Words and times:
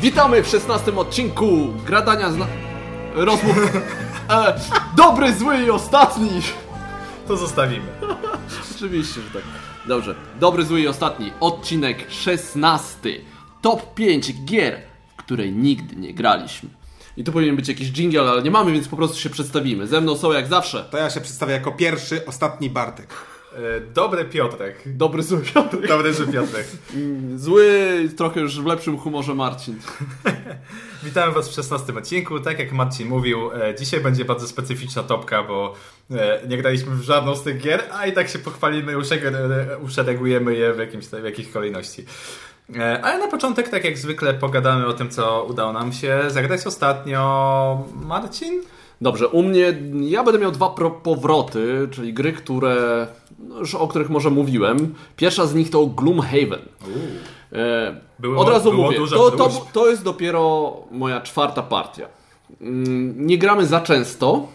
Witamy 0.00 0.42
w 0.42 0.46
16 0.46 0.96
odcinku 0.96 1.68
Gradania 1.86 2.30
zna... 2.30 2.46
rozmów... 3.14 3.56
E, 4.30 4.60
dobry, 4.96 5.34
zły 5.34 5.58
i 5.62 5.70
ostatni! 5.70 6.30
To 7.28 7.36
zostawimy. 7.36 7.86
Oczywiście, 8.76 9.20
że 9.20 9.30
tak. 9.30 9.42
Dobrze. 9.86 10.14
Dobry, 10.40 10.64
zły 10.64 10.80
i 10.80 10.88
ostatni. 10.88 11.32
Odcinek 11.40 12.06
16. 12.10 13.10
Top 13.62 13.94
5 13.94 14.44
gier, 14.44 14.82
w 15.12 15.16
której 15.16 15.52
nigdy 15.52 15.96
nie 15.96 16.14
graliśmy. 16.14 16.68
I 17.16 17.24
tu 17.24 17.32
powinien 17.32 17.56
być 17.56 17.68
jakiś 17.68 17.92
jingle, 17.92 18.30
ale 18.30 18.42
nie 18.42 18.50
mamy, 18.50 18.72
więc 18.72 18.88
po 18.88 18.96
prostu 18.96 19.18
się 19.18 19.30
przedstawimy. 19.30 19.86
Ze 19.86 20.00
mną 20.00 20.16
są 20.16 20.32
jak 20.32 20.46
zawsze. 20.46 20.84
To 20.90 20.98
ja 20.98 21.10
się 21.10 21.20
przedstawię 21.20 21.52
jako 21.52 21.72
pierwszy, 21.72 22.26
ostatni 22.26 22.70
Bartek. 22.70 23.14
E, 23.52 23.80
Dobry 23.80 24.24
Piotrek. 24.24 24.82
Dobry, 24.86 25.22
zły 25.22 25.40
Piotr. 25.40 25.88
Dobry, 25.88 26.14
że 26.14 26.26
Piotrek. 26.26 26.66
Zły, 27.36 28.08
trochę 28.16 28.40
już 28.40 28.60
w 28.60 28.66
lepszym 28.66 28.98
humorze 28.98 29.34
Marcin. 29.34 29.78
Witamy 31.04 31.32
Was 31.32 31.48
w 31.48 31.54
16 31.54 31.94
odcinku. 31.94 32.40
Tak 32.40 32.58
jak 32.58 32.72
Marcin 32.72 33.08
mówił, 33.08 33.52
e, 33.52 33.74
dzisiaj 33.74 34.00
będzie 34.00 34.24
bardzo 34.24 34.48
specyficzna 34.48 35.02
topka, 35.02 35.42
bo 35.42 35.74
e, 36.10 36.40
nie 36.48 36.56
graliśmy 36.56 36.94
w 36.94 37.02
żadną 37.02 37.34
z 37.34 37.42
tych 37.42 37.58
gier, 37.62 37.82
a 37.92 38.06
i 38.06 38.12
tak 38.12 38.28
się 38.28 38.38
pochwalimy, 38.38 38.96
uszeregujemy 39.82 40.54
je 40.54 40.74
w, 40.74 40.78
jakimś, 40.78 41.06
w 41.06 41.24
jakiejś 41.24 41.48
kolejności. 41.48 42.04
Ale 43.02 43.18
na 43.18 43.28
początek, 43.28 43.68
tak 43.68 43.84
jak 43.84 43.98
zwykle, 43.98 44.34
pogadamy 44.34 44.86
o 44.86 44.92
tym, 44.92 45.10
co 45.10 45.44
udało 45.44 45.72
nam 45.72 45.92
się 45.92 46.20
zagrać 46.28 46.66
ostatnio. 46.66 47.88
Marcin? 47.94 48.62
Dobrze, 49.00 49.28
u 49.28 49.42
mnie 49.42 49.78
ja 50.00 50.24
będę 50.24 50.38
miał 50.40 50.50
dwa 50.52 50.70
powroty, 51.02 51.88
czyli 51.90 52.14
gry, 52.14 52.32
które 52.32 53.06
no, 53.38 53.58
już 53.58 53.74
o 53.74 53.88
których 53.88 54.10
może 54.10 54.30
mówiłem. 54.30 54.94
Pierwsza 55.16 55.46
z 55.46 55.54
nich 55.54 55.70
to 55.70 55.86
Gloomhaven. 55.86 56.60
E, 57.52 58.00
Było- 58.18 58.40
Od 58.40 58.48
razu 58.48 58.72
mówię, 58.72 58.98
to, 59.10 59.30
to, 59.30 59.66
to 59.72 59.90
jest 59.90 60.02
dopiero 60.02 60.76
moja 60.90 61.20
czwarta 61.20 61.62
partia. 61.62 62.06
Mm, 62.60 63.26
Nie 63.26 63.38
gramy 63.38 63.66
za 63.66 63.80
często, 63.80 64.48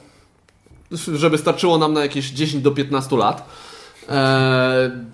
żeby 0.92 1.38
starczyło 1.38 1.78
nam 1.78 1.94
na 1.94 2.02
jakieś 2.02 2.30
10 2.32 2.64
do 2.64 2.72
15 2.72 3.18
lat. 3.18 3.50
E, 4.10 5.06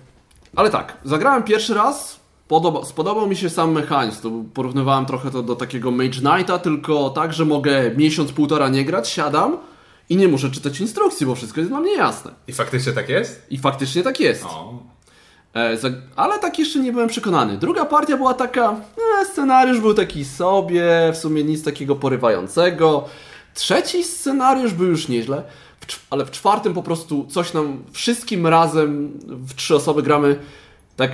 ale 0.56 0.70
tak, 0.70 0.96
zagrałem 1.04 1.42
pierwszy 1.42 1.74
raz, 1.74 2.20
podoba, 2.52 2.84
spodobał 2.84 3.28
mi 3.28 3.36
się 3.36 3.50
sam 3.50 3.72
mechanizm. 3.72 4.22
To 4.22 4.30
porównywałem 4.54 5.06
trochę 5.06 5.30
to 5.30 5.42
do 5.42 5.56
takiego 5.56 5.90
Mage 5.90 6.10
Knighta, 6.10 6.58
tylko 6.58 7.10
tak, 7.10 7.32
że 7.32 7.44
mogę 7.44 7.90
miesiąc, 7.96 8.32
półtora 8.32 8.68
nie 8.68 8.84
grać, 8.84 9.08
siadam 9.08 9.58
i 10.08 10.16
nie 10.16 10.28
muszę 10.28 10.50
czytać 10.50 10.80
instrukcji, 10.80 11.26
bo 11.26 11.34
wszystko 11.34 11.60
jest 11.60 11.70
dla 11.70 11.80
mnie 11.80 11.96
jasne. 11.96 12.30
I 12.48 12.52
faktycznie 12.52 12.92
tak 12.92 13.08
jest? 13.08 13.46
I 13.50 13.58
faktycznie 13.58 14.02
tak 14.02 14.20
jest. 14.20 14.44
O. 14.44 14.78
E, 15.54 15.76
ale 16.16 16.38
tak 16.38 16.58
jeszcze 16.58 16.78
nie 16.78 16.92
byłem 16.92 17.08
przekonany. 17.08 17.58
Druga 17.58 17.84
partia 17.84 18.16
była 18.16 18.34
taka, 18.34 18.76
e, 19.20 19.24
scenariusz 19.24 19.80
był 19.80 19.94
taki 19.94 20.24
sobie, 20.24 20.84
w 21.12 21.16
sumie 21.16 21.44
nic 21.44 21.64
takiego 21.64 21.96
porywającego. 21.96 23.04
Trzeci 23.54 24.04
scenariusz 24.04 24.72
był 24.72 24.86
już 24.86 25.08
nieźle, 25.08 25.42
ale 26.10 26.24
w 26.24 26.30
czwartym 26.30 26.74
po 26.74 26.82
prostu 26.82 27.26
coś 27.30 27.52
nam 27.52 27.84
wszystkim 27.92 28.46
razem 28.46 29.12
w 29.26 29.54
trzy 29.54 29.76
osoby 29.76 30.02
gramy 30.02 30.38
tak 30.96 31.10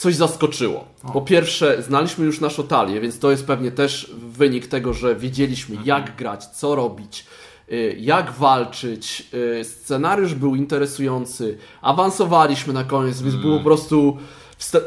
coś 0.00 0.14
zaskoczyło. 0.14 0.84
Po 1.12 1.20
pierwsze, 1.20 1.82
znaliśmy 1.82 2.24
już 2.24 2.40
naszą 2.40 2.66
talię, 2.66 3.00
więc 3.00 3.18
to 3.18 3.30
jest 3.30 3.46
pewnie 3.46 3.70
też 3.70 4.10
wynik 4.18 4.66
tego, 4.66 4.94
że 4.94 5.16
wiedzieliśmy 5.16 5.76
jak 5.84 6.16
grać, 6.16 6.46
co 6.46 6.74
robić, 6.74 7.26
y, 7.72 7.96
jak 7.98 8.32
walczyć. 8.32 9.28
y, 9.34 9.64
Scenariusz 9.64 10.34
był 10.34 10.56
interesujący, 10.56 11.58
awansowaliśmy 11.82 12.72
na 12.72 12.84
koniec, 12.84 13.22
więc 13.22 13.36
było 13.36 13.58
po 13.58 13.64
prostu... 13.64 14.16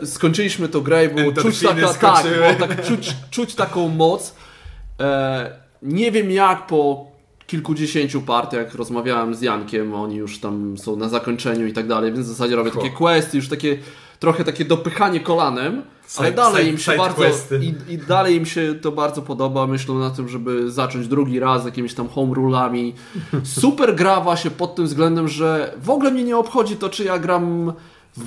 Skończyliśmy 0.05 0.69
tą 0.69 0.81
grę 0.81 1.05
i 1.05 1.09
było 1.09 1.31
czuć, 1.31 1.59
taka, 1.59 1.93
tak, 1.93 2.25
było 2.25 2.67
tak 2.67 2.85
czuć, 2.85 3.15
czuć 3.31 3.55
taką 3.55 3.87
moc. 3.87 4.35
E, 4.99 5.59
nie 5.81 6.11
wiem 6.11 6.31
jak 6.31 6.67
po 6.67 7.05
kilkudziesięciu 7.47 8.21
partiach 8.21 8.75
rozmawiałem 8.75 9.35
z 9.35 9.41
Jankiem, 9.41 9.93
oni 9.93 10.15
już 10.15 10.39
tam 10.39 10.77
są 10.77 10.95
na 10.95 11.09
zakończeniu 11.09 11.67
i 11.67 11.73
tak 11.73 11.87
dalej, 11.87 12.13
więc 12.13 12.25
w 12.25 12.29
zasadzie 12.29 12.55
robię 12.55 12.71
takie 12.71 12.89
questy, 12.89 13.37
już 13.37 13.49
takie 13.49 13.77
trochę 14.23 14.43
takie 14.43 14.65
dopychanie 14.65 15.19
kolanem, 15.19 15.81
ale 16.17 16.29
Side- 16.29 16.35
dalej 16.35 16.63
side- 16.65 16.69
im 16.71 16.77
się 16.77 16.97
bardzo 16.97 17.23
i, 17.61 17.73
i 17.93 17.97
dalej 17.97 18.35
im 18.35 18.45
się 18.45 18.75
to 18.81 18.91
bardzo 18.91 19.21
podoba. 19.21 19.67
Myślą 19.67 19.99
na 19.99 20.09
tym, 20.09 20.29
żeby 20.29 20.71
zacząć 20.71 21.07
drugi 21.07 21.39
raz 21.39 21.65
jakimiś 21.65 21.93
tam 21.93 22.07
home 22.09 22.33
rulami. 22.33 22.93
Super 23.61 23.95
grawa 23.95 24.37
się 24.37 24.51
pod 24.51 24.75
tym 24.75 24.85
względem, 24.85 25.27
że 25.27 25.73
w 25.83 25.89
ogóle 25.89 26.11
mnie 26.11 26.23
nie 26.23 26.37
obchodzi 26.37 26.75
to, 26.75 26.89
czy 26.89 27.03
ja 27.03 27.19
gram 27.19 27.73
w, 28.17 28.23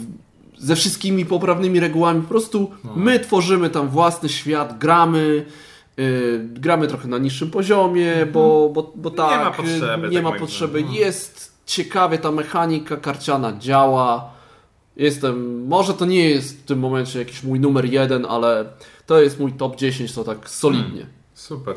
ze 0.59 0.77
wszystkimi 0.77 1.27
poprawnymi 1.27 1.81
regułami. 1.81 2.23
Po 2.23 2.29
prostu 2.29 2.71
No. 2.85 2.93
my 2.97 3.21
tworzymy 3.21 3.71
tam 3.71 3.89
własny 3.89 4.29
świat, 4.29 4.79
gramy. 4.79 5.47
Yy, 5.97 6.49
gramy 6.55 6.87
trochę 6.89 7.09
na 7.09 7.19
niższym 7.19 7.51
poziomie, 7.51 8.27
bo, 8.33 8.71
bo, 8.75 8.93
bo 8.95 9.11
tak, 9.11 9.33
Mhm. 9.33 9.45
ma 9.45 9.51
potrzeby, 9.51 10.09
nie 10.09 10.15
tak 10.23 10.25
ma 10.25 10.33
potrzeby. 10.33 10.79
zdaniem. 10.81 10.95
Jest 11.01 11.53
ciekawie 11.67 12.19
ta 12.19 12.33
mechanika 12.33 12.97
karciana 12.97 13.53
działa. 13.59 14.36
Jestem, 14.97 15.67
może 15.67 15.95
to 15.95 16.05
nie 16.07 16.31
jest 16.31 16.61
w 16.61 16.65
tym 16.65 16.79
momencie 16.79 17.19
jakiś 17.19 17.43
mój 17.43 17.61
numer 17.61 17.85
jeden, 17.85 18.27
ale 18.27 18.65
to 19.07 19.21
jest 19.21 19.41
mój 19.41 19.53
top 19.53 19.77
10, 19.77 20.13
to 20.13 20.25
tak 20.25 20.51
solidnie. 20.51 21.07
Super. 21.35 21.77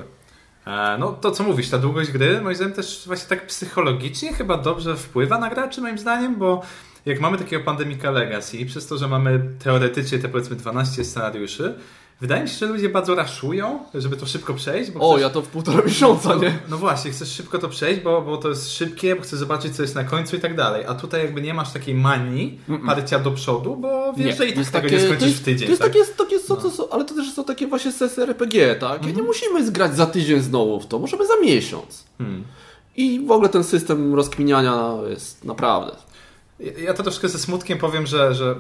E, 0.68 0.98
No 1.00 1.12
to 1.12 1.32
co 1.32 1.44
mówisz, 1.44 1.70
ta 1.70 1.78
długość 1.78 2.12
gry 2.12 2.42
moim 2.42 2.56
zdaniem 2.56 2.74
też 2.74 3.04
właśnie 3.06 3.30
tak 3.30 3.48
psychologicznie 3.48 4.34
chyba 4.34 4.58
dobrze 4.58 4.96
wpływa 4.98 5.38
na 5.40 5.50
graczy 5.50 5.82
moim 5.82 5.98
zdaniem, 5.98 6.36
bo 6.36 6.62
jak 7.06 7.20
mamy 7.22 7.38
takiego 7.38 7.64
Pandemica 7.64 8.12
Legacy, 8.12 8.66
przez 8.66 8.88
to, 8.88 8.98
że 8.98 9.08
mamy 9.08 9.50
teoretycznie 9.64 10.20
te 10.20 10.30
powiedzmy 10.30 10.56
12 10.56 11.04
scenariuszy, 11.06 11.76
wydaje 12.22 12.44
mi 12.44 12.50
się, 12.50 12.56
że 12.56 12.66
ludzie 12.66 12.90
bardzo 12.90 13.16
raszują, 13.16 13.80
żeby 13.94 14.16
to 14.18 14.26
szybko 14.26 14.54
przejść. 14.54 14.92
O, 15.00 15.14
chcesz- 15.14 15.22
ja 15.22 15.30
to 15.30 15.42
w 15.42 15.48
półtora 15.48 15.82
miesiąca, 15.86 16.30
no, 16.30 16.42
nie? 16.42 16.60
no 16.70 16.78
właśnie, 16.78 17.12
chcesz 17.12 17.32
szybko 17.32 17.60
to 17.60 17.70
przejść, 17.70 18.02
bo, 18.02 18.22
bo 18.22 18.38
to 18.38 18.50
jest 18.50 18.72
szybkie, 18.72 19.16
bo 19.16 19.22
chcesz 19.22 19.40
zobaczyć, 19.40 19.76
co 19.76 19.82
jest 19.82 19.96
na 19.96 20.04
końcu 20.04 20.36
i 20.36 20.40
tak 20.40 20.56
dalej. 20.56 20.86
A 20.88 20.96
tutaj 20.96 21.22
jakby 21.22 21.42
nie 21.42 21.54
masz 21.54 21.74
takiej 21.74 21.96
manii 21.96 22.60
parcia 22.86 23.20
do 23.20 23.32
przodu, 23.32 23.76
bo 23.76 24.14
wiesz, 24.14 24.38
że 24.38 24.48
i 24.48 24.54
tak 24.54 24.66
tego 24.66 24.90
nie 24.90 25.00
skończysz 25.00 25.28
jest, 25.28 25.40
w 25.42 25.44
tydzień. 25.46 25.68
To 25.68 25.72
jest 25.72 25.82
tak? 25.82 25.94
takie, 25.94 26.06
takie 26.06 26.40
co, 26.40 26.58
co, 26.58 26.72
co, 26.72 26.94
ale 26.94 27.06
to 27.06 27.16
też 27.16 27.34
są 27.34 27.44
takie 27.44 27.68
właśnie 27.68 27.92
sesje 27.92 28.24
RPG, 28.24 28.76
tak? 28.76 28.98
Mhm. 28.98 29.16
Nie 29.16 29.24
musimy 29.24 29.66
zgrać 29.66 29.96
za 29.96 30.06
tydzień 30.06 30.42
znowu 30.42 30.80
w 30.80 30.88
to, 30.88 31.00
możemy 31.00 31.28
za 31.28 31.36
miesiąc. 31.42 32.04
Hmm. 32.18 32.44
I 32.96 33.26
w 33.26 33.32
ogóle 33.32 33.50
ten 33.50 33.64
system 33.64 34.16
rozkminiania 34.16 34.94
jest 35.10 35.46
naprawdę. 35.46 35.96
Ja- 36.84 36.94
to 36.94 37.04
troszkę 37.04 37.30
ze 37.30 37.40
smutkiem 37.40 37.78
powiem, 37.78 38.08
że, 38.08 38.34
że 38.34 38.56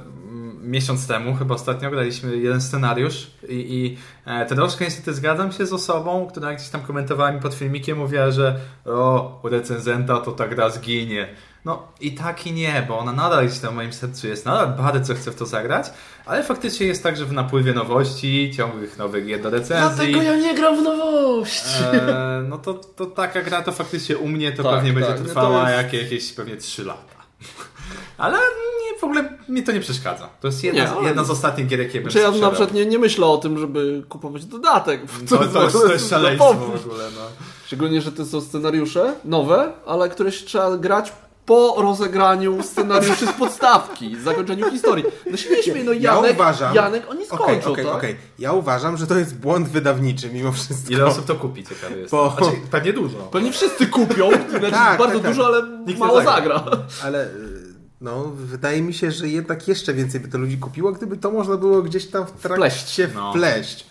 miesiąc 0.69 1.07
temu, 1.07 1.35
chyba 1.35 1.55
ostatnio, 1.55 1.89
graliśmy 1.91 2.37
jeden 2.37 2.61
scenariusz 2.61 3.27
i, 3.49 3.53
i 3.55 3.97
e, 4.25 4.45
troszkę 4.45 4.85
niestety 4.85 5.13
zgadzam 5.13 5.51
się 5.51 5.65
z 5.65 5.73
osobą, 5.73 6.27
która 6.27 6.53
gdzieś 6.53 6.69
tam 6.69 6.81
komentowała 6.81 7.31
mi 7.31 7.39
pod 7.41 7.53
filmikiem, 7.53 7.97
mówiła, 7.97 8.31
że 8.31 8.55
o, 8.85 9.39
u 9.43 9.49
recenzenta 9.49 10.17
to 10.19 10.31
ta 10.31 10.47
gra 10.47 10.69
zginie. 10.69 11.27
No 11.65 11.87
i 12.01 12.11
tak 12.11 12.47
i 12.47 12.51
nie, 12.53 12.85
bo 12.87 12.99
ona 12.99 13.11
nadal 13.11 13.47
gdzieś 13.47 13.59
tam 13.59 13.71
w 13.73 13.75
moim 13.75 13.93
sercu 13.93 14.27
jest, 14.27 14.45
nadal 14.45 14.67
bardzo 14.67 15.15
chcę 15.15 15.31
w 15.31 15.35
to 15.35 15.45
zagrać, 15.45 15.85
ale 16.25 16.43
faktycznie 16.43 16.87
jest 16.87 17.03
tak, 17.03 17.17
że 17.17 17.25
w 17.25 17.33
napływie 17.33 17.73
nowości, 17.73 18.51
ciągłych 18.57 18.97
nowych 18.97 19.25
gier 19.25 19.41
do 19.41 19.49
recenzji, 19.49 20.11
ja 20.11 20.35
nie 20.35 20.55
gram 20.55 20.79
w 20.79 20.81
nowości. 20.83 21.83
e, 21.93 22.43
no 22.49 22.57
to, 22.57 22.73
to 22.73 23.05
taka 23.05 23.41
gra 23.41 23.61
to 23.61 23.71
faktycznie 23.71 24.17
u 24.17 24.27
mnie 24.27 24.51
to 24.51 24.63
Tak, 24.63 24.73
pewnie 24.75 24.93
będzie 24.93 25.09
tak, 25.09 25.19
no 25.19 25.25
to 25.25 25.29
trwała 25.31 25.71
jest- 25.71 25.83
jakie, 25.83 26.03
jakieś 26.03 26.33
pewnie 26.33 26.57
3 26.57 26.83
lata. 26.85 27.15
Ale 28.17 28.37
nie, 28.37 28.88
w 28.99 29.03
ogóle 29.03 29.29
mi 29.49 29.63
to 29.63 29.71
nie 29.71 29.79
przeszkadza. 29.79 30.29
To 30.41 30.47
jest 30.47 30.63
jedna, 30.63 30.81
Nie, 30.81 30.87
z, 30.87 30.91
ale- 30.91 31.07
jedna 31.07 31.23
z 31.23 31.29
ostatnich 31.29 31.67
gier, 31.67 31.79
jakie 31.79 32.01
bym 32.01 32.09
Czy 32.11 32.19
ja 32.19 32.31
na 32.31 32.49
przykład 32.49 32.73
nie, 32.73 32.85
nie 32.85 32.99
myślę 32.99 33.25
o 33.25 33.37
tym, 33.37 33.57
żeby 33.59 34.03
kupować 34.09 34.45
dodatek. 34.45 35.01
To, 35.29 35.37
to, 35.37 35.63
jest, 35.63 35.73
to 35.81 35.91
jest 35.93 36.09
szaleństwo 36.09 36.53
w 36.53 36.85
ogóle. 36.85 37.03
No. 37.15 37.21
Szczególnie, 37.65 38.01
że 38.01 38.11
to 38.11 38.25
są 38.25 38.41
scenariusze 38.41 39.13
nowe, 39.25 39.71
ale 39.85 40.09
któreś 40.09 40.43
trzeba 40.45 40.77
grać 40.77 41.11
po 41.45 41.75
rozegraniu 41.81 42.63
scenariuszy 42.63 43.27
z 43.27 43.31
podstawki, 43.31 44.15
z 44.15 44.23
zakończeniu 44.23 44.71
historii. 44.71 45.05
No 45.31 45.37
się 45.37 45.49
nie 45.49 45.63
śmiej, 45.63 45.83
no 45.83 45.93
Ja 45.93 46.15
Janek, 46.15 46.33
uważam- 46.33 46.75
Janek 46.75 47.03
oni 47.09 47.25
skończą, 47.25 47.71
okej, 47.71 47.85
tak? 47.85 47.95
okej. 47.95 48.15
Ja 48.39 48.53
uważam, 48.53 48.97
że 48.97 49.07
to 49.07 49.17
jest 49.17 49.35
błąd 49.39 49.67
wydawniczy 49.69 50.29
mimo 50.29 50.51
wszystko. 50.51 50.93
Ile 50.93 51.05
osób 51.05 51.25
to 51.25 51.35
kupi, 51.35 51.63
ciekawe 51.63 51.97
jest. 51.97 52.11
Bo- 52.11 52.33
Znaczy, 52.37 52.51
pewnie 52.71 52.93
dużo. 52.93 53.17
Pewnie 53.17 53.51
wszyscy 53.51 53.87
kupią, 53.87 54.29
znaczy 54.49 54.71
Tak, 54.71 54.99
bardzo 54.99 55.13
tak, 55.15 55.23
tak. 55.23 55.31
dużo, 55.31 55.45
ale 55.45 55.61
Nikt 55.87 55.99
mało 55.99 56.21
zagra. 56.23 56.33
zagra. 56.57 56.77
Ale 57.03 57.25
y, 57.25 57.58
no, 58.01 58.23
wydaje 58.35 58.81
mi 58.81 58.93
się, 58.93 59.11
że 59.11 59.27
jednak 59.27 59.67
jeszcze 59.67 59.93
więcej 59.93 60.19
by 60.21 60.27
to 60.27 60.37
ludzi 60.37 60.57
kupiło, 60.57 60.91
gdyby 60.91 61.17
to 61.17 61.31
można 61.31 61.57
było 61.57 61.81
gdzieś 61.81 62.07
tam 62.07 62.25
w 62.25 62.31
trakcie 62.31 62.55
Wpleść. 62.55 62.89
się 62.89 63.09
No. 63.15 63.31
wpleść. 63.31 63.85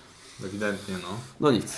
Ewidentnie, 0.44 0.94
no. 1.02 1.08
No 1.40 1.50
nic. 1.50 1.72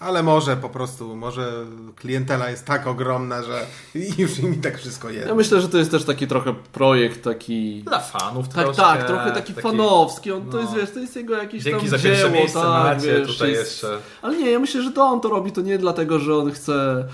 Ale 0.00 0.22
może 0.22 0.56
po 0.56 0.68
prostu, 0.68 1.16
może 1.16 1.52
klientela 1.96 2.50
jest 2.50 2.64
tak 2.64 2.86
ogromna, 2.86 3.42
że 3.42 3.66
już 4.18 4.38
im 4.38 4.54
i 4.54 4.58
tak 4.58 4.78
wszystko 4.78 5.10
jest. 5.10 5.28
Ja 5.28 5.34
myślę, 5.34 5.60
że 5.60 5.68
to 5.68 5.78
jest 5.78 5.90
też 5.90 6.04
taki 6.04 6.26
trochę 6.26 6.54
projekt 6.72 7.24
taki... 7.24 7.82
Dla 7.82 8.00
fanów 8.00 8.48
Tak, 8.48 8.64
troszkę. 8.64 8.82
tak, 8.82 9.06
trochę 9.06 9.32
taki, 9.32 9.52
fanowski. 9.54 10.32
On 10.32 10.50
to 10.50 10.56
no. 10.56 10.60
jest, 10.60 10.74
wiesz, 10.74 10.90
to 10.90 10.98
jest 10.98 11.16
jego 11.16 11.36
jakieś 11.36 11.62
Dzięki 11.62 11.80
tam 11.80 11.88
za 11.88 11.98
pierwsze 11.98 12.22
dzieło, 12.22 12.30
miejsce 12.30 12.60
tak, 12.60 12.96
macie, 12.96 13.06
wiesz, 13.18 13.28
tutaj 13.28 13.50
jest- 13.52 13.70
jeszcze. 13.82 13.98
Ale 14.22 14.36
nie, 14.36 14.50
ja 14.50 14.58
myślę, 14.58 14.82
że 14.82 14.92
to 14.92 15.04
on 15.04 15.20
to 15.20 15.28
robi, 15.28 15.52
to 15.52 15.60
nie 15.60 15.78
dlatego, 15.78 16.18
że 16.18 16.36
on 16.36 16.52
chce, 16.52 17.04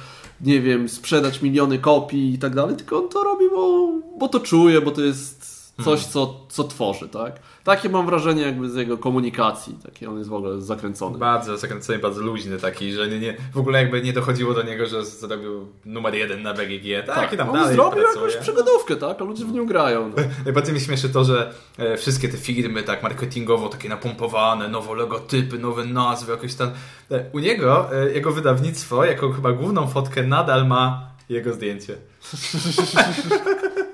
nie 0.40 0.60
wiem, 0.60 0.88
sprzedać 0.88 1.42
miliony 1.42 1.78
kopii 1.78 2.34
i 2.34 2.38
tak 2.38 2.54
dalej, 2.54 2.76
tylko 2.76 2.98
on 2.98 3.08
to 3.08 3.24
robi, 3.24 3.44
bo, 3.50 3.92
bo 4.18 4.28
to 4.28 4.40
czuje, 4.40 4.80
bo 4.80 4.90
to 4.90 5.00
jest 5.00 5.39
coś, 5.84 6.04
co, 6.04 6.46
co 6.48 6.64
tworzy, 6.64 7.08
tak? 7.08 7.40
Takie 7.64 7.88
mam 7.88 8.06
wrażenie 8.06 8.42
jakby 8.42 8.70
z 8.70 8.76
jego 8.76 8.98
komunikacji, 8.98 9.74
taki 9.84 10.06
on 10.06 10.18
jest 10.18 10.30
w 10.30 10.32
ogóle 10.32 10.60
zakręcony. 10.60 11.18
Bardzo 11.18 11.58
zakręcony, 11.58 11.98
bardzo 11.98 12.22
luźny 12.22 12.58
taki, 12.58 12.92
że 12.92 13.08
nie, 13.08 13.18
nie, 13.18 13.36
w 13.54 13.58
ogóle 13.58 13.82
jakby 13.82 14.02
nie 14.02 14.12
dochodziło 14.12 14.54
do 14.54 14.62
niego, 14.62 14.86
że 14.86 15.04
zrobił 15.04 15.68
numer 15.84 16.14
jeden 16.14 16.42
na 16.42 16.54
BGG, 16.54 17.06
tak, 17.06 17.32
i 17.32 17.36
tam 17.36 17.50
on 17.50 17.54
dalej 17.54 17.74
zrobił 17.74 18.02
pracuje. 18.02 18.26
jakąś 18.26 18.42
przygodówkę, 18.42 18.96
tak? 18.96 19.20
A 19.20 19.24
ludzie 19.24 19.44
w 19.44 19.52
nią 19.52 19.66
grają. 19.66 20.08
No. 20.08 20.14
Najbardziej 20.44 20.74
mi 20.74 20.80
śmieszy 20.80 21.08
to, 21.08 21.24
że 21.24 21.54
e, 21.78 21.96
wszystkie 21.96 22.28
te 22.28 22.36
firmy 22.36 22.82
tak 22.82 23.02
marketingowo 23.02 23.68
takie 23.68 23.88
napompowane, 23.88 24.68
nowe 24.68 24.94
logotypy, 24.94 25.58
nowe 25.58 25.84
nazwy, 25.84 26.32
jakieś 26.32 26.54
tam. 26.54 26.70
E, 27.10 27.24
u 27.32 27.38
niego, 27.38 27.88
e, 27.92 28.10
jego 28.10 28.32
wydawnictwo, 28.32 29.04
jako 29.04 29.32
chyba 29.32 29.52
główną 29.52 29.88
fotkę 29.88 30.22
nadal 30.22 30.66
ma 30.66 31.10
jego 31.28 31.54
zdjęcie. 31.54 31.96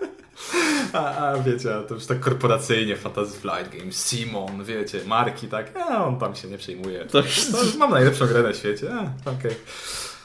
A, 0.93 1.17
a 1.17 1.39
wiecie, 1.39 1.69
to 1.89 1.95
już 1.95 2.07
tak 2.07 2.21
korporacyjnie, 2.21 2.97
Fantasy 2.97 3.41
Flight 3.41 3.79
Games, 3.79 4.07
Simon, 4.07 4.65
wiecie, 4.65 5.01
marki, 5.07 5.49
tak, 5.49 5.77
a 5.77 6.05
on 6.05 6.19
tam 6.19 6.35
się 6.35 6.49
nie 6.49 6.59
przejmuje. 6.59 7.07
No, 7.15 7.23
mam 7.79 7.91
najlepszą 7.91 8.27
grę 8.27 8.43
na 8.43 8.55
świecie, 8.55 8.89
okej. 9.25 9.57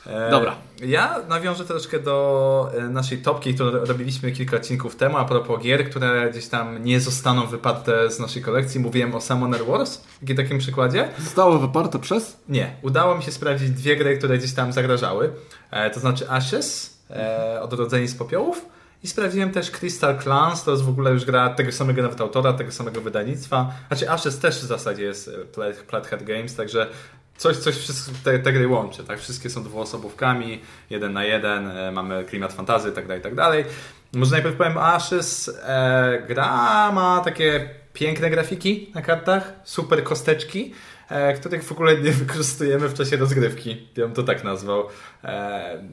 E, 0.07 0.31
Dobra. 0.31 0.55
Ja 0.85 1.19
nawiążę 1.29 1.65
troszkę 1.65 1.99
do 1.99 2.71
e, 2.77 2.81
naszej 2.81 3.17
topki, 3.21 3.53
którą 3.53 3.71
robiliśmy 3.71 4.31
kilka 4.31 4.57
odcinków 4.57 4.95
temu, 4.95 5.17
a 5.17 5.25
propos 5.25 5.61
gier, 5.61 5.89
które 5.89 6.29
gdzieś 6.31 6.47
tam 6.47 6.83
nie 6.83 6.99
zostaną 6.99 7.47
wyparte 7.47 8.11
z 8.11 8.19
naszej 8.19 8.41
kolekcji. 8.41 8.79
Mówiłem 8.79 9.15
o 9.15 9.21
Summoner 9.21 9.65
Wars, 9.65 10.01
w 10.21 10.35
takim 10.35 10.57
przykładzie. 10.57 11.09
Zostało 11.19 11.59
wyparte 11.59 11.99
przez? 11.99 12.37
Nie, 12.49 12.75
udało 12.81 13.15
mi 13.17 13.23
się 13.23 13.31
sprawdzić 13.31 13.69
dwie 13.69 13.95
gry, 13.97 14.17
które 14.17 14.37
gdzieś 14.37 14.53
tam 14.53 14.73
zagrażały. 14.73 15.33
E, 15.71 15.89
to 15.89 15.99
znaczy 15.99 16.29
Ashes, 16.29 16.97
e, 17.09 17.61
Odrodzeni 17.61 18.07
z 18.07 18.15
popiołów. 18.15 18.65
I 19.03 19.07
sprawdziłem 19.07 19.51
też 19.51 19.71
Crystal 19.71 20.19
Clans, 20.19 20.63
to 20.63 20.71
jest 20.71 20.83
w 20.83 20.89
ogóle 20.89 21.11
już 21.11 21.25
gra 21.25 21.49
tego 21.49 21.71
samego 21.71 22.01
nawet 22.01 22.21
autora, 22.21 22.53
tego 22.53 22.71
samego 22.71 23.01
wydawnictwa. 23.01 23.73
Znaczy 23.87 24.09
Ashes 24.09 24.39
też 24.39 24.59
w 24.59 24.63
zasadzie 24.63 25.03
jest 25.03 25.27
e, 25.27 25.31
Plat- 25.31 25.83
Plathead 25.87 26.23
Games, 26.23 26.55
także 26.55 26.87
coś, 27.37 27.57
coś 27.57 27.75
te, 28.23 28.39
te 28.39 28.53
gry 28.53 28.67
łączy, 28.67 29.03
tak? 29.03 29.19
Wszystkie 29.19 29.49
są 29.49 29.63
dwuosobówkami, 29.63 30.61
jeden 30.89 31.13
na 31.13 31.23
jeden, 31.23 31.67
e, 31.67 31.91
mamy 31.91 32.25
klimat 32.25 32.53
fantazy 32.53 32.89
i 32.89 32.91
tak 32.91 33.07
dalej, 33.07 33.63
i 33.63 33.65
tak. 33.65 33.73
Może 34.13 34.31
najpierw 34.31 34.55
powiem 34.55 34.77
Ashes. 34.77 35.51
E, 35.63 36.23
gra 36.27 36.91
ma 36.91 37.21
takie 37.25 37.69
piękne 37.93 38.29
grafiki 38.29 38.91
na 38.95 39.01
kartach, 39.01 39.53
super 39.63 40.03
kosteczki, 40.03 40.73
których 41.39 41.63
w 41.63 41.71
ogóle 41.71 41.97
nie 41.97 42.11
wykorzystujemy 42.11 42.89
w 42.89 42.93
czasie 42.93 43.17
rozgrywki. 43.17 43.87
Ja 43.97 44.05
bym 44.05 44.13
to 44.13 44.23
tak 44.23 44.43
nazwał. 44.43 44.83
E, 45.23 45.83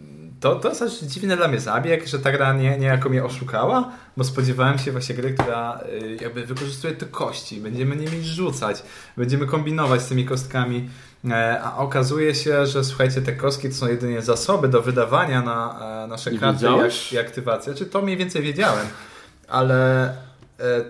to, 0.41 0.57
to 0.57 0.69
jest 0.69 0.83
aż 0.83 1.01
dziwny 1.01 1.37
dla 1.37 1.49
mnie 1.49 1.61
zabieg, 1.61 2.07
że 2.07 2.19
ta 2.19 2.33
gra 2.33 2.53
nie, 2.53 2.79
niejako 2.79 3.09
mnie 3.09 3.25
oszukała, 3.25 3.93
bo 4.17 4.25
spodziewałem 4.25 4.79
się 4.79 4.93
właśnie 4.93 5.15
gry, 5.15 5.35
która 5.35 5.81
y, 5.93 6.17
jakby 6.21 6.47
wykorzystuje 6.47 6.95
te 6.95 7.07
kości, 7.07 7.61
będziemy 7.61 7.97
nimi 7.97 8.23
rzucać, 8.23 8.83
będziemy 9.17 9.47
kombinować 9.47 10.03
z 10.03 10.09
tymi 10.09 10.25
kostkami, 10.25 10.89
e, 11.31 11.61
a 11.63 11.77
okazuje 11.77 12.35
się, 12.35 12.67
że 12.67 12.85
słuchajcie, 12.85 13.23
te 13.23 13.33
kostki 13.33 13.69
to 13.69 13.75
są 13.75 13.89
jedynie 13.89 14.23
zasoby 14.23 14.69
do 14.69 14.83
wydawania 14.83 15.43
na 15.43 15.79
e, 16.05 16.07
nasze 16.07 16.31
karty 16.31 16.67
i 17.13 17.19
aktywację. 17.19 17.75
Czy 17.75 17.87
to 17.87 18.03
mniej 18.03 18.17
więcej 18.17 18.43
wiedziałem, 18.43 18.87
ale 19.49 20.05
e, 20.05 20.28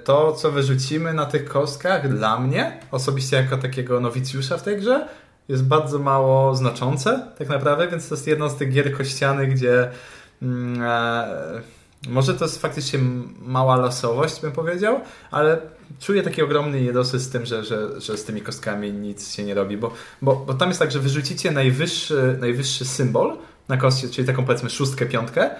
to, 0.05 0.33
co 0.33 0.53
wyrzucimy 0.53 1.15
na 1.15 1.27
tych 1.27 1.45
kostkach, 1.45 2.17
dla 2.17 2.41
mnie, 2.41 2.81
osobiście 2.91 3.37
jako 3.37 3.57
takiego 3.57 4.01
nowicjusza 4.01 4.59
w 4.59 4.63
tej 4.63 4.77
grze, 4.77 5.09
jest 5.49 5.65
bardzo 5.65 5.99
mało 5.99 6.55
znaczące, 6.55 7.27
tak 7.39 7.49
naprawdę, 7.49 7.89
więc 7.89 8.09
to 8.09 8.15
jest 8.15 8.27
jedna 8.27 8.49
z 8.49 8.57
tych 8.57 8.73
gier 8.73 8.97
kościanych, 8.97 9.55
gdzie 9.55 9.91
mm, 10.43 10.83
e, 10.83 11.79
może 12.09 12.35
to 12.35 12.45
jest 12.45 12.63
faktycznie 12.63 12.99
mała 13.41 13.77
losowość, 13.77 14.41
bym 14.41 14.53
powiedział, 14.53 15.01
ale 15.31 15.61
czuję 16.01 16.23
taki 16.23 16.43
ogromny 16.43 16.81
niedosyt 16.81 17.21
z 17.21 17.31
tym, 17.31 17.47
że, 17.47 17.65
że, 17.65 18.01
że 18.01 18.17
z 18.17 18.25
tymi 18.25 18.41
kostkami 18.41 18.93
nic 18.93 19.35
się 19.35 19.45
nie 19.45 19.55
robi, 19.55 19.77
bo, 19.77 19.93
bo, 20.23 20.37
bo 20.37 20.55
tam 20.55 20.69
jest 20.69 20.81
tak, 20.81 20.91
że 20.91 21.01
wyrzucicie 21.01 21.51
najwyższy, 21.51 22.39
najwyższy 22.41 22.85
symbol 22.85 23.37
na 23.69 23.77
kostce, 23.77 24.09
czyli 24.09 24.27
taką 24.27 24.45
powiedzmy 24.45 24.71
szóstkę, 24.71 25.07
piątkę, 25.07 25.43
e, 25.45 25.57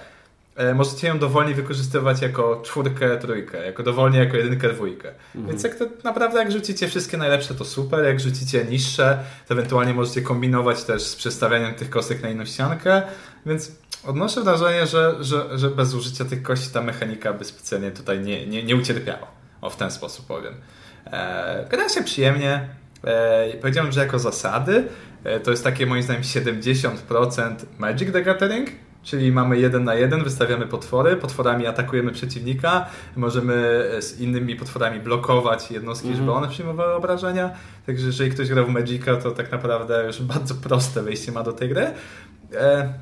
możecie 0.75 1.07
ją 1.07 1.19
dowolnie 1.19 1.53
wykorzystywać 1.53 2.21
jako 2.21 2.61
czwórkę, 2.65 3.17
trójkę, 3.17 3.65
jako 3.65 3.83
dowolnie 3.83 4.19
jako 4.19 4.37
jedynkę, 4.37 4.69
dwójkę. 4.73 5.11
Więc 5.35 5.63
jak 5.63 5.75
to 5.75 5.85
naprawdę 6.03 6.39
jak 6.39 6.51
rzucicie 6.51 6.87
wszystkie 6.87 7.17
najlepsze, 7.17 7.55
to 7.55 7.65
super, 7.65 8.05
jak 8.05 8.19
rzucicie 8.19 8.65
niższe, 8.65 9.19
to 9.47 9.53
ewentualnie 9.53 9.93
możecie 9.93 10.21
kombinować 10.21 10.83
też 10.83 11.03
z 11.03 11.15
przestawianiem 11.15 11.73
tych 11.73 11.89
kostek 11.89 12.23
na 12.23 12.29
inną 12.29 12.45
ściankę, 12.45 13.01
więc 13.45 13.71
odnoszę 14.05 14.41
wrażenie, 14.41 14.87
że, 14.87 15.15
że, 15.19 15.57
że 15.59 15.69
bez 15.69 15.93
użycia 15.93 16.25
tych 16.25 16.43
kości 16.43 16.69
ta 16.73 16.81
mechanika 16.81 17.33
by 17.33 17.45
specjalnie 17.45 17.91
tutaj 17.91 18.19
nie, 18.19 18.47
nie, 18.47 18.63
nie 18.63 18.75
ucierpiała. 18.75 19.27
O, 19.61 19.69
w 19.69 19.75
ten 19.75 19.91
sposób 19.91 20.25
powiem. 20.25 20.53
E, 21.05 21.65
gra 21.69 21.89
się 21.89 22.03
przyjemnie. 22.03 22.69
E, 23.03 23.53
powiedziałem, 23.61 23.91
że 23.91 23.99
jako 23.99 24.19
zasady 24.19 24.87
e, 25.23 25.39
to 25.39 25.51
jest 25.51 25.63
takie 25.63 25.85
moim 25.85 26.03
zdaniem 26.03 26.23
70% 26.23 27.55
Magic 27.77 28.13
the 28.13 28.21
Gathering, 28.21 28.69
czyli 29.03 29.31
mamy 29.31 29.59
jeden 29.59 29.83
na 29.83 29.95
jeden, 29.95 30.23
wystawiamy 30.23 30.67
potwory, 30.67 31.15
potworami 31.15 31.67
atakujemy 31.67 32.11
przeciwnika, 32.11 32.85
możemy 33.15 33.85
z 33.99 34.19
innymi 34.19 34.55
potworami 34.55 34.99
blokować 34.99 35.71
jednostki, 35.71 36.15
żeby 36.15 36.31
one 36.31 36.47
przyjmowały 36.47 36.93
obrażenia. 36.93 37.51
Także 37.85 38.05
jeżeli 38.05 38.31
ktoś 38.31 38.49
gra 38.49 38.63
w 38.63 38.69
Magica, 38.69 39.17
to 39.17 39.31
tak 39.31 39.51
naprawdę 39.51 40.03
już 40.07 40.21
bardzo 40.33 40.55
proste 40.55 41.03
wejście 41.03 41.31
ma 41.31 41.43
do 41.43 41.53
tej 41.53 41.69
gry. 41.69 41.91
E, 42.53 42.93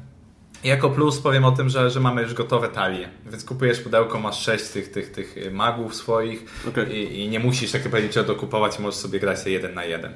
jako 0.64 0.90
plus 0.90 1.20
powiem 1.20 1.46
o 1.46 1.52
tym, 1.52 1.70
że, 1.70 1.90
że 1.90 2.00
mamy 2.00 2.22
już 2.22 2.34
gotowe 2.34 2.68
talie, 2.68 3.10
więc 3.32 3.46
kupujesz 3.46 3.80
pudełko, 3.80 4.20
masz 4.20 4.40
sześć 4.40 4.68
tych, 4.68 4.92
tych, 4.92 5.12
tych 5.12 5.36
magów 5.52 5.96
swoich 5.96 6.46
Okej. 6.68 6.96
i, 6.96 7.20
i 7.20 7.30
nie 7.30 7.40
musisz 7.40 7.72
tak 7.72 7.82
powiedzieć 7.82 8.16
dokupować, 8.16 8.80
możesz 8.80 9.00
sobie 9.00 9.20
grać 9.20 9.46
jeden 9.46 9.74
na 9.74 9.86
jeden. 9.86 10.14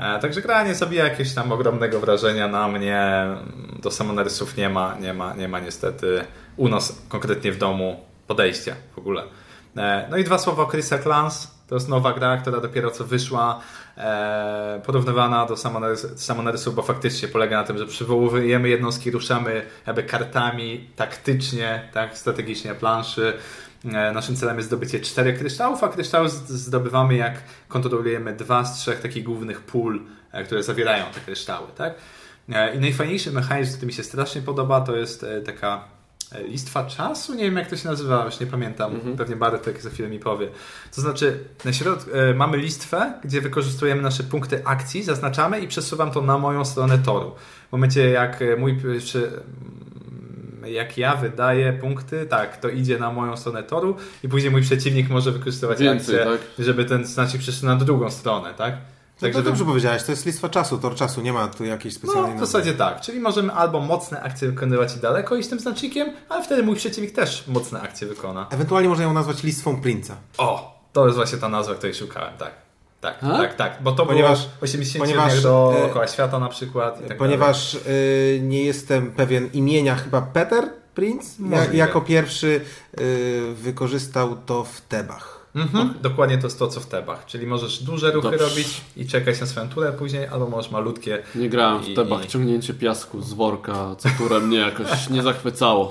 E, 0.00 0.18
także 0.18 0.42
gra 0.42 0.64
nie 0.64 0.74
zabija 0.74 1.04
jakiegoś 1.04 1.34
tam 1.34 1.52
ogromnego 1.52 2.00
wrażenia 2.00 2.48
na 2.48 2.68
mnie. 2.68 3.26
Do 3.82 3.90
Summonersów 3.90 4.56
nie 4.56 4.68
ma, 4.68 4.96
nie 5.00 5.14
ma, 5.14 5.34
nie 5.34 5.48
ma 5.48 5.60
niestety 5.60 6.24
u 6.56 6.68
nas 6.68 7.02
konkretnie 7.08 7.52
w 7.52 7.58
domu 7.58 8.00
podejścia 8.26 8.76
w 8.94 8.98
ogóle. 8.98 9.22
E, 9.76 10.06
no 10.10 10.16
i 10.16 10.24
dwa 10.24 10.38
słowa 10.38 10.62
o 10.62 10.66
Crystal 10.66 11.02
Clans. 11.02 11.60
To 11.68 11.74
jest 11.74 11.88
nowa 11.88 12.12
gra, 12.12 12.36
która 12.36 12.60
dopiero 12.60 12.90
co 12.90 13.04
wyszła, 13.04 13.60
e, 13.96 14.80
porównywana 14.86 15.46
do 15.46 15.56
Summonersów, 16.16 16.74
bo 16.74 16.82
faktycznie 16.82 17.28
polega 17.28 17.60
na 17.60 17.66
tym, 17.66 17.78
że 17.78 17.86
przywołujemy 17.86 18.68
jednostki, 18.68 19.10
ruszamy 19.10 19.66
jakby 19.86 20.02
kartami 20.02 20.90
taktycznie, 20.96 21.88
tak, 21.92 22.18
strategicznie 22.18 22.74
planszy. 22.74 23.32
E, 23.84 24.12
Naszym 24.12 24.36
celem 24.36 24.56
jest 24.56 24.68
zdobycie 24.68 25.00
czterech 25.00 25.38
kryształów, 25.38 25.84
a 25.84 25.88
kryształy 25.88 26.28
z- 26.28 26.48
zdobywamy 26.48 27.14
jak 27.16 27.34
kontrolujemy 27.68 28.32
dwa 28.36 28.64
z 28.64 28.78
trzech 28.78 29.00
takich 29.00 29.24
głównych 29.24 29.60
pól, 29.60 30.02
e, 30.32 30.44
które 30.44 30.62
zawierają 30.62 31.04
te 31.14 31.20
kryształy. 31.20 31.66
Tak? 31.76 31.94
E, 32.52 32.74
I 32.74 32.78
najfajniejszy 32.78 33.32
mechanizm, 33.32 33.72
który 33.72 33.86
mi 33.86 33.92
się 33.92 34.02
strasznie 34.04 34.42
podoba, 34.42 34.80
to 34.80 34.96
jest 34.96 35.26
taka 35.46 35.84
listwa 36.48 36.84
czasu. 36.84 37.34
Nie 37.34 37.44
wiem 37.44 37.56
jak 37.56 37.66
to 37.70 37.76
się 37.76 37.88
nazywa, 37.88 38.24
już 38.24 38.40
nie 38.40 38.46
pamiętam. 38.46 39.00
Pewnie 39.18 39.36
Bartek 39.36 39.82
za 39.82 39.90
chwilę 39.90 40.08
mi 40.08 40.18
powie. 40.18 40.48
To 40.94 41.00
znaczy, 41.00 41.44
na 41.64 41.72
środku 41.72 42.10
mamy 42.34 42.56
listwę, 42.56 43.12
gdzie 43.24 43.40
wykorzystujemy 43.40 44.02
nasze 44.02 44.22
punkty 44.22 44.62
akcji, 44.66 45.02
zaznaczamy 45.02 45.60
i 45.60 45.68
przesuwam 45.68 46.10
to 46.10 46.20
na 46.22 46.38
moją 46.38 46.64
stronę 46.64 46.98
toru. 46.98 47.34
W 47.68 47.72
momencie 47.72 48.10
jak 48.10 48.40
mój 48.58 48.76
jak 50.66 50.98
ja 50.98 51.16
wydaję 51.16 51.72
punkty, 51.72 52.26
tak, 52.26 52.56
to 52.56 52.68
idzie 52.68 52.98
na 52.98 53.12
moją 53.12 53.36
stronę 53.36 53.62
toru 53.62 53.96
i 54.24 54.28
później 54.28 54.50
mój 54.50 54.62
przeciwnik 54.62 55.08
może 55.08 55.32
wykorzystywać 55.32 55.78
Więcej, 55.78 56.20
akcję, 56.20 56.32
tak? 56.32 56.64
żeby 56.64 56.84
ten 56.84 57.04
znacznik 57.04 57.42
przeszedł 57.42 57.66
na 57.66 57.76
drugą 57.76 58.10
stronę, 58.10 58.54
tak? 58.54 58.74
Tak, 58.74 59.20
Także 59.20 59.38
to 59.38 59.44
dobrze 59.44 59.64
powiedziałeś, 59.64 60.02
to 60.02 60.12
jest 60.12 60.26
listwa 60.26 60.48
czasu, 60.48 60.78
tor 60.78 60.94
czasu, 60.94 61.20
nie 61.20 61.32
ma 61.32 61.48
tu 61.48 61.64
jakiejś 61.64 61.94
specjalnej 61.94 62.30
no, 62.30 62.36
w 62.36 62.40
zasadzie 62.40 62.74
tak. 62.74 63.00
Czyli 63.00 63.20
możemy 63.20 63.52
albo 63.52 63.80
mocne 63.80 64.22
akcje 64.22 64.48
wykonywać 64.48 64.96
i 64.96 65.00
daleko 65.00 65.36
iść 65.36 65.48
tym 65.48 65.60
znacznikiem, 65.60 66.12
ale 66.28 66.44
wtedy 66.44 66.62
mój 66.62 66.76
przeciwnik 66.76 67.12
też 67.14 67.44
mocne 67.46 67.80
akcje 67.80 68.06
wykona. 68.08 68.46
Ewentualnie 68.50 68.88
można 68.88 69.04
ją 69.04 69.12
nazwać 69.12 69.42
listwą 69.42 69.80
Prince'a. 69.80 70.14
O, 70.38 70.80
to 70.92 71.04
jest 71.04 71.16
właśnie 71.16 71.38
ta 71.38 71.48
nazwa, 71.48 71.74
której 71.74 71.94
szukałem, 71.94 72.36
tak. 72.38 72.69
Tak, 73.00 73.18
A? 73.24 73.38
tak, 73.38 73.56
tak, 73.56 73.78
bo 73.82 73.92
to 73.92 74.06
Ponieważ- 74.06 74.38
było 74.46 74.50
80 74.60 75.04
ponieważ, 75.04 75.24
ponieważ, 75.24 75.42
do 75.42 75.72
e, 75.76 75.80
dookoła 75.80 76.06
świata 76.06 76.38
na 76.38 76.48
przykład. 76.48 77.04
I 77.04 77.08
tak 77.08 77.18
Ponieważ 77.18 77.74
y, 77.74 78.40
nie 78.42 78.64
jestem 78.64 79.10
pewien 79.12 79.50
imienia, 79.52 79.94
chyba 79.96 80.22
Peter 80.22 80.64
Prince 80.94 81.38
ja, 81.38 81.44
Możliwe. 81.46 81.76
jako 81.76 82.00
pierwszy 82.00 82.60
y, 83.00 83.54
wykorzystał 83.54 84.36
to 84.46 84.64
w 84.64 84.80
Tebach. 84.80 85.40
Mhm, 85.54 85.94
dokładnie 86.02 86.38
to 86.38 86.46
jest 86.46 86.58
to, 86.58 86.68
co 86.68 86.80
w 86.80 86.86
tebach. 86.86 87.26
Czyli 87.26 87.46
możesz 87.46 87.82
duże 87.82 88.10
ruchy 88.12 88.30
Dobrze. 88.30 88.44
robić 88.48 88.80
i 88.96 89.06
czekać 89.06 89.40
na 89.40 89.46
swoją 89.46 89.68
turę 89.68 89.92
później, 89.92 90.26
albo 90.26 90.46
możesz 90.48 90.70
malutkie. 90.70 91.22
Nie 91.34 91.48
grałem 91.48 91.82
w 91.82 91.88
I- 91.88 91.94
tebach, 91.94 92.24
i- 92.24 92.28
ciągnięcie 92.28 92.74
piasku 92.74 93.20
z 93.22 93.32
worka, 93.32 93.96
co 93.98 94.08
które 94.08 94.40
mnie 94.40 94.58
jakoś 94.58 94.86
nie 95.10 95.22
zachwycało. 95.22 95.90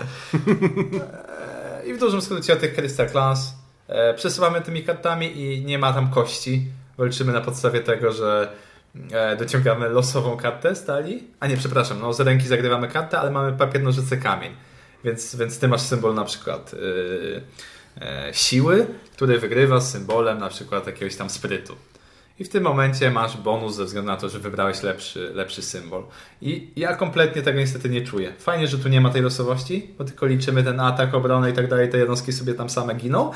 E, 1.80 1.88
I 1.88 1.94
w 1.94 2.00
dużym 2.00 2.22
skrócie 2.22 2.54
o 2.54 2.56
tych 2.56 2.76
Crystal 2.76 3.10
Clans 3.10 3.54
e, 3.88 4.14
przesuwamy 4.14 4.62
tymi 4.62 4.84
kartami 4.84 5.42
i 5.42 5.66
nie 5.66 5.80
ma 5.80 5.94
tam 5.94 6.10
kości. 6.12 6.66
Walczymy 7.00 7.34
na 7.34 7.42
podstawie 7.42 7.80
tego, 7.80 8.12
że 8.12 8.52
e, 9.12 9.36
dociągamy 9.36 9.90
losową 9.90 10.38
kartę 10.38 10.76
z 10.76 10.86
talii. 10.86 11.28
A 11.40 11.48
nie, 11.48 11.58
przepraszam, 11.58 12.00
no 12.00 12.14
z 12.14 12.20
ręki 12.20 12.48
zagrywamy 12.48 12.88
kartę, 12.88 13.20
ale 13.20 13.32
mamy 13.32 13.58
papier, 13.58 13.84
nożyce, 13.84 14.18
kamień. 14.18 14.56
Więc, 15.04 15.36
więc 15.36 15.60
ty 15.60 15.68
masz 15.68 15.82
symbol 15.82 16.16
na 16.16 16.26
przykład 16.26 16.74
yy, 16.74 17.42
e, 18.02 18.34
siły, 18.34 18.88
który 19.14 19.40
wygrywa 19.40 19.80
z 19.80 19.92
symbolem 19.92 20.38
na 20.38 20.50
przykład 20.50 20.88
jakiegoś 20.88 21.16
tam 21.16 21.30
sprytu. 21.30 21.76
I 22.40 22.44
w 22.44 22.50
tym 22.50 22.64
momencie 22.64 23.12
masz 23.12 23.38
bonus 23.38 23.76
ze 23.76 23.86
względu 23.86 24.12
na 24.12 24.18
to, 24.18 24.30
że 24.30 24.40
wybrałeś 24.40 24.84
lepszy, 24.84 25.32
lepszy 25.34 25.62
symbol. 25.62 26.04
I 26.42 26.72
ja 26.76 26.96
kompletnie 26.96 27.42
tego 27.42 27.60
niestety 27.60 27.90
nie 27.90 28.02
czuję. 28.02 28.34
Fajnie, 28.40 28.68
że 28.68 28.80
tu 28.80 28.90
nie 28.90 29.02
ma 29.02 29.10
tej 29.10 29.22
losowości, 29.22 29.94
bo 29.98 30.04
tylko 30.04 30.26
liczymy 30.26 30.64
ten 30.64 30.80
atak, 30.80 31.14
obronę 31.14 31.50
i 31.50 31.54
tak 31.54 31.68
dalej, 31.68 31.90
te 31.90 31.98
jednostki 31.98 32.34
sobie 32.34 32.54
tam 32.54 32.70
same 32.70 32.96
giną. 32.96 33.32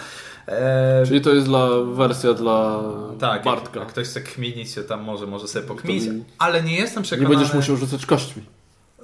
E... 0.48 1.04
Czyli 1.08 1.22
to 1.22 1.34
jest 1.34 1.48
dla 1.48 1.70
wersja 1.84 2.34
dla 2.34 2.84
tak, 3.20 3.44
Bartka. 3.44 3.68
Jak, 3.68 3.76
jak 3.76 3.88
ktoś 3.88 4.08
chce 4.08 4.22
kminić 4.22 4.72
się 4.72 4.84
tam 4.84 5.04
może, 5.04 5.28
może 5.28 5.48
sobie 5.48 5.68
pokminić, 5.68 6.04
ale 6.38 6.64
nie 6.64 6.76
jestem 6.76 7.04
przekonany... 7.04 7.30
Nie 7.30 7.40
będziesz 7.40 7.56
musiał 7.56 7.78
rzucać 7.78 8.06
kośćmi. 8.06 8.44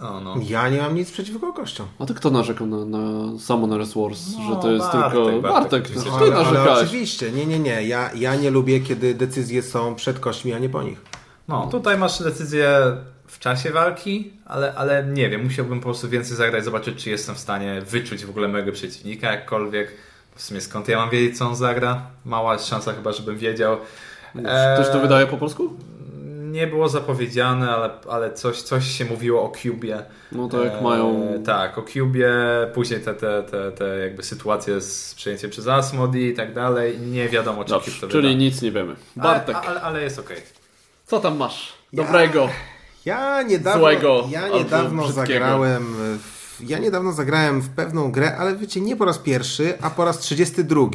O, 0.01 0.19
no. 0.19 0.36
Ja 0.48 0.69
nie 0.69 0.77
mam 0.77 0.96
nic 0.96 1.12
przeciwko 1.12 1.53
kościom. 1.53 1.88
A 2.00 2.05
to 2.05 2.13
kto 2.13 2.29
narzekał 2.29 2.67
na, 2.67 2.86
na 2.86 3.00
Summoners 3.39 3.93
Wars, 3.93 4.22
no, 4.38 4.55
że 4.55 4.62
to 4.62 4.72
jest 4.72 4.86
Bartek, 4.86 5.01
tylko... 5.01 5.41
Bartek, 5.41 5.91
Bartek 5.91 6.03
ty 6.03 6.36
ale, 6.36 6.48
ale 6.48 6.72
oczywiście, 6.72 7.31
nie, 7.31 7.46
nie, 7.46 7.60
nie. 7.60 7.84
Ja, 7.88 8.12
ja 8.15 8.36
nie 8.36 8.51
lubię, 8.51 8.79
kiedy 8.79 9.13
decyzje 9.13 9.62
są 9.63 9.96
przed 9.96 10.19
kośćmi, 10.19 10.53
a 10.53 10.60
nie 10.60 10.69
po 10.69 10.84
nich. 10.84 11.01
No, 11.48 11.67
tutaj 11.72 11.98
masz 11.98 12.24
decyzję 12.24 12.98
w 13.27 13.39
czasie 13.39 13.72
walki, 13.72 14.34
ale, 14.46 14.75
ale 14.75 15.03
nie 15.03 15.29
wiem, 15.29 15.43
musiałbym 15.43 15.79
po 15.79 15.84
prostu 15.84 16.10
więcej 16.10 16.38
zagrać, 16.38 16.63
zobaczyć, 16.63 17.03
czy 17.03 17.10
jestem 17.10 17.36
w 17.36 17.39
stanie 17.39 17.81
wyczuć 17.81 18.25
w 18.25 18.29
ogóle 18.29 18.48
mojego 18.48 18.72
przeciwnika 18.72 19.31
jakkolwiek. 19.31 19.91
W 20.39 20.41
sumie 20.41 20.62
skąd 20.62 20.88
ja 20.88 20.98
mam 20.98 21.10
wiedzieć, 21.10 21.38
co 21.38 21.48
on 21.48 21.55
zagra? 21.55 22.01
Mała 22.25 22.58
szansa 22.58 22.93
chyba, 22.93 23.12
żebym 23.12 23.38
wiedział. 23.38 23.77
Ktoś 24.75 24.89
to 24.91 25.00
wydaje 25.00 25.27
po 25.27 25.38
polsku? 25.38 25.74
nie 26.51 26.67
było 26.67 26.89
zapowiedziane, 26.89 27.72
ale, 27.72 27.89
ale 28.10 28.34
coś, 28.34 28.62
coś 28.62 28.88
się 28.88 29.05
mówiło 29.05 29.43
o 29.43 29.50
Cubie. 29.50 30.03
No 30.31 30.48
to 30.48 30.63
jak 30.63 30.74
e, 30.74 30.81
mają... 30.81 31.34
Tak, 31.46 31.77
o 31.77 31.81
Cubie, 31.81 32.31
później 32.74 33.00
te, 33.00 33.13
te, 33.13 33.43
te, 33.43 33.72
te 33.72 34.00
jakby 34.00 34.24
sytuacje 34.24 34.81
z 34.81 35.15
przejęciem 35.15 35.50
przez 35.50 35.67
Asmodi 35.67 36.25
i 36.25 36.34
tak 36.34 36.53
dalej. 36.53 37.00
Nie 37.00 37.29
wiadomo, 37.29 37.63
czy 37.63 37.69
Dobrze, 37.69 38.01
to 38.01 38.08
Czyli 38.08 38.27
wyda. 38.27 38.39
nic 38.39 38.62
nie 38.62 38.72
wiemy. 38.72 38.96
Bartek. 39.15 39.55
Ale, 39.55 39.67
ale, 39.67 39.81
ale 39.81 40.03
jest 40.03 40.19
okej. 40.19 40.38
Okay. 40.38 40.50
Co 41.05 41.19
tam 41.19 41.38
masz? 41.38 41.74
Dobrego. 41.93 42.50
Ja, 43.05 43.38
ja 43.38 43.41
niedawno, 43.41 43.81
złego, 43.81 44.27
ja 44.29 44.48
niedawno 44.48 45.12
zagrałem 45.12 45.96
w 46.19 46.38
ja 46.67 46.79
niedawno 46.79 47.11
zagrałem 47.11 47.61
w 47.61 47.69
pewną 47.69 48.11
grę, 48.11 48.37
ale 48.37 48.55
wiecie, 48.55 48.81
nie 48.81 48.95
po 48.95 49.05
raz 49.05 49.17
pierwszy, 49.17 49.73
a 49.81 49.89
po 49.89 50.05
raz 50.05 50.19
32. 50.19 50.81
E, 50.81 50.87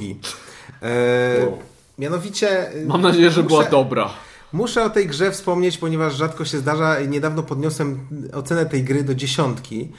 wow. 1.41 1.59
Mianowicie. 1.99 2.71
Mam 2.87 3.03
nadzieję, 3.03 3.31
że 3.31 3.43
muszę, 3.43 3.49
była 3.49 3.65
dobra. 3.65 4.11
Muszę 4.53 4.85
o 4.85 4.91
tej 4.91 5.07
grze 5.07 5.31
wspomnieć, 5.31 5.79
ponieważ 5.79 6.15
rzadko 6.15 6.45
się 6.45 6.59
zdarza. 6.59 7.01
Niedawno 7.01 7.43
podniosłem 7.43 8.07
ocenę 8.33 8.67
tej 8.67 8.85
gry 8.85 9.05
do 9.05 9.15
dziesiątki. 9.15 9.93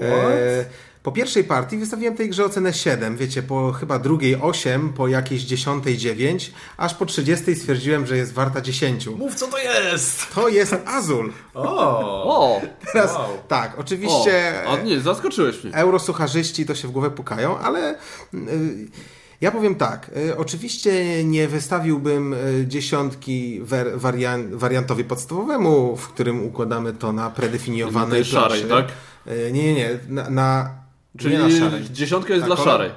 E, 0.00 0.64
po 1.02 1.12
pierwszej 1.12 1.44
partii 1.44 1.76
wystawiłem 1.76 2.16
tej 2.16 2.28
grze 2.28 2.44
ocenę 2.44 2.72
7, 2.72 3.16
wiecie, 3.16 3.42
po 3.42 3.72
chyba 3.72 3.98
drugiej 3.98 4.36
8, 4.36 4.92
po 4.92 5.08
jakiejś 5.08 5.42
dziesiątej 5.42 5.98
9, 5.98 6.52
aż 6.76 6.94
po 6.94 7.06
30 7.06 7.54
stwierdziłem, 7.54 8.06
że 8.06 8.16
jest 8.16 8.32
warta 8.32 8.60
10. 8.60 9.06
Mów, 9.06 9.34
co 9.34 9.46
to 9.46 9.58
jest! 9.58 10.34
To 10.34 10.48
jest 10.48 10.76
Azul. 10.86 11.32
O! 11.54 12.60
Teraz, 12.92 13.12
wow. 13.12 13.28
tak, 13.48 13.78
oczywiście... 13.78 14.54
O, 14.66 14.76
nie, 14.76 15.00
zaskoczyłeś 15.00 15.64
mnie. 15.64 15.74
Eurosucharzyści 15.74 16.66
to 16.66 16.74
się 16.74 16.88
w 16.88 16.90
głowę 16.90 17.10
pukają, 17.10 17.58
ale... 17.58 17.94
Yy, 18.32 18.40
ja 19.40 19.50
powiem 19.50 19.74
tak, 19.74 20.10
y, 20.16 20.36
oczywiście 20.36 21.24
nie 21.24 21.48
wystawiłbym 21.48 22.32
y, 22.32 22.64
dziesiątki 22.68 23.60
warian 23.94 24.56
wariantowi 24.56 25.04
podstawowemu, 25.04 25.96
w 25.96 26.08
którym 26.08 26.46
układamy 26.46 26.92
to 26.92 27.12
na 27.12 27.30
predefiniowanej 27.30 28.24
szarej, 28.24 28.64
tak? 28.64 28.86
Y, 29.26 29.50
nie, 29.52 29.64
nie, 29.64 29.74
nie, 29.74 29.98
na, 30.08 30.30
na 30.30 30.81
Czyli 31.18 31.38
nie 31.38 31.42
na 31.42 31.50
szarej. 31.50 31.84
dziesiątka 31.90 32.34
jest 32.34 32.46
tak, 32.46 32.56
dla 32.56 32.64
szarej. 32.64 32.90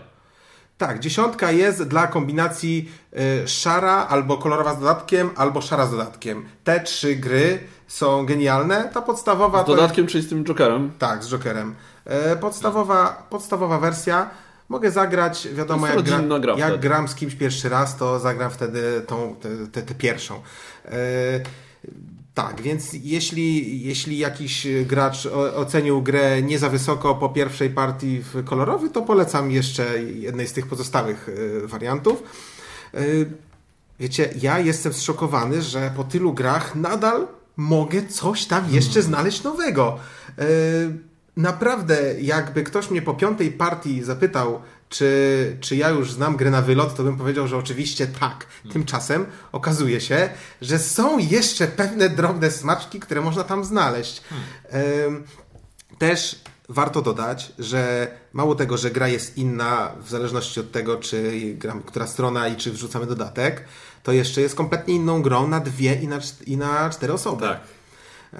Tak, 0.78 1.00
dziesiątka 1.00 1.52
jest 1.52 1.84
dla 1.84 2.08
kombinacji 2.08 2.92
y, 3.44 3.48
szara 3.48 4.08
albo 4.08 4.38
kolorowa 4.38 4.76
z 4.76 4.80
dodatkiem, 4.80 5.30
albo 5.36 5.62
szara 5.62 5.86
z 5.86 5.92
dodatkiem. 5.92 6.46
Te 6.64 6.80
trzy 6.80 7.16
gry 7.16 7.60
są 7.88 8.26
genialne. 8.26 8.90
Ta 8.94 9.02
podstawowa. 9.02 9.64
Z 9.64 9.68
dodatkiem, 9.68 10.06
jest... 10.06 10.12
czyli 10.12 10.24
z 10.24 10.30
tym 10.30 10.44
Jokerem? 10.44 10.92
Tak, 11.00 11.24
z 11.24 11.30
Jokerem. 11.30 11.76
Y, 12.34 12.38
podstawowa, 12.38 13.28
podstawowa 13.30 13.80
wersja 13.80 14.30
Mogę 14.70 14.92
zagrać, 14.92 15.48
wiadomo, 15.54 15.88
jak, 15.88 16.02
gra, 16.02 16.56
jak 16.58 16.80
gram 16.80 17.08
z 17.08 17.16
kimś 17.16 17.36
pierwszy 17.36 17.70
raz, 17.70 17.98
to 17.98 18.20
zagram 18.20 18.52
wtedy 18.52 19.02
tą, 19.08 19.36
tę, 19.72 19.82
tę, 19.82 19.96
pierwszą. 19.96 20.36
E, 20.86 20.92
tak, 22.36 22.62
więc 22.62 22.94
jeśli, 23.04 23.82
jeśli 23.84 24.18
jakiś 24.18 24.68
gracz 24.86 25.26
ocenił 25.56 26.02
grę 26.02 26.42
nie 26.42 26.60
za 26.60 26.70
wysoko 26.70 27.16
po 27.16 27.30
pierwszej 27.30 27.70
partii 27.70 28.22
w 28.22 28.44
kolorowy, 28.44 28.90
to 28.90 29.02
polecam 29.02 29.52
jeszcze 29.52 30.04
jednej 30.04 30.48
z 30.48 30.54
tych 30.54 30.68
pozostałych 30.68 31.30
e, 31.64 31.68
wariantów. 31.68 32.24
E, 32.94 33.00
wiecie, 34.00 34.34
ja 34.42 34.60
jestem 34.60 34.94
zszokowany, 34.94 35.62
że 35.62 35.92
po 35.96 36.04
tylu 36.04 36.34
grach 36.34 36.76
nadal 36.76 37.28
mogę 37.58 38.08
coś 38.08 38.46
tam 38.46 38.64
jeszcze 38.72 38.94
hmm. 38.94 39.08
znaleźć 39.08 39.44
nowego. 39.44 40.00
Naprawdę, 41.38 42.22
jakby 42.22 42.64
ktoś 42.64 42.92
mnie 42.92 43.02
po 43.02 43.14
piątej 43.14 43.52
partii 43.52 44.04
zapytał, 44.04 44.62
czy, 44.90 45.58
czy 45.62 45.76
ja 45.76 45.90
już 45.90 46.12
znam 46.12 46.36
grę 46.38 46.50
na 46.50 46.62
wylot, 46.62 46.96
to 46.96 47.04
bym 47.04 47.18
powiedział, 47.18 47.48
że 47.48 47.58
oczywiście 47.58 48.08
tak. 48.08 48.46
Tymczasem 48.74 49.26
okazuje 49.52 50.02
się, 50.02 50.30
że 50.62 50.80
są 50.80 51.18
jeszcze 51.18 51.68
pewne 51.68 52.10
drobne 52.10 52.52
smaczki, 52.52 53.00
które 53.00 53.22
można 53.22 53.44
tam 53.44 53.66
znaleźć. 53.66 54.22
Też 55.98 56.42
warto 56.70 57.02
dodać, 57.02 57.52
że 57.60 58.08
mało 58.34 58.56
tego, 58.56 58.78
że 58.78 58.92
gra 58.92 59.08
jest 59.08 59.38
inna 59.38 59.92
w 60.06 60.10
zależności 60.10 60.60
od 60.60 60.72
tego, 60.72 60.98
czy 60.98 61.32
gram 61.58 61.82
która 61.84 62.08
strona 62.08 62.48
i 62.48 62.56
czy 62.56 62.72
wrzucamy 62.72 63.06
dodatek, 63.06 63.66
to 64.04 64.12
jeszcze 64.12 64.42
jest 64.42 64.56
kompletnie 64.56 64.96
inną 64.96 65.22
grą 65.22 65.48
na 65.48 65.60
dwie 65.60 65.96
i 65.96 66.08
na, 66.08 66.20
i 66.48 66.58
na 66.58 66.90
cztery 66.90 67.14
osoby. 67.14 67.42
Tak. 67.42 67.60
E, 68.34 68.40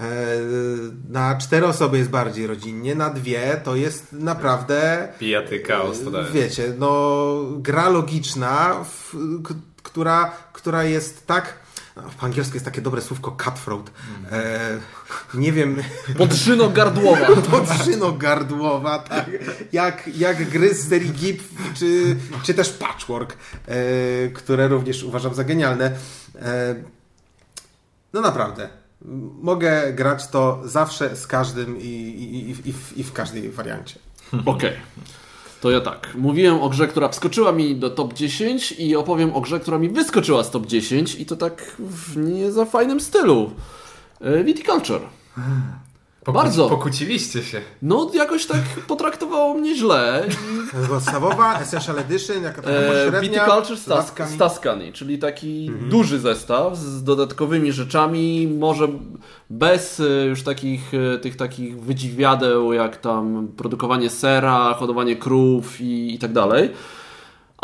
na 1.10 1.38
cztery 1.38 1.66
osoby 1.66 1.98
jest 1.98 2.10
bardziej 2.10 2.48
rodzinnie, 2.48 2.96
na 2.96 3.10
dwie 3.10 3.62
to 3.64 3.76
jest 3.76 4.14
naprawdę. 4.14 5.08
Pijatyka, 5.20 5.74
e, 5.76 6.32
Wiecie, 6.32 6.74
no, 6.78 7.36
gra 7.58 7.90
logiczna, 7.90 8.84
w, 8.84 9.16
która, 9.84 10.32
która 10.54 10.84
jest 10.84 11.28
tak. 11.28 11.66
No, 11.96 12.04
po 12.20 12.26
angielsku 12.26 12.54
jest 12.54 12.66
takie 12.66 12.82
dobre 12.82 13.02
słówko 13.02 13.38
cutthroat. 13.44 13.92
E, 14.32 14.80
nie 15.34 15.52
wiem. 15.52 15.84
Podrzyno 16.18 16.70
gardłowa. 16.70 17.28
Podrzyno 17.52 18.12
gardłowa, 18.12 19.00
tak. 19.00 19.26
Jak, 19.72 20.08
jak 20.18 20.50
gry 20.50 20.74
z 20.74 20.90
serii 20.90 21.12
GIP, 21.12 21.44
czy, 21.74 22.16
czy 22.44 22.54
też 22.54 22.70
Patchwork, 22.70 23.38
e, 23.68 23.76
które 24.28 24.68
również 24.68 25.04
uważam 25.04 25.34
za 25.36 25.44
genialne. 25.44 25.92
E, 26.42 26.76
no 28.14 28.22
naprawdę 28.22 28.85
mogę 29.42 29.94
grać 29.94 30.28
to 30.28 30.62
zawsze 30.66 31.16
z 31.16 31.28
każdym 31.28 31.82
i, 31.82 31.86
i, 31.86 32.50
i, 32.70 32.74
w, 32.74 32.98
i 32.98 33.04
w 33.04 33.14
każdej 33.14 33.50
wariancie. 33.50 34.00
Okej. 34.32 34.54
Okay. 34.56 34.74
To 35.62 35.72
ja 35.72 35.82
tak. 35.82 36.16
Mówiłem 36.16 36.62
o 36.62 36.70
grze, 36.70 36.88
która 36.88 37.10
wskoczyła 37.10 37.52
mi 37.52 37.76
do 37.76 37.90
top 37.90 38.14
10 38.14 38.72
i 38.72 38.96
opowiem 38.96 39.34
o 39.34 39.42
grze, 39.42 39.60
która 39.60 39.78
mi 39.78 39.90
wyskoczyła 39.90 40.44
z 40.44 40.52
top 40.52 40.66
10 40.66 41.16
i 41.16 41.26
to 41.26 41.36
tak 41.36 41.76
w 41.80 42.18
nie 42.18 42.52
za 42.52 42.66
fajnym 42.66 43.02
stylu. 43.02 43.52
E, 44.22 44.44
Viticulture. 44.44 45.02
Poku 46.26 46.38
Bardzo. 46.38 46.70
Pokłóciliście 46.70 47.44
się. 47.44 47.62
No, 47.82 48.12
jakoś 48.14 48.46
tak 48.46 48.62
potraktowało 48.88 49.54
mnie 49.54 49.76
źle. 49.76 50.28
Podstawowa, 50.90 51.60
Essential 51.60 52.00
Edition, 52.00 52.44
jaka 52.44 52.62
taka 52.62 52.78
e, 52.78 53.22
Viticulture 53.22 53.78
z 53.78 53.86
Tuscany, 54.38 54.94
czyli 54.94 55.18
taki 55.18 55.68
mhm. 55.68 55.90
duży 55.90 56.20
zestaw 56.20 56.78
z 56.78 57.04
dodatkowymi 57.04 57.72
rzeczami, 57.72 58.48
może 58.48 58.88
bez 59.50 60.00
e, 60.00 60.26
już 60.26 60.44
takich 60.44 60.92
e, 60.94 61.18
tych 61.18 61.36
takich 61.36 61.82
wydziwiadeł, 61.82 62.74
jak 62.74 62.98
tam 62.98 63.48
produkowanie 63.58 64.10
sera, 64.10 64.74
hodowanie 64.74 65.16
krów 65.16 65.82
i, 65.82 66.16
i 66.16 66.20
tak 66.20 66.34
dalej. 66.34 66.70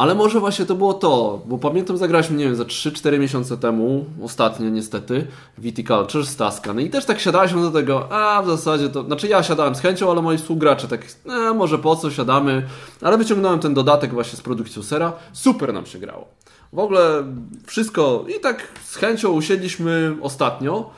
Ale 0.02 0.16
może 0.16 0.40
właśnie 0.40 0.66
to 0.66 0.76
było 0.76 0.94
to, 0.94 1.42
bo 1.46 1.58
pamiętam 1.58 1.98
zagraliśmy, 1.98 2.38
nie 2.38 2.46
wiem, 2.46 2.56
za 2.56 2.64
3-4 2.64 3.20
miesiące 3.20 3.58
temu, 3.58 4.06
ostatnio 4.22 4.70
niestety, 4.70 5.28
Viticulture 5.58 6.26
z 6.26 6.36
Tuscan 6.36 6.82
i 6.82 6.90
też 6.90 7.06
tak 7.06 7.20
siadaliśmy 7.20 7.62
do 7.62 7.72
tego, 7.72 8.12
a 8.12 8.42
w 8.42 8.48
zasadzie 8.48 8.90
to, 8.90 9.04
znaczy 9.04 9.28
ja 9.28 9.44
siadałem 9.44 9.76
z 9.76 9.80
chęcią, 9.80 10.12
ale 10.12 10.22
moi 10.22 10.38
współgracze 10.38 10.88
tak, 10.88 11.06
e, 11.26 11.54
może 11.54 11.80
po 11.80 11.96
co 11.96 12.12
siadamy, 12.12 12.68
ale 13.02 13.18
wyciągnąłem 13.18 13.60
ten 13.60 13.74
dodatek 13.74 14.14
właśnie 14.14 14.38
z 14.38 14.42
produkcją 14.42 14.84
sera, 14.84 15.14
super 15.34 15.74
nam 15.74 15.86
się 15.86 16.00
grało. 16.00 16.28
W 16.74 16.80
ogóle 16.80 17.24
wszystko 17.66 18.26
i 18.38 18.40
tak 18.40 18.68
z 18.84 18.96
chęcią 18.96 19.30
usiedliśmy 19.30 20.18
ostatnio. 20.22 20.90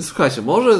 Słuchajcie, 0.00 0.42
może 0.42 0.78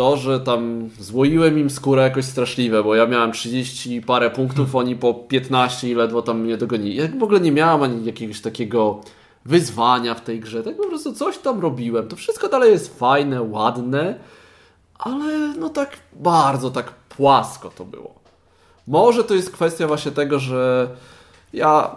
to, 0.00 0.16
że 0.16 0.40
tam 0.40 0.90
złoiłem 0.98 1.58
im 1.58 1.70
skórę 1.70 2.02
jakoś 2.02 2.24
straszliwe, 2.24 2.84
bo 2.84 2.94
ja 2.94 3.06
miałem 3.06 3.32
30 3.32 4.02
parę 4.02 4.30
punktów, 4.30 4.76
oni 4.76 4.96
po 4.96 5.14
15 5.14 5.88
i 5.88 5.94
ledwo 5.94 6.22
tam 6.22 6.40
mnie 6.40 6.56
dogonili. 6.56 6.96
Ja 6.96 7.08
w 7.18 7.22
ogóle 7.22 7.40
nie 7.40 7.52
miałem 7.52 7.82
ani 7.82 8.04
jakiegoś 8.04 8.40
takiego 8.40 9.00
wyzwania 9.44 10.14
w 10.14 10.20
tej 10.20 10.40
grze, 10.40 10.62
tak 10.62 10.76
po 10.76 10.86
prostu 10.86 11.12
coś 11.12 11.38
tam 11.38 11.60
robiłem. 11.60 12.08
To 12.08 12.16
wszystko 12.16 12.48
dalej 12.48 12.72
jest 12.72 12.98
fajne, 12.98 13.42
ładne, 13.42 14.18
ale 14.98 15.54
no 15.58 15.68
tak 15.68 15.96
bardzo 16.12 16.70
tak 16.70 16.92
płasko 16.92 17.70
to 17.70 17.84
było. 17.84 18.14
Może 18.86 19.24
to 19.24 19.34
jest 19.34 19.50
kwestia 19.50 19.86
właśnie 19.86 20.10
tego, 20.10 20.38
że 20.38 20.88
Ja 21.52 21.90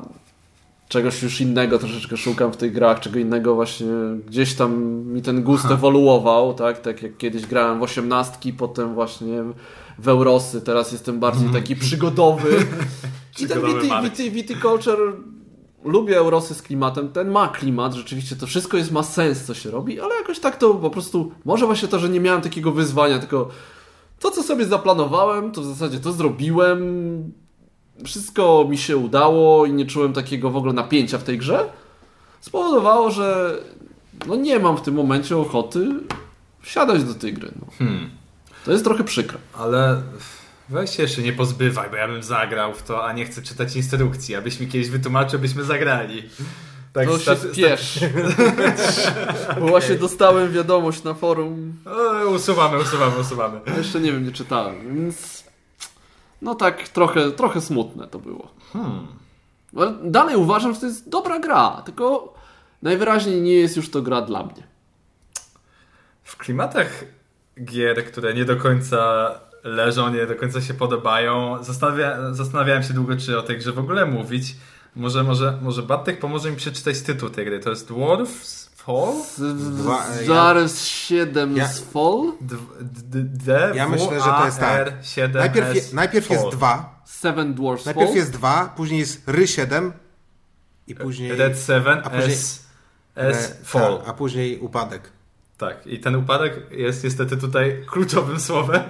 czegoś 0.93 1.23
już 1.23 1.41
innego 1.41 1.79
troszeczkę 1.79 2.17
szukam 2.17 2.53
w 2.53 2.57
tych 2.57 2.73
grach, 2.73 2.99
czego 2.99 3.19
innego 3.19 3.55
właśnie 3.55 3.87
gdzieś 4.27 4.53
tam 4.53 4.73
mi 5.05 5.21
ten 5.21 5.43
gust 5.43 5.65
ewoluował, 5.71 6.53
tak? 6.53 6.81
Tak 6.81 7.03
jak 7.03 7.17
kiedyś 7.17 7.45
grałem 7.45 7.79
w 7.79 7.83
osiemnastki, 7.83 8.53
potem 8.53 8.93
właśnie 8.93 9.43
w 9.99 10.07
Eurosy, 10.07 10.61
teraz 10.61 10.91
jestem 10.91 11.19
bardziej 11.19 11.45
mhm. 11.45 11.63
taki 11.63 11.75
przygodowy. 11.75 12.49
I 13.41 13.47
ten 13.47 13.61
Viti, 14.03 14.31
Viti, 14.31 14.55
Culture 14.61 15.13
lubię 15.83 16.17
Eurosy 16.17 16.53
z 16.53 16.61
klimatem, 16.61 17.09
ten 17.09 17.31
ma 17.31 17.47
klimat, 17.47 17.93
rzeczywiście 17.93 18.35
to 18.35 18.47
wszystko 18.47 18.77
jest, 18.77 18.91
ma 18.91 19.03
sens, 19.03 19.43
co 19.43 19.53
się 19.53 19.71
robi, 19.71 19.99
ale 19.99 20.15
jakoś 20.15 20.39
tak 20.39 20.57
to 20.57 20.73
po 20.73 20.89
prostu, 20.89 21.31
może 21.45 21.65
właśnie 21.65 21.87
to, 21.87 21.99
że 21.99 22.09
nie 22.09 22.19
miałem 22.19 22.41
takiego 22.41 22.71
wyzwania, 22.71 23.19
tylko 23.19 23.49
to, 24.19 24.31
co 24.31 24.43
sobie 24.43 24.65
zaplanowałem, 24.65 25.51
to 25.51 25.61
w 25.61 25.65
zasadzie 25.65 25.99
to 25.99 26.11
zrobiłem, 26.11 27.42
wszystko 28.05 28.65
mi 28.69 28.77
się 28.77 28.97
udało 28.97 29.65
i 29.65 29.73
nie 29.73 29.85
czułem 29.85 30.13
takiego 30.13 30.49
w 30.49 30.57
ogóle 30.57 30.73
napięcia 30.73 31.17
w 31.17 31.23
tej 31.23 31.37
grze, 31.37 31.69
spowodowało, 32.41 33.11
że 33.11 33.57
no 34.27 34.35
nie 34.35 34.59
mam 34.59 34.77
w 34.77 34.81
tym 34.81 34.93
momencie 34.93 35.37
ochoty 35.37 35.87
wsiadać 36.61 37.03
do 37.03 37.13
tej 37.13 37.33
gry. 37.33 37.51
No. 37.59 37.67
Hmm. 37.79 38.09
To 38.65 38.71
jest 38.71 38.83
trochę 38.83 39.03
przykre. 39.03 39.37
Ale 39.57 40.01
weź 40.69 40.95
się 40.95 41.03
jeszcze 41.03 41.21
nie 41.21 41.33
pozbywaj, 41.33 41.89
bo 41.89 41.95
ja 41.95 42.07
bym 42.07 42.23
zagrał 42.23 42.73
w 42.73 42.83
to, 42.83 43.05
a 43.05 43.13
nie 43.13 43.25
chcę 43.25 43.41
czytać 43.41 43.75
instrukcji. 43.75 44.35
Abyś 44.35 44.59
mi 44.59 44.67
kiedyś 44.67 44.89
wytłumaczył, 44.89 45.39
byśmy 45.39 45.63
zagrali. 45.63 46.23
Tak, 46.93 47.07
to 47.07 47.19
się 47.19 47.35
spiesz. 47.35 47.99
Bo 49.59 49.67
właśnie 49.67 49.95
dostałem 49.95 50.51
wiadomość 50.51 51.03
na 51.03 51.13
forum. 51.13 51.73
O, 51.85 52.29
usuwamy, 52.29 52.79
usuwamy, 52.79 53.19
usuwamy. 53.19 53.59
Jeszcze 53.77 53.99
nie 53.99 54.11
wiem, 54.11 54.25
nie 54.25 54.31
czytałem, 54.31 54.95
więc 54.95 55.42
no 56.43 56.55
tak 56.55 56.89
trochę, 56.89 57.31
trochę 57.31 57.61
smutne 57.61 58.07
to 58.07 58.19
było. 58.19 58.47
Hmm. 58.73 59.07
Ale 59.77 59.93
dalej 60.03 60.35
uważam, 60.35 60.73
że 60.73 60.79
to 60.79 60.85
jest 60.85 61.09
dobra 61.09 61.39
gra, 61.39 61.81
tylko 61.85 62.33
najwyraźniej 62.81 63.41
nie 63.41 63.53
jest 63.53 63.77
już 63.77 63.91
to 63.91 64.01
gra 64.01 64.21
dla 64.21 64.43
mnie. 64.43 64.63
W 66.23 66.37
klimatach 66.37 67.05
gier, 67.63 68.05
które 68.05 68.33
nie 68.33 68.45
do 68.45 68.55
końca 68.55 69.31
leżą, 69.63 70.13
nie 70.13 70.27
do 70.27 70.35
końca 70.35 70.61
się 70.61 70.73
podobają, 70.73 71.63
zastanawia, 71.63 72.33
zastanawiałem 72.33 72.83
się 72.83 72.93
długo, 72.93 73.17
czy 73.17 73.39
o 73.39 73.41
tej 73.41 73.57
grze 73.57 73.71
w 73.71 73.79
ogóle 73.79 74.05
mówić. 74.05 74.55
Może, 74.95 75.23
może, 75.23 75.57
może 75.61 75.83
Bartek 75.83 76.19
pomoże 76.19 76.51
mi 76.51 76.57
przeczytać 76.57 77.01
tytuł 77.01 77.29
tej 77.29 77.45
gry. 77.45 77.59
To 77.59 77.69
jest 77.69 77.87
Dwarfs 77.87 78.69
Fall? 78.75 79.13
Zaraz 80.25 80.87
7 80.87 81.57
ja, 81.57 81.67
z 81.67 81.79
Fall? 81.79 82.31
D, 82.41 83.71
ja 83.75 83.89
myślę, 83.89 84.19
że 84.19 84.25
to 84.25 84.45
jest 84.45 84.59
tak. 84.59 84.93
Najpierw, 85.33 85.75
je, 85.75 85.81
najpierw 85.93 86.29
jest 86.29 86.49
2. 86.51 87.01
Seven 87.05 87.53
Dwarfs 87.53 87.85
Najpierw 87.85 88.07
Fall? 88.07 88.17
jest 88.17 88.31
2, 88.31 88.73
później 88.77 88.99
jest 88.99 89.27
Ry 89.27 89.47
7 89.47 89.93
i 90.87 90.95
później... 90.95 91.35
Red 91.35 91.59
7, 91.67 91.99
a 92.03 92.09
później, 92.09 92.33
S, 92.33 92.65
S 93.15 93.57
Fall. 93.63 94.01
a 94.05 94.13
później 94.13 94.59
upadek. 94.59 95.11
Tak, 95.57 95.87
i 95.87 95.99
ten 95.99 96.15
upadek 96.15 96.71
jest 96.71 97.03
niestety 97.03 97.37
tutaj 97.37 97.83
kluczowym 97.87 98.39
słowem. 98.39 98.81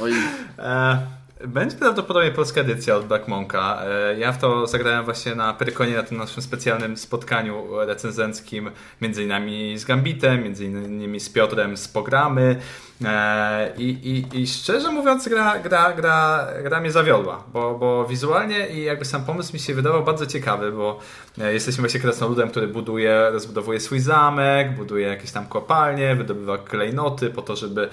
Oj. 0.00 0.12
E, 0.58 1.06
będzie 1.46 1.76
prawdopodobnie 1.76 2.30
polska 2.30 2.60
edycja 2.60 2.96
od 2.96 3.06
Black 3.06 3.28
Monka. 3.28 3.82
E, 3.84 4.18
ja 4.18 4.32
w 4.32 4.38
to 4.38 4.66
zagrałem 4.66 5.04
właśnie 5.04 5.34
na 5.34 5.54
Perykonie, 5.54 5.96
na 5.96 6.02
tym 6.02 6.18
naszym 6.18 6.42
specjalnym 6.42 6.96
spotkaniu 6.96 7.66
recenzenckim, 7.86 8.70
między 9.00 9.24
innymi 9.24 9.78
z 9.78 9.84
Gambitem, 9.84 10.42
między 10.42 10.64
innymi 10.64 11.20
z 11.20 11.30
Piotrem 11.30 11.76
z 11.76 11.88
Pogramy. 11.88 12.56
E, 13.04 13.72
I, 13.76 13.88
i, 13.88 14.40
I 14.40 14.46
szczerze 14.46 14.90
mówiąc, 14.90 15.28
gra, 15.28 15.58
gra, 15.58 15.92
gra, 15.92 16.46
gra 16.62 16.80
mnie 16.80 16.90
zawiodła, 16.90 17.44
bo, 17.52 17.74
bo 17.74 18.06
wizualnie 18.06 18.68
i 18.68 18.82
jakby 18.82 19.04
sam 19.04 19.24
pomysł 19.24 19.52
mi 19.52 19.58
się 19.58 19.74
wydawał 19.74 20.04
bardzo 20.04 20.26
ciekawy, 20.26 20.72
bo 20.72 20.98
e, 21.40 21.52
jesteśmy 21.52 21.82
właśnie 21.82 22.00
krasnoludem, 22.00 22.50
który 22.50 22.68
buduje, 22.68 23.30
rozbudowuje 23.30 23.80
swój 23.80 24.00
zamek, 24.00 24.74
buduje 24.76 25.06
jakieś 25.06 25.30
tam 25.30 25.46
kopalnie, 25.46 26.16
wydobywa 26.16 26.58
klejnoty 26.58 27.30
po 27.30 27.42
to, 27.42 27.56
żeby 27.56 27.88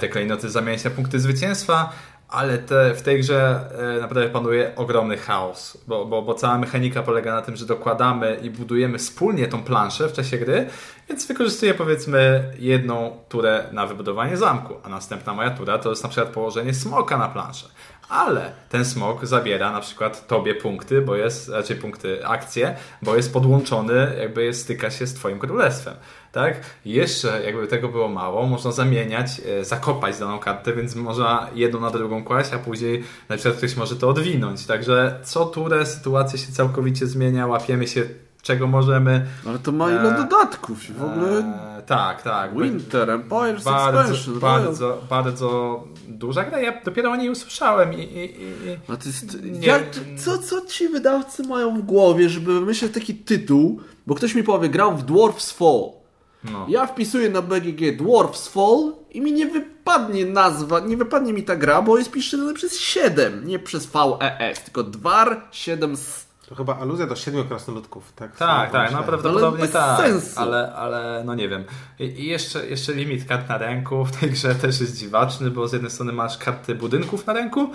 te 0.00 0.08
klejnoty 0.08 0.50
zamieniać 0.50 0.84
na 0.84 0.90
punkty 0.90 1.20
zwycięstwa 1.20 1.92
ale 2.28 2.58
te, 2.58 2.94
w 2.94 3.02
tej 3.02 3.20
grze 3.20 3.60
e, 3.96 4.00
naprawdę 4.00 4.28
panuje 4.28 4.72
ogromny 4.76 5.16
chaos, 5.16 5.78
bo, 5.86 6.04
bo, 6.04 6.22
bo 6.22 6.34
cała 6.34 6.58
mechanika 6.58 7.02
polega 7.02 7.34
na 7.34 7.42
tym, 7.42 7.56
że 7.56 7.66
dokładamy 7.66 8.38
i 8.42 8.50
budujemy 8.50 8.98
wspólnie 8.98 9.46
tą 9.48 9.62
planszę 9.62 10.08
w 10.08 10.12
czasie 10.12 10.38
gry, 10.38 10.66
więc 11.08 11.26
wykorzystuję 11.26 11.74
powiedzmy 11.74 12.52
jedną 12.58 13.18
turę 13.28 13.64
na 13.72 13.86
wybudowanie 13.86 14.36
zamku, 14.36 14.74
a 14.82 14.88
następna 14.88 15.34
moja 15.34 15.50
tura 15.50 15.78
to 15.78 15.90
jest 15.90 16.02
na 16.02 16.08
przykład 16.08 16.32
położenie 16.32 16.74
smoka 16.74 17.18
na 17.18 17.28
planszę. 17.28 17.66
Ale 18.08 18.52
ten 18.68 18.84
smok 18.84 19.26
zabiera 19.26 19.72
na 19.72 19.80
przykład 19.80 20.26
tobie 20.26 20.54
punkty, 20.54 21.02
bo 21.02 21.16
jest, 21.16 21.48
raczej 21.48 21.76
punkty, 21.76 22.26
akcje, 22.26 22.76
bo 23.02 23.16
jest 23.16 23.32
podłączony, 23.32 24.16
jakby 24.20 24.54
styka 24.54 24.90
się 24.90 25.06
z 25.06 25.14
twoim 25.14 25.38
królestwem 25.38 25.94
tak? 26.34 26.60
jeszcze 26.84 27.42
jakby 27.44 27.66
tego 27.66 27.88
było 27.88 28.08
mało, 28.08 28.46
można 28.46 28.72
zamieniać, 28.72 29.40
e, 29.40 29.64
zakopać 29.64 30.18
daną 30.18 30.38
kartę, 30.38 30.72
więc 30.72 30.94
można 30.94 31.50
jedną 31.54 31.80
na 31.80 31.90
drugą 31.90 32.24
kłaść, 32.24 32.52
a 32.52 32.58
później 32.58 33.04
na 33.28 33.36
przykład 33.36 33.56
ktoś 33.56 33.76
może 33.76 33.96
to 33.96 34.08
odwinąć. 34.08 34.66
Także 34.66 35.20
co 35.22 35.46
turę 35.46 35.86
sytuacja 35.86 36.38
się 36.38 36.52
całkowicie 36.52 37.06
zmienia, 37.06 37.46
łapiemy 37.46 37.88
się 37.88 38.02
czego 38.44 38.66
możemy. 38.66 39.26
Ale 39.48 39.58
to 39.58 39.72
ma 39.72 39.90
ile 39.90 40.14
e, 40.14 40.16
dodatków 40.16 40.78
w 40.98 41.02
ogóle. 41.02 41.38
E, 41.78 41.82
tak, 41.86 42.22
tak. 42.22 42.58
Winter, 42.58 43.10
Empire 43.10 43.58
bardzo, 43.64 44.00
Expansion, 44.00 44.40
bardzo, 44.40 45.02
bardzo 45.10 45.84
duża 46.08 46.44
gra. 46.44 46.60
Ja 46.60 46.80
dopiero 46.84 47.10
o 47.10 47.16
niej 47.16 47.30
usłyszałem 47.30 47.92
i. 47.92 47.96
i, 47.96 48.24
i 48.24 48.78
A 48.88 48.96
to 48.96 49.08
jest, 49.08 49.42
nie, 49.42 49.66
jak, 49.66 49.82
co, 50.18 50.38
co 50.38 50.66
ci 50.66 50.88
wydawcy 50.88 51.42
mają 51.42 51.78
w 51.78 51.82
głowie, 51.82 52.28
żeby 52.28 52.60
myśleć 52.60 52.94
taki 52.94 53.14
tytuł, 53.14 53.80
bo 54.06 54.14
ktoś 54.14 54.34
mi 54.34 54.42
powie, 54.42 54.68
grał 54.68 54.96
w 54.96 55.04
Dwarf's 55.04 55.54
Fall. 55.54 56.04
No. 56.52 56.66
Ja 56.68 56.86
wpisuję 56.86 57.30
na 57.30 57.42
BGG 57.42 57.80
Dwarf's 58.00 58.50
Fall 58.50 58.92
i 59.10 59.20
mi 59.20 59.32
nie 59.32 59.46
wypadnie 59.46 60.26
nazwa, 60.26 60.80
nie 60.80 60.96
wypadnie 60.96 61.32
mi 61.32 61.42
ta 61.42 61.56
gra, 61.56 61.82
bo 61.82 61.98
jest 61.98 62.10
pisane 62.10 62.54
przez 62.54 62.80
7, 62.80 63.46
nie 63.46 63.58
przez 63.58 63.86
VES, 63.86 64.62
tylko 64.64 64.82
Dwar 64.82 65.42
7 65.50 65.92
s. 65.92 66.23
To 66.48 66.54
chyba 66.54 66.76
aluzja 66.76 67.06
do 67.06 67.16
siedmiu 67.16 67.44
krasnoludków, 67.44 68.12
tak? 68.12 68.36
Tak, 68.36 68.70
tak, 68.70 68.92
no 68.92 69.02
prawdopodobnie 69.02 69.62
ale 69.62 69.72
tak. 69.72 70.00
Sensu. 70.00 70.40
Ale, 70.40 70.74
ale 70.74 71.22
no 71.24 71.34
nie 71.34 71.48
wiem. 71.48 71.64
I, 71.98 72.04
I, 72.04 72.26
jeszcze, 72.26 72.66
jeszcze 72.66 72.92
limit 72.92 73.28
kart 73.28 73.48
na 73.48 73.58
ręku 73.58 74.04
w 74.04 74.12
tej 74.12 74.30
grze 74.30 74.54
też 74.54 74.80
jest 74.80 74.98
dziwaczny, 74.98 75.50
bo 75.50 75.68
z 75.68 75.72
jednej 75.72 75.90
strony 75.90 76.12
masz 76.12 76.38
karty 76.38 76.74
budynków 76.74 77.26
na 77.26 77.32
ręku, 77.32 77.70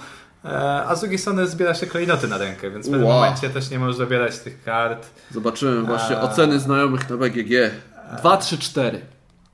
e, 0.46 0.50
a 0.88 0.96
z 0.96 1.00
drugiej 1.00 1.20
strony 1.20 1.48
zbiera 1.48 1.74
się 1.74 1.88
klejnoty 1.88 2.28
na 2.28 2.38
rękę, 2.38 2.72
więc 2.72 2.88
w 2.88 2.92
pewnym 2.92 3.08
wow. 3.08 3.20
momencie 3.20 3.50
też 3.50 3.70
nie 3.70 3.80
możesz 3.80 3.98
dobierać 3.98 4.40
tych 4.40 4.64
kart. 4.64 5.08
Zobaczymy 5.32 5.84
właśnie 5.84 6.18
a... 6.18 6.22
oceny 6.22 6.60
znajomych 6.60 7.10
na 7.10 7.18
BGG. 7.18 7.72
2, 8.18 8.38
3, 8.38 8.58
4. 8.58 9.02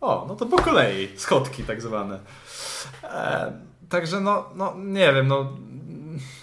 O, 0.02 0.26
no 0.28 0.36
to 0.36 0.46
po 0.46 0.58
kolei. 0.58 1.10
Schodki 1.18 1.64
tak 1.64 1.82
zwane. 1.82 2.20
E, 3.04 3.52
także 3.90 4.20
no, 4.20 4.50
no, 4.56 4.74
nie 4.78 5.14
wiem, 5.14 5.28
no 5.28 5.50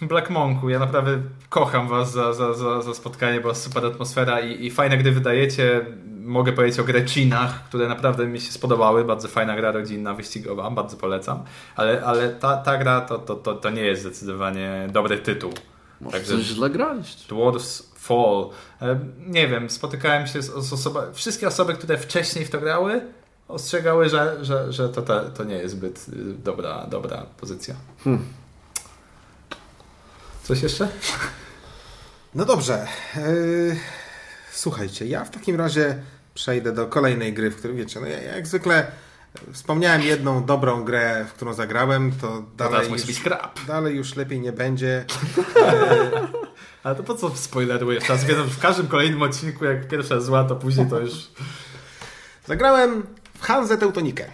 Black 0.02 0.30
Monku, 0.30 0.68
ja 0.68 0.78
naprawdę 0.78 1.18
kocham 1.52 1.88
was 1.88 2.12
za, 2.12 2.32
za, 2.32 2.54
za, 2.54 2.82
za 2.82 2.94
spotkanie, 2.94 3.40
bo 3.40 3.54
super 3.54 3.86
atmosfera 3.86 4.40
i, 4.40 4.66
i 4.66 4.70
fajne 4.70 4.98
gry 4.98 5.12
wydajecie. 5.12 5.86
Mogę 6.24 6.52
powiedzieć 6.52 6.80
o 6.80 6.84
Grecinach, 6.84 7.64
które 7.64 7.88
naprawdę 7.88 8.26
mi 8.26 8.40
się 8.40 8.52
spodobały. 8.52 9.04
Bardzo 9.04 9.28
fajna 9.28 9.56
gra 9.56 9.72
rodzinna, 9.72 10.14
wyścigowa, 10.14 10.70
bardzo 10.70 10.96
polecam. 10.96 11.44
Ale, 11.76 12.04
ale 12.04 12.28
ta, 12.28 12.56
ta 12.56 12.78
gra 12.78 13.00
to, 13.00 13.18
to, 13.18 13.34
to, 13.34 13.54
to 13.54 13.70
nie 13.70 13.82
jest 13.82 14.02
zdecydowanie 14.02 14.88
dobry 14.92 15.18
tytuł. 15.18 15.52
Może 16.00 16.16
Także 16.16 16.36
coś 16.36 16.42
źle 16.42 16.70
graliście. 16.70 17.34
Dwarfs 17.34 17.92
Fall. 17.96 18.50
E, 18.82 18.98
nie 19.26 19.48
wiem, 19.48 19.70
spotykałem 19.70 20.26
się 20.26 20.42
z, 20.42 20.46
z 20.46 20.72
osobami, 20.72 21.14
wszystkie 21.14 21.48
osoby, 21.48 21.74
które 21.74 21.98
wcześniej 21.98 22.44
w 22.44 22.50
to 22.50 22.60
grały, 22.60 23.00
ostrzegały, 23.48 24.08
że, 24.08 24.44
że, 24.44 24.72
że 24.72 24.88
to, 24.88 25.02
to, 25.02 25.20
to 25.20 25.44
nie 25.44 25.54
jest 25.54 25.74
zbyt 25.74 26.06
y, 26.08 26.34
dobra, 26.44 26.86
dobra 26.90 27.26
pozycja. 27.40 27.74
Hmm. 28.04 28.24
Coś 30.42 30.62
jeszcze? 30.62 30.88
No 32.34 32.44
dobrze. 32.44 32.86
Yy, 33.16 33.76
słuchajcie, 34.52 35.06
ja 35.06 35.24
w 35.24 35.30
takim 35.30 35.56
razie 35.56 36.02
przejdę 36.34 36.72
do 36.72 36.86
kolejnej 36.86 37.32
gry, 37.32 37.50
w 37.50 37.56
której 37.56 37.76
wiecie, 37.76 38.00
no 38.00 38.06
ja 38.06 38.22
jak 38.22 38.46
zwykle 38.46 38.86
wspomniałem 39.52 40.02
jedną 40.02 40.44
dobrą 40.44 40.84
grę, 40.84 41.26
w 41.28 41.32
którą 41.32 41.54
zagrałem, 41.54 42.12
to 42.20 42.42
dalej, 42.56 42.90
już, 42.90 43.02
dalej 43.66 43.96
już 43.96 44.16
lepiej 44.16 44.40
nie 44.40 44.52
będzie. 44.52 45.04
Ale 46.84 46.94
to 46.94 47.02
po 47.02 47.14
co 47.14 47.36
spoilerujesz? 47.36 48.04
Teraz 48.04 48.24
wiedzą, 48.24 48.44
w 48.44 48.58
każdym 48.58 48.86
kolejnym 48.88 49.22
odcinku, 49.22 49.64
jak 49.64 49.88
pierwsza 49.88 50.20
zła, 50.20 50.44
to 50.44 50.56
później 50.56 50.86
to 50.86 51.00
już... 51.00 51.12
Zagrałem 52.46 53.06
w 53.38 53.42
Hanzę 53.42 53.78
Teutonikę. 53.78 54.24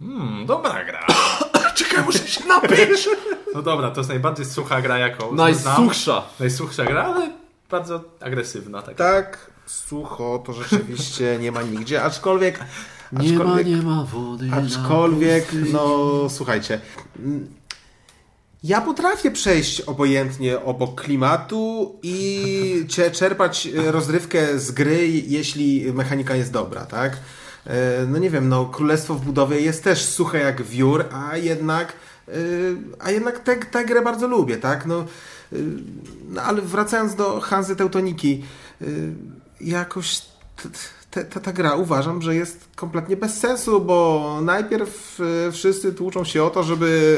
Hmm, 0.00 0.46
dobra 0.46 0.84
gra. 0.84 1.06
Czekaj, 1.78 2.04
muszę 2.04 2.28
się 2.28 2.44
napić. 2.44 3.08
No 3.54 3.62
dobra, 3.62 3.90
to 3.90 4.00
jest 4.00 4.10
najbardziej 4.10 4.46
sucha 4.46 4.82
gra, 4.82 4.98
jaką 4.98 5.34
Najsuchsza. 5.34 6.12
Znam. 6.12 6.22
Najsuchsza 6.40 6.84
gra, 6.84 7.04
ale 7.04 7.30
bardzo 7.70 8.04
agresywna. 8.20 8.82
Tak, 8.82 8.96
tak 8.96 9.50
sucho 9.66 10.42
to 10.46 10.52
rzeczywiście 10.52 11.38
nie 11.40 11.52
ma 11.52 11.62
nigdzie, 11.62 12.02
aczkolwiek... 12.02 12.60
Nie 13.12 13.32
ma, 13.32 13.62
nie 13.62 13.76
ma 13.76 14.04
wody. 14.04 14.50
Aczkolwiek, 14.52 15.48
no 15.72 15.96
słuchajcie 16.28 16.80
Ja 18.62 18.80
potrafię 18.80 19.30
przejść 19.30 19.80
obojętnie 19.80 20.60
obok 20.60 21.00
klimatu 21.00 21.98
i 22.02 22.86
czerpać 23.12 23.66
e, 23.66 23.92
rozrywkę 23.92 24.58
z 24.58 24.70
gry, 24.70 25.08
jeśli 25.08 25.92
mechanika 25.92 26.34
jest 26.34 26.52
dobra, 26.52 26.86
tak? 26.86 27.16
E, 27.66 28.06
no 28.06 28.18
nie 28.18 28.30
wiem, 28.30 28.48
no 28.48 28.64
Królestwo 28.64 29.14
w 29.14 29.24
budowie 29.24 29.60
jest 29.60 29.84
też 29.84 30.04
suche 30.04 30.38
jak 30.38 30.62
wiór, 30.62 31.04
a 31.12 31.36
jednak 31.36 31.92
e, 32.28 32.32
a 32.98 33.10
jednak 33.10 33.38
tę 33.70 33.84
grę 33.84 34.02
bardzo 34.02 34.28
lubię, 34.28 34.56
tak? 34.56 34.86
No, 34.86 35.04
no 36.28 36.42
ale 36.42 36.62
wracając 36.62 37.14
do 37.14 37.40
Hanzy 37.40 37.76
Teutoniki, 37.76 38.44
jakoś 39.60 40.22
ta, 41.12 41.24
ta, 41.24 41.40
ta, 41.40 41.52
gra 41.52 41.74
uważam, 41.74 42.22
że 42.22 42.34
jest 42.34 42.68
kompletnie 42.76 43.16
bez 43.16 43.38
sensu, 43.38 43.80
bo 43.80 44.38
najpierw 44.42 45.20
e, 45.48 45.52
wszyscy 45.52 45.92
tłuczą 45.92 46.24
się 46.24 46.44
o 46.44 46.50
to, 46.50 46.62
żeby 46.62 47.16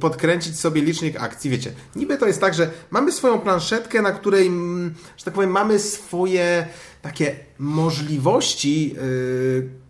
podkręcić 0.00 0.60
sobie 0.60 0.82
licznik 0.82 1.22
akcji. 1.22 1.50
Wiecie, 1.50 1.72
niby 1.96 2.18
to 2.18 2.26
jest 2.26 2.40
tak, 2.40 2.54
że 2.54 2.70
mamy 2.90 3.12
swoją 3.12 3.38
planszetkę, 3.38 4.02
na 4.02 4.12
której, 4.12 4.50
że 5.16 5.24
tak 5.24 5.34
powiem, 5.34 5.50
mamy 5.50 5.78
swoje 5.78 6.66
takie 7.02 7.36
możliwości, 7.58 8.94
yy, 8.94 9.80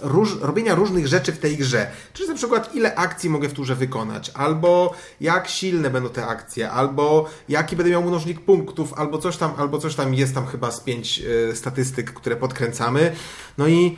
róż, 0.00 0.36
robienia 0.40 0.74
różnych 0.74 1.06
rzeczy 1.06 1.32
w 1.32 1.38
tej 1.38 1.56
grze. 1.56 1.90
Czyli 2.12 2.28
na 2.28 2.34
przykład 2.34 2.74
ile 2.74 2.94
akcji 2.94 3.30
mogę 3.30 3.48
w 3.48 3.52
turze 3.52 3.74
wykonać, 3.74 4.30
albo 4.34 4.94
jak 5.20 5.48
silne 5.48 5.90
będą 5.90 6.08
te 6.08 6.26
akcje, 6.26 6.70
albo 6.70 7.30
jaki 7.48 7.76
będę 7.76 7.90
miał 7.90 8.02
mnożnik 8.02 8.40
punktów, 8.40 8.94
albo 8.94 9.18
coś 9.18 9.36
tam, 9.36 9.52
albo 9.56 9.78
coś 9.78 9.94
tam 9.94 10.14
jest 10.14 10.34
tam 10.34 10.46
chyba 10.46 10.70
z 10.70 10.80
pięć 10.80 11.22
y, 11.50 11.56
statystyk, 11.56 12.12
które 12.12 12.36
podkręcamy. 12.36 13.12
No 13.58 13.68
i 13.68 13.96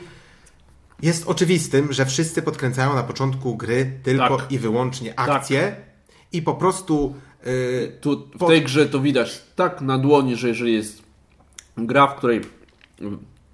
jest 1.02 1.26
oczywistym, 1.26 1.92
że 1.92 2.06
wszyscy 2.06 2.42
podkręcają 2.42 2.94
na 2.94 3.02
początku 3.02 3.56
gry 3.56 4.00
tylko 4.02 4.36
tak. 4.36 4.52
i 4.52 4.58
wyłącznie 4.58 5.18
akcje 5.18 5.62
tak. 5.62 5.76
i 6.32 6.42
po 6.42 6.54
prostu 6.54 7.14
yy, 7.46 7.98
tu, 8.00 8.28
w 8.40 8.46
tej 8.46 8.62
grze 8.62 8.86
to 8.86 9.00
widać 9.00 9.42
tak 9.56 9.80
na 9.80 9.98
dłoni, 9.98 10.36
że 10.36 10.48
jeżeli 10.48 10.74
jest 10.74 11.02
gra, 11.76 12.06
w 12.06 12.16
której 12.16 12.57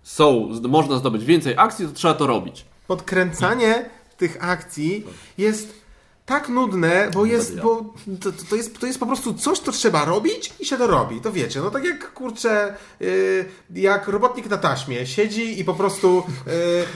są, 0.03 0.49
można 0.69 0.99
zdobyć 0.99 1.25
więcej 1.25 1.55
akcji, 1.57 1.87
to 1.87 1.93
trzeba 1.93 2.15
to 2.15 2.27
robić. 2.27 2.65
Podkręcanie 2.87 3.91
tych 4.17 4.45
akcji 4.45 5.05
jest 5.39 5.84
tak 6.27 6.49
nudne, 6.49 7.11
bo 7.15 7.25
jest, 7.25 7.61
bo 7.61 7.95
to, 8.21 8.33
to, 8.51 8.57
jest, 8.57 8.79
to 8.79 8.87
jest 8.87 8.99
po 8.99 9.07
prostu 9.07 9.35
coś, 9.35 9.59
co 9.59 9.73
trzeba 9.73 10.05
robić 10.05 10.55
i 10.61 10.65
się 10.65 10.77
to 10.77 10.87
robi. 10.87 11.21
To 11.21 11.33
wiecie, 11.33 11.61
no 11.61 11.71
tak 11.71 11.85
jak 11.85 12.13
kurczę, 12.13 12.75
yy, 13.01 13.45
jak 13.75 14.09
robotnik 14.09 14.51
na 14.51 14.59
taśmie 14.59 15.07
siedzi 15.07 15.61
i 15.61 15.65
po 15.65 15.75
prostu 15.75 16.23
yy, 16.47 16.53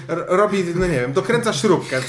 robi, 0.09 0.64
no 0.75 0.87
nie 0.87 1.01
wiem, 1.01 1.12
dokręca 1.12 1.53
śrubkę 1.53 2.01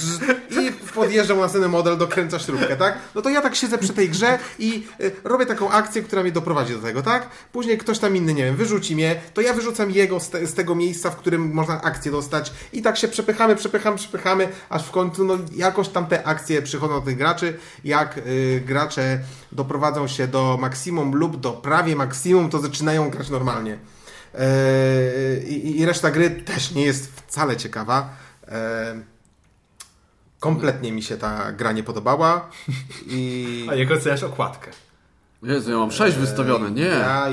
i 0.49 0.71
podjeżdża 0.95 1.35
mu 1.35 1.41
następny 1.41 1.67
model, 1.69 1.97
dokręca 1.97 2.39
śrubkę, 2.39 2.77
tak? 2.77 2.97
No 3.15 3.21
to 3.21 3.29
ja 3.29 3.41
tak 3.41 3.55
siedzę 3.55 3.77
przy 3.77 3.93
tej 3.93 4.09
grze 4.09 4.39
i 4.59 4.87
yy, 4.99 5.11
robię 5.23 5.45
taką 5.45 5.69
akcję, 5.69 6.01
która 6.01 6.21
mnie 6.21 6.31
doprowadzi 6.31 6.73
do 6.73 6.79
tego, 6.79 7.01
tak? 7.01 7.29
Później 7.51 7.77
ktoś 7.77 7.99
tam 7.99 8.15
inny, 8.15 8.33
nie 8.33 8.45
wiem, 8.45 8.55
wyrzuci 8.55 8.95
mnie, 8.95 9.21
to 9.33 9.41
ja 9.41 9.53
wyrzucam 9.53 9.91
jego 9.91 10.19
z, 10.19 10.29
te, 10.29 10.47
z 10.47 10.53
tego 10.53 10.75
miejsca, 10.75 11.09
w 11.09 11.15
którym 11.15 11.53
można 11.53 11.81
akcję 11.81 12.11
dostać 12.11 12.53
i 12.73 12.81
tak 12.81 12.97
się 12.97 13.07
przepychamy, 13.07 13.55
przepychamy, 13.55 13.97
przepychamy, 13.97 14.49
aż 14.69 14.85
w 14.85 14.91
końcu, 14.91 15.23
no 15.23 15.37
jakoś 15.55 15.89
tam 15.89 16.05
te 16.05 16.27
akcje 16.27 16.61
przychodzą 16.61 17.01
do 17.01 17.08
graczy, 17.15 17.57
jak 17.83 18.17
y, 18.17 18.63
gracze 18.65 19.19
doprowadzą 19.51 20.07
się 20.07 20.27
do 20.27 20.57
maksimum 20.61 21.15
lub 21.15 21.39
do 21.39 21.51
prawie 21.51 21.95
maksimum, 21.95 22.49
to 22.49 22.59
zaczynają 22.59 23.09
grać 23.09 23.29
normalnie. 23.29 23.77
E, 24.35 24.47
I, 25.47 25.85
reszta 25.85 26.11
gry 26.11 26.29
też 26.29 26.71
nie 26.71 26.83
jest 26.83 27.21
wcale 27.21 27.57
ciekawa. 27.57 28.09
E, 28.47 28.95
kompletnie 30.39 30.91
mi 30.91 31.03
się 31.03 31.17
ta 31.17 31.51
gra 31.51 31.71
nie 31.71 31.83
podobała. 31.83 32.49
I... 33.07 33.67
A 33.71 33.75
jak 33.75 33.91
oceniasz 33.91 34.23
okładkę? 34.23 34.71
Jezu, 35.43 35.71
ja 35.71 35.77
mam 35.77 35.91
6 35.91 36.15
eee, 36.15 36.21
wystawione, 36.21 36.71
nie. 36.71 36.85
Ja... 36.85 37.27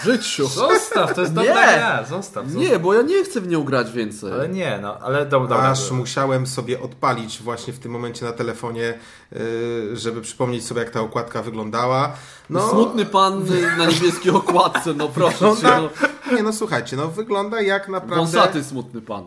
W 0.00 0.04
życiu. 0.04 0.48
Zostaw, 0.48 1.14
to 1.14 1.20
jest 1.20 1.32
dobra 1.32 1.52
gra, 1.52 1.98
zostaw, 1.98 2.44
zostaw. 2.46 2.54
Nie, 2.54 2.78
bo 2.78 2.94
ja 2.94 3.02
nie 3.02 3.24
chcę 3.24 3.40
w 3.40 3.48
nią 3.48 3.64
grać 3.64 3.92
więcej. 3.92 4.32
Ale 4.32 4.48
nie, 4.48 4.78
no, 4.82 4.98
ale 4.98 5.26
dobra. 5.26 5.56
Aż 5.56 5.90
musiałem 5.90 6.46
sobie 6.46 6.80
odpalić 6.80 7.42
właśnie 7.42 7.72
w 7.72 7.78
tym 7.78 7.92
momencie 7.92 8.24
na 8.24 8.32
telefonie, 8.32 8.94
y, 9.32 9.96
żeby 9.96 10.20
przypomnieć 10.20 10.66
sobie, 10.66 10.80
jak 10.80 10.90
ta 10.90 11.00
okładka 11.00 11.42
wyglądała. 11.42 12.12
No, 12.50 12.70
Smutny 12.70 13.06
pan 13.06 13.44
na 13.78 13.86
niebieskiej 13.86 14.32
okładce, 14.32 14.94
no 14.94 15.08
proszę 15.08 15.32
wygląda... 15.54 15.80
cię. 15.80 15.88
No. 16.30 16.36
Nie, 16.36 16.42
no 16.42 16.52
słuchajcie, 16.52 16.96
no 16.96 17.08
wygląda 17.08 17.60
jak 17.60 17.88
naprawdę... 17.88 18.16
Wąsaty 18.16 18.64
smutny 18.64 19.00
pan. 19.00 19.24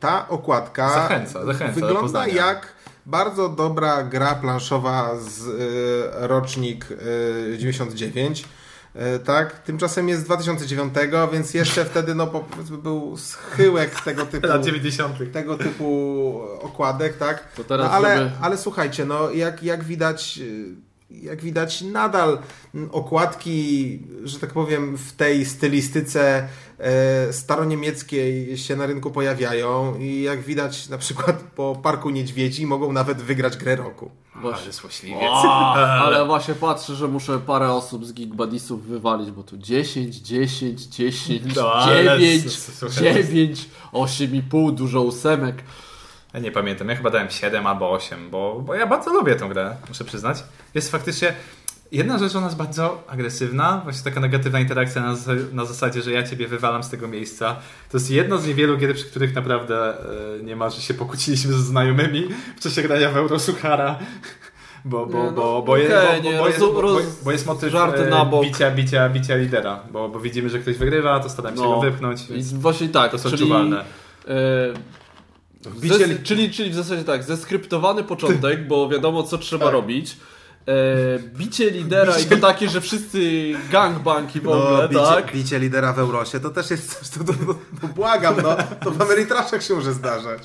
Ta 0.00 0.28
okładka 0.28 0.94
zachęca, 0.94 1.44
zachęca 1.44 1.74
wygląda 1.74 2.26
jak 2.26 2.74
bardzo 3.06 3.48
dobra 3.48 4.02
gra 4.02 4.34
planszowa 4.34 5.10
z 5.20 5.46
y, 5.46 6.28
rocznik 6.28 6.90
y, 6.90 7.58
99. 7.58 8.44
Y, 8.96 9.18
tak, 9.18 9.58
tymczasem 9.58 10.08
jest 10.08 10.22
z 10.22 10.24
2009, 10.24 10.94
więc 11.32 11.54
jeszcze 11.54 11.84
wtedy 11.84 12.14
no, 12.14 12.44
był 12.82 13.16
schyłek 13.16 14.00
tego 14.00 14.26
typu, 14.32 14.46
lat 14.46 14.64
90. 14.64 15.32
tego 15.32 15.58
typu 15.58 16.40
okładek, 16.60 17.16
tak? 17.16 17.48
No, 17.70 17.90
ale, 17.90 18.18
żeby... 18.18 18.30
ale 18.40 18.58
słuchajcie, 18.58 19.04
no, 19.04 19.30
jak, 19.30 19.62
jak 19.62 19.84
widać 19.84 20.38
y, 20.38 20.74
jak 21.22 21.42
widać, 21.42 21.82
nadal 21.82 22.38
okładki, 22.92 23.98
że 24.24 24.38
tak 24.38 24.52
powiem, 24.52 24.96
w 24.96 25.12
tej 25.12 25.44
stylistyce 25.44 26.48
e, 26.78 27.32
staroniemieckiej 27.32 28.58
się 28.58 28.76
na 28.76 28.86
rynku 28.86 29.10
pojawiają 29.10 29.98
i 29.98 30.22
jak 30.22 30.42
widać 30.42 30.88
na 30.88 30.98
przykład 30.98 31.42
po 31.56 31.76
Parku 31.82 32.10
Niedźwiedzi 32.10 32.66
mogą 32.66 32.92
nawet 32.92 33.22
wygrać 33.22 33.56
grę 33.56 33.76
roku. 33.76 34.10
Właśnie 34.40 34.72
złośliwiec. 34.72 35.22
ale 35.74 36.24
właśnie 36.26 36.54
patrzę, 36.54 36.94
że 36.94 37.08
muszę 37.08 37.38
parę 37.38 37.72
osób 37.72 38.06
z 38.06 38.12
Geekbuddiesów 38.12 38.86
wywalić, 38.86 39.30
bo 39.30 39.42
tu 39.42 39.58
10, 39.58 40.16
10, 40.16 40.82
10, 40.82 41.56
no, 41.56 41.86
9, 41.86 42.44
9, 43.00 43.68
8,5, 43.92 44.74
dużo 44.74 45.02
ósemek. 45.02 45.56
Ja 46.34 46.40
nie 46.40 46.52
pamiętam, 46.52 46.88
ja 46.88 46.96
chyba 46.96 47.10
dałem 47.10 47.30
7 47.30 47.66
albo 47.66 47.90
8, 47.90 48.30
bo, 48.30 48.62
bo 48.66 48.74
ja 48.74 48.86
bardzo 48.86 49.12
lubię 49.12 49.36
tę 49.36 49.48
grę, 49.48 49.76
muszę 49.88 50.04
przyznać. 50.04 50.44
Jest 50.74 50.90
faktycznie 50.90 51.34
jedna 51.92 52.18
rzecz, 52.18 52.36
ona 52.36 52.46
jest 52.46 52.58
bardzo 52.58 53.04
agresywna, 53.08 53.80
właśnie 53.84 54.04
taka 54.04 54.20
negatywna 54.20 54.60
interakcja 54.60 55.02
na, 55.02 55.14
na 55.52 55.64
zasadzie, 55.64 56.02
że 56.02 56.12
ja 56.12 56.22
ciebie 56.22 56.48
wywalam 56.48 56.82
z 56.82 56.90
tego 56.90 57.08
miejsca. 57.08 57.56
To 57.90 57.96
jest 57.98 58.10
jedno 58.10 58.38
z 58.38 58.46
niewielu 58.46 58.76
gier, 58.76 58.94
przy 58.94 59.04
których 59.04 59.34
naprawdę 59.34 59.94
e, 60.40 60.42
nie 60.42 60.56
ma, 60.56 60.70
że 60.70 60.80
się 60.80 60.94
pokłóciliśmy 60.94 61.52
ze 61.52 61.62
znajomymi 61.62 62.28
w 62.56 62.60
czasie 62.60 62.82
grania 62.82 63.10
w 63.10 63.16
Eurosuchara. 63.16 63.98
Bo, 64.86 65.06
bo, 65.06 65.32
bo, 65.32 65.32
bo, 65.32 65.76
bo, 67.22 67.32
jest 67.32 67.46
motyw 67.46 67.72
żarty 67.72 68.10
na 68.10 68.24
bok. 68.24 68.44
bicia, 68.44 68.70
bicia, 68.70 69.08
bicia 69.08 69.36
lidera, 69.36 69.80
bo, 69.92 70.08
bo 70.08 70.20
widzimy, 70.20 70.50
że 70.50 70.58
ktoś 70.58 70.76
wygrywa, 70.76 71.20
to 71.20 71.28
staramy 71.28 71.56
się 71.56 71.62
no, 71.62 71.74
go 71.74 71.80
wypchnąć. 71.80 72.22
Właśnie 72.54 72.88
tak, 72.88 73.10
to 73.10 73.18
są 73.18 73.30
czyli, 73.30 73.42
czuwalne. 73.42 73.84
E, 75.66 75.80
Bicie... 75.80 76.18
czyli, 76.22 76.50
czyli 76.50 76.70
w 76.70 76.74
zasadzie 76.74 77.04
tak, 77.04 77.22
zeskryptowany 77.22 78.04
początek, 78.04 78.68
bo 78.68 78.88
wiadomo 78.88 79.22
co 79.22 79.38
trzeba 79.38 79.64
tak. 79.64 79.72
robić. 79.72 80.16
E, 80.68 81.18
bicie 81.18 81.70
lidera 81.70 82.12
bicie... 82.12 82.26
i 82.26 82.28
to 82.28 82.36
takie, 82.36 82.68
że 82.68 82.80
wszyscy 82.80 83.52
gangbang 83.70 84.36
i 84.36 84.40
w 84.40 84.44
no, 84.44 84.52
ogóle, 84.52 84.82
no, 84.82 84.88
bicie, 84.88 85.14
tak? 85.14 85.32
Bicie 85.32 85.58
lidera 85.58 85.92
w 85.92 85.98
Eurosie 85.98 86.40
to 86.40 86.50
też 86.50 86.70
jest 86.70 86.98
coś, 86.98 87.08
to, 87.08 87.32
to, 87.32 87.32
to, 87.32 87.54
to 87.80 87.88
błagam, 87.88 88.34
no. 88.42 88.56
To 88.84 88.90
w 88.90 89.02
Ameritraszach 89.02 89.62
się 89.62 89.74
może 89.74 89.92
zdarzać. 89.92 90.42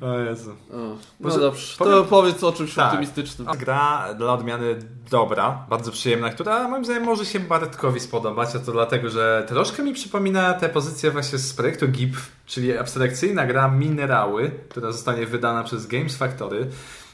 O 0.00 0.18
Jezu. 0.18 0.50
O, 0.50 0.76
no 1.20 1.38
dobrze, 1.38 1.76
to 1.78 2.04
powiedz 2.04 2.44
o 2.44 2.52
czymś 2.52 2.74
tak. 2.74 2.86
optymistycznym. 2.86 3.48
Gra 3.58 4.14
dla 4.14 4.32
odmiany 4.32 4.78
dobra, 5.10 5.66
bardzo 5.70 5.92
przyjemna, 5.92 6.30
która 6.30 6.68
moim 6.68 6.84
zdaniem 6.84 7.04
może 7.04 7.26
się 7.26 7.40
Bartkowi 7.40 8.00
spodobać, 8.00 8.56
a 8.56 8.58
to 8.58 8.72
dlatego, 8.72 9.10
że 9.10 9.44
troszkę 9.48 9.82
mi 9.82 9.94
przypomina 9.94 10.54
tę 10.54 10.68
pozycję 10.68 11.10
właśnie 11.10 11.38
z 11.38 11.54
projektu 11.54 11.88
GIP, 11.88 12.16
czyli 12.46 12.78
abstrakcyjna 12.78 13.46
gra 13.46 13.68
Minerały, 13.68 14.50
która 14.68 14.92
zostanie 14.92 15.26
wydana 15.26 15.64
przez 15.64 15.86
Games 15.86 16.16
Factory. 16.16 16.70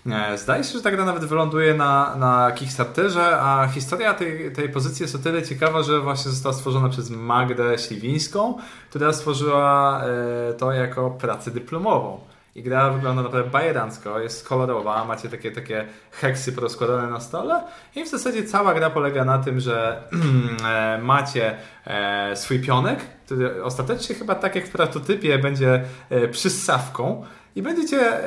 E, 0.07 0.39
zdaje 0.39 0.65
się, 0.65 0.73
że 0.73 0.83
ta 0.83 0.91
gra 0.91 1.05
nawet 1.05 1.25
wyląduje 1.25 1.75
na, 1.75 2.17
na 2.17 2.53
Kickstarterze, 2.53 3.41
a 3.41 3.69
historia 3.69 4.15
tej, 4.15 4.53
tej 4.53 4.69
pozycji 4.69 5.03
jest 5.03 5.15
o 5.15 5.19
tyle 5.19 5.43
ciekawa, 5.43 5.83
że 5.83 6.01
właśnie 6.01 6.31
została 6.31 6.55
stworzona 6.55 6.89
przez 6.89 7.11
Magdę 7.11 7.79
Śliwińską, 7.79 8.59
która 8.91 9.13
stworzyła 9.13 10.01
e, 10.05 10.55
to 10.55 10.73
jako 10.73 11.11
pracę 11.11 11.51
dyplomową. 11.51 12.32
I 12.55 12.63
gra 12.63 12.91
wygląda 12.91 13.23
naprawdę 13.23 13.51
bajerancko, 13.51 14.21
jest 14.21 14.49
kolorowa, 14.49 15.05
macie 15.05 15.29
takie, 15.29 15.51
takie 15.51 15.87
heksy 16.11 16.53
porozkładane 16.53 17.11
na 17.11 17.21
stole 17.21 17.63
i 17.97 18.05
w 18.05 18.09
zasadzie 18.09 18.45
cała 18.45 18.75
gra 18.75 18.91
polega 18.91 19.25
na 19.25 19.39
tym, 19.39 19.61
że 19.61 20.03
e, 20.69 20.99
macie 21.03 21.57
e, 21.87 22.37
swój 22.37 22.61
pionek, 22.61 23.01
który 23.25 23.65
ostatecznie 23.65 24.15
chyba 24.15 24.35
tak 24.35 24.55
jak 24.55 24.67
w 24.67 24.71
prototypie 24.71 25.39
będzie 25.39 25.85
e, 26.11 26.29
przyssawką 26.29 27.25
i 27.57 27.63
będziecie 27.63 28.21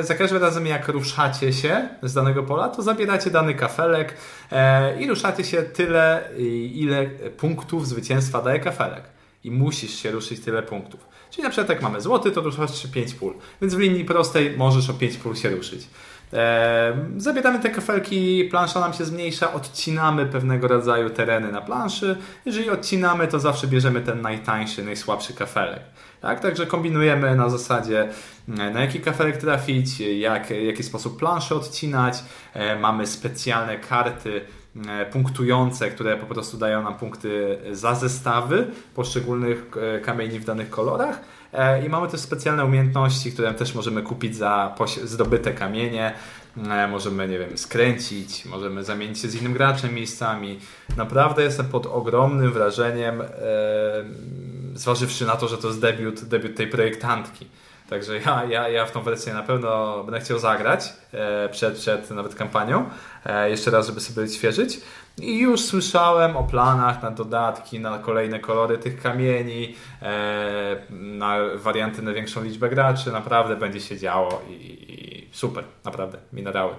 za 0.00 0.14
każdym 0.14 0.42
razem 0.42 0.66
jak 0.66 0.88
ruszacie 0.88 1.52
się 1.52 1.88
z 2.02 2.14
danego 2.14 2.42
pola, 2.42 2.68
to 2.68 2.82
zabieracie 2.82 3.30
dany 3.30 3.54
kafelek 3.54 4.16
i 5.00 5.08
ruszacie 5.08 5.44
się 5.44 5.62
tyle, 5.62 6.28
ile 6.74 7.06
punktów 7.36 7.88
zwycięstwa 7.88 8.42
daje 8.42 8.60
kafelek. 8.60 9.04
I 9.44 9.50
musisz 9.50 9.94
się 9.94 10.10
ruszyć 10.10 10.40
tyle 10.40 10.62
punktów. 10.62 11.11
Czyli 11.32 11.42
na 11.42 11.50
przykład 11.50 11.68
jak 11.68 11.82
mamy 11.82 12.00
złoty, 12.00 12.30
to 12.30 12.40
ruszasz 12.40 12.86
5 12.86 13.14
pól. 13.14 13.34
Więc 13.60 13.74
w 13.74 13.78
linii 13.78 14.04
prostej 14.04 14.56
możesz 14.56 14.90
o 14.90 14.94
5 14.94 15.16
pól 15.16 15.36
się 15.36 15.50
ruszyć. 15.50 15.86
Zabieramy 17.16 17.60
te 17.60 17.70
kafelki, 17.70 18.44
plansza 18.50 18.80
nam 18.80 18.92
się 18.92 19.04
zmniejsza, 19.04 19.52
odcinamy 19.52 20.26
pewnego 20.26 20.68
rodzaju 20.68 21.10
tereny 21.10 21.52
na 21.52 21.60
planszy. 21.60 22.16
Jeżeli 22.44 22.70
odcinamy, 22.70 23.28
to 23.28 23.40
zawsze 23.40 23.66
bierzemy 23.66 24.00
ten 24.00 24.20
najtańszy, 24.20 24.84
najsłabszy 24.84 25.34
kafelek. 25.34 25.80
Tak? 26.20 26.40
Także 26.40 26.66
kombinujemy 26.66 27.36
na 27.36 27.48
zasadzie 27.48 28.08
e, 28.48 28.70
na 28.70 28.80
jaki 28.80 29.00
kafelek 29.00 29.36
trafić, 29.36 30.00
jak, 30.00 30.50
jaki 30.50 30.82
sposób 30.82 31.18
planszę 31.18 31.54
odcinać. 31.54 32.14
E, 32.54 32.76
mamy 32.76 33.06
specjalne 33.06 33.78
karty 33.78 34.40
punktujące, 35.12 35.90
które 35.90 36.16
po 36.16 36.26
prostu 36.26 36.56
dają 36.56 36.82
nam 36.82 36.94
punkty 36.94 37.58
za 37.72 37.94
zestawy 37.94 38.66
poszczególnych 38.94 39.70
kamieni 40.02 40.38
w 40.38 40.44
danych 40.44 40.70
kolorach. 40.70 41.20
I 41.86 41.88
mamy 41.88 42.08
też 42.08 42.20
specjalne 42.20 42.64
umiejętności, 42.64 43.32
które 43.32 43.54
też 43.54 43.74
możemy 43.74 44.02
kupić 44.02 44.36
za 44.36 44.74
zdobyte 45.04 45.52
kamienie. 45.52 46.14
Możemy, 46.90 47.28
nie 47.28 47.38
wiem, 47.38 47.58
skręcić, 47.58 48.44
możemy 48.44 48.84
zamienić 48.84 49.18
się 49.18 49.28
z 49.28 49.34
innym 49.34 49.52
graczem 49.52 49.94
miejscami. 49.94 50.60
Naprawdę 50.96 51.42
jestem 51.42 51.66
pod 51.66 51.86
ogromnym 51.86 52.52
wrażeniem 52.52 53.22
zważywszy 54.74 55.26
na 55.26 55.36
to, 55.36 55.48
że 55.48 55.58
to 55.58 55.68
jest 55.68 55.80
debiut, 55.80 56.24
debiut 56.24 56.56
tej 56.56 56.66
projektantki. 56.66 57.46
Także 57.92 58.18
ja, 58.18 58.44
ja, 58.44 58.68
ja 58.68 58.86
w 58.86 58.92
tą 58.92 59.02
wersję 59.02 59.34
na 59.34 59.42
pewno 59.42 60.04
będę 60.04 60.20
chciał 60.20 60.38
zagrać 60.38 60.92
e, 61.12 61.48
przed, 61.48 61.74
przed 61.74 62.10
nawet 62.10 62.34
kampanią. 62.34 62.90
E, 63.26 63.50
jeszcze 63.50 63.70
raz, 63.70 63.86
żeby 63.86 64.00
sobie 64.00 64.22
odświeżyć. 64.22 64.80
I 65.18 65.38
już 65.38 65.60
słyszałem 65.60 66.36
o 66.36 66.44
planach 66.44 67.02
na 67.02 67.10
dodatki, 67.10 67.80
na 67.80 67.98
kolejne 67.98 68.40
kolory 68.40 68.78
tych 68.78 69.02
kamieni, 69.02 69.74
e, 70.02 70.76
na 70.90 71.36
warianty 71.56 72.02
na 72.02 72.12
większą 72.12 72.44
liczbę 72.44 72.68
graczy. 72.68 73.12
Naprawdę 73.12 73.56
będzie 73.56 73.80
się 73.80 73.98
działo 73.98 74.42
i, 74.48 74.52
i 74.52 75.28
super, 75.32 75.64
naprawdę, 75.84 76.18
minerały. 76.32 76.74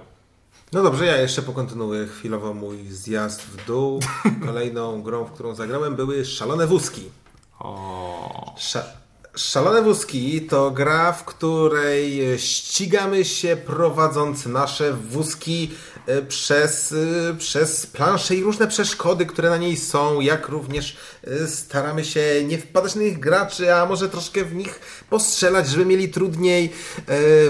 No 0.71 0.83
dobrze, 0.83 1.05
ja 1.05 1.17
jeszcze 1.17 1.41
pokontynuuję 1.41 2.05
chwilowo 2.05 2.53
mój 2.53 2.87
zjazd 2.87 3.41
w 3.41 3.65
dół. 3.65 3.99
Kolejną 4.47 5.01
grą, 5.01 5.25
w 5.25 5.31
którą 5.31 5.55
zagrałem 5.55 5.95
były 5.95 6.25
Szalone 6.25 6.67
Wózki. 6.67 7.11
O. 7.59 8.55
Sz 8.57 9.02
Szalone 9.35 9.81
wózki 9.81 10.41
to 10.41 10.71
gra, 10.71 11.11
w 11.11 11.25
której 11.25 12.21
ścigamy 12.37 13.25
się 13.25 13.57
prowadząc 13.57 14.45
nasze 14.45 14.93
wózki 14.93 15.71
e, 16.05 16.21
przez, 16.21 16.91
e, 17.31 17.33
przez 17.37 17.85
plansze 17.85 18.35
i 18.35 18.43
różne 18.43 18.67
przeszkody, 18.67 19.25
które 19.25 19.49
na 19.49 19.57
niej 19.57 19.77
są, 19.77 20.21
jak 20.21 20.49
również 20.49 20.97
e, 21.23 21.47
staramy 21.47 22.05
się 22.05 22.21
nie 22.47 22.57
wpadać 22.57 22.95
na 22.95 23.01
ich 23.01 23.19
graczy, 23.19 23.75
a 23.75 23.85
może 23.85 24.09
troszkę 24.09 24.43
w 24.43 24.55
nich 24.55 24.79
postrzelać, 25.09 25.69
żeby 25.69 25.85
mieli 25.85 26.09
trudniej. 26.09 26.73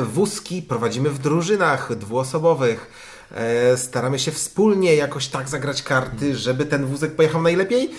Wózki 0.02 0.62
prowadzimy 0.62 1.10
w 1.10 1.20
drużynach 1.20 1.96
dwuosobowych. 1.96 2.92
Staramy 3.76 4.20
się 4.20 4.32
wspólnie 4.32 4.96
jakoś 4.96 5.28
tak 5.28 5.50
zagrać 5.50 5.84
karty, 5.84 6.36
żeby 6.36 6.66
ten 6.66 6.86
wózek 6.86 7.16
pojechał 7.16 7.42
najlepiej. 7.42 7.92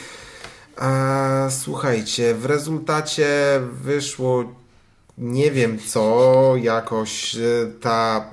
A, 0.77 1.49
słuchajcie, 1.51 2.35
w 2.35 2.47
rezultacie 2.47 3.29
wyszło 3.73 4.45
nie 5.19 5.51
wiem 5.51 5.79
co, 5.79 6.53
jakoś 6.57 7.37
e, 7.37 7.41
ta 7.81 8.31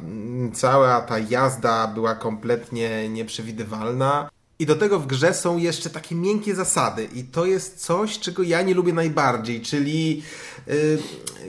cała 0.53 1.01
ta 1.01 1.19
jazda 1.19 1.87
była 1.87 2.15
kompletnie 2.15 3.09
nieprzewidywalna. 3.09 4.29
I 4.59 4.65
do 4.65 4.75
tego 4.75 4.99
w 4.99 5.07
grze 5.07 5.33
są 5.33 5.57
jeszcze 5.57 5.89
takie 5.89 6.15
miękkie 6.15 6.55
zasady, 6.55 7.07
i 7.13 7.23
to 7.23 7.45
jest 7.45 7.85
coś, 7.85 8.19
czego 8.19 8.43
ja 8.43 8.61
nie 8.61 8.73
lubię 8.73 8.93
najbardziej, 8.93 9.61
czyli 9.61 10.23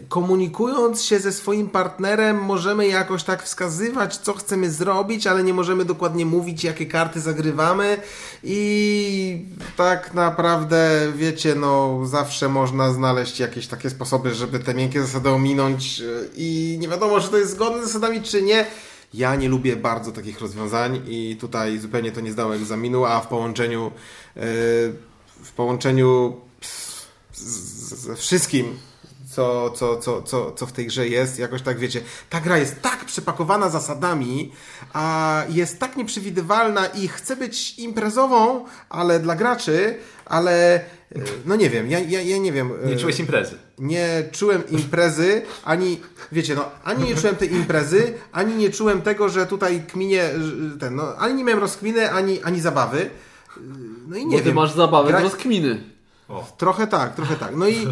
komunikując 0.09 1.03
się 1.03 1.20
ze 1.20 1.33
swoim 1.33 1.68
partnerem, 1.68 2.38
możemy 2.38 2.88
jakoś 2.88 3.25
tak 3.25 3.42
wskazywać, 3.42 4.16
co 4.16 4.33
chcemy 4.33 4.70
zrobić, 4.70 5.27
ale 5.27 5.44
nie 5.44 5.55
możemy 5.55 5.85
dokładnie 5.85 6.27
mówić, 6.27 6.64
jakie 6.64 6.87
karty 6.87 7.20
zagrywamy. 7.20 7.96
I 8.44 9.46
tak 9.77 10.14
naprawdę, 10.14 11.12
wiecie, 11.16 11.55
no, 11.55 12.01
zawsze 12.07 12.48
można 12.48 12.92
znaleźć 12.92 13.40
jakieś 13.40 13.66
takie 13.66 13.90
sposoby, 13.90 14.35
żeby 14.35 14.59
te 14.59 14.75
miękkie 14.75 15.03
zasady 15.03 15.31
ominąć, 15.31 15.98
yy, 15.98 16.31
i 16.37 16.77
nie 16.81 16.88
wiadomo, 16.88 17.20
czy 17.20 17.29
to 17.29 17.38
jest 17.38 17.53
zgodne 17.53 17.83
z 17.83 17.87
zasadami, 17.87 18.22
czy 18.22 18.42
nie. 18.42 18.66
Ja 19.14 19.37
nie 19.37 19.48
lubię 19.48 19.77
bardzo 19.77 20.12
takich 20.12 20.40
rozwiązań 20.40 21.03
i 21.07 21.37
tutaj 21.40 21.79
zupełnie 21.79 22.12
to 22.12 22.20
nie 22.20 22.33
zdało 22.33 22.57
egzaminu, 22.57 23.05
a 23.05 23.20
w 23.20 23.29
połączeniu 23.29 23.92
yy, 24.37 24.42
w 25.42 25.53
połączeniu 25.57 26.37
ze 27.35 28.16
wszystkim, 28.16 28.79
co, 29.33 29.71
co, 29.71 29.97
co, 29.97 30.23
co, 30.23 30.53
co 30.53 30.66
w 30.66 30.73
tej 30.73 30.87
grze 30.87 31.09
jest, 31.09 31.38
jakoś 31.38 31.62
tak 31.62 31.79
wiecie, 31.79 32.01
ta 32.31 32.40
gra 32.40 32.59
jest 32.59 32.83
tak 32.83 33.05
przepakowana 33.05 33.68
zasadami, 33.68 34.53
a 34.92 35.45
jest 35.49 35.79
tak 35.79 35.97
nieprzewidywalna 35.97 36.87
i 36.87 37.09
chce 37.09 37.37
być 37.37 37.79
imprezową, 37.79 38.64
ale 38.88 39.21
dla 39.21 39.37
graczy, 39.37 39.97
ale 40.25 40.75
e, 40.75 40.83
no 41.47 41.57
nie 41.57 41.71
wiem, 41.71 41.90
ja, 41.90 41.99
ja, 41.99 42.23
ja 42.23 42.38
nie 42.38 42.53
wiem. 42.53 42.73
Nie 42.85 42.97
czułeś 42.97 43.21
imprezy. 43.21 43.59
Nie 43.79 44.23
czułem 44.33 44.62
imprezy, 44.71 45.42
ani, 45.64 46.01
wiecie, 46.33 46.55
no, 46.55 46.64
ani 46.85 47.05
nie 47.05 47.14
czułem 47.14 47.37
tej 47.37 47.53
imprezy, 47.53 48.14
ani 48.33 48.55
nie 48.55 48.71
czułem 48.71 49.03
tego, 49.03 49.29
że 49.29 49.47
tutaj 49.47 49.83
kminie, 49.92 50.31
ten, 50.81 50.97
no, 50.97 51.16
ani 51.16 51.35
nie 51.35 51.45
miałem 51.45 51.61
rozkminy, 51.61 52.11
ani, 52.11 52.42
ani 52.42 52.61
zabawy. 52.61 53.11
No 54.09 54.16
i 54.16 54.27
nie 54.27 54.37
Bo 54.37 54.37
wiem. 54.37 54.45
ty 54.45 54.55
masz 54.55 54.73
zabawę 54.73 55.09
Gra... 55.09 55.21
rozkminy. 55.21 55.91
O. 56.33 56.47
Trochę 56.57 56.87
tak, 56.87 57.14
trochę 57.14 57.37
tak. 57.37 57.57
No 57.57 57.68
i, 57.68 57.88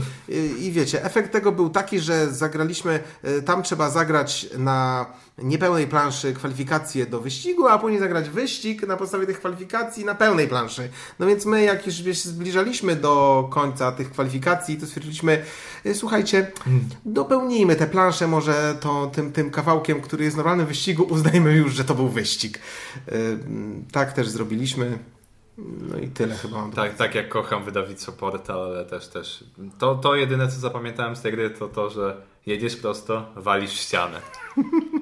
i 0.59 0.73
wiecie, 0.73 1.05
efekt 1.05 1.33
tego 1.33 1.53
był 1.53 1.71
taki, 1.71 2.01
że 2.01 2.33
zagraliśmy, 2.33 3.01
e, 3.23 3.43
tam 3.43 3.63
trzeba 3.63 3.91
zagrać 3.91 4.47
na 4.59 5.07
niepełnej 5.39 5.87
planszy 5.87 6.33
kwalifikacje 6.33 7.07
do 7.07 7.21
wyścigu, 7.21 7.69
a 7.69 7.79
później 7.79 8.01
zagrać 8.01 8.31
wyścig 8.31 8.87
na 8.87 8.97
podstawie 8.97 9.27
tych 9.27 9.39
kwalifikacji 9.39 10.05
na 10.05 10.15
pełnej 10.15 10.49
planszy. 10.49 10.89
No 11.19 11.27
więc 11.27 11.47
my, 11.47 11.63
jak 11.63 11.87
już 11.87 11.95
się 11.97 12.15
zbliżaliśmy 12.15 12.97
do 12.97 13.49
końca 13.53 13.93
tych 13.93 14.11
kwalifikacji, 14.11 14.77
to 14.77 14.87
stwierdziliśmy, 14.87 15.43
e, 15.85 15.95
słuchajcie, 15.95 16.53
dopełnijmy 17.05 17.77
tę 17.77 17.87
planszę 17.87 18.27
może 18.27 18.77
to, 18.81 19.07
tym, 19.07 19.33
tym 19.33 19.51
kawałkiem, 19.51 20.01
który 20.01 20.25
jest 20.25 20.37
normalnym 20.37 20.67
wyścigu, 20.67 21.03
uznajmy 21.03 21.57
już, 21.57 21.73
że 21.75 21.85
to 21.85 21.95
był 21.95 22.09
wyścig. 22.09 22.59
E, 23.09 23.13
tak 23.93 24.13
też 24.13 24.29
zrobiliśmy. 24.29 24.99
No 25.91 25.99
i 25.99 26.09
tyle 26.09 26.35
chyba 26.35 26.61
mam. 26.61 26.73
Tak, 26.73 26.97
tak 26.97 27.15
jak 27.15 27.29
kocham 27.29 27.65
wydawnictwo 27.65 28.13
Portal, 28.13 28.63
ale 28.63 28.85
też 28.85 29.09
też. 29.09 29.45
To, 29.79 29.95
to 29.95 30.15
jedyne 30.15 30.49
co 30.49 30.61
zapamiętałem 30.61 31.17
z 31.17 31.23
tej 31.23 31.33
gry 31.33 31.51
to 31.51 31.69
to, 31.69 31.91
że 31.91 32.17
jedziesz 32.47 32.77
prosto, 32.77 33.27
walisz 33.37 33.71
w 33.71 33.81
ścianę. 33.81 34.21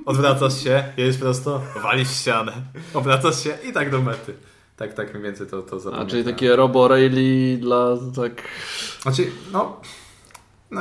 Odwracasz 0.06 0.64
się, 0.64 0.84
jedziesz 0.96 1.20
prosto, 1.20 1.62
walisz 1.82 2.08
w 2.08 2.14
ścianę. 2.14 2.52
Obracasz 2.94 3.44
się 3.44 3.58
i 3.68 3.72
tak 3.72 3.90
do 3.90 4.02
mety. 4.02 4.34
Tak, 4.76 4.94
tak 4.94 5.10
mniej 5.10 5.22
więcej 5.22 5.46
to, 5.46 5.62
to 5.62 5.80
zapamiętałem. 5.80 6.06
A 6.06 6.10
czyli 6.10 6.24
takie 6.24 6.56
robo 6.56 6.88
rally 6.88 7.58
dla 7.60 7.96
tak... 8.16 8.42
Znaczy, 9.02 9.30
no 9.52 9.80
no, 10.70 10.80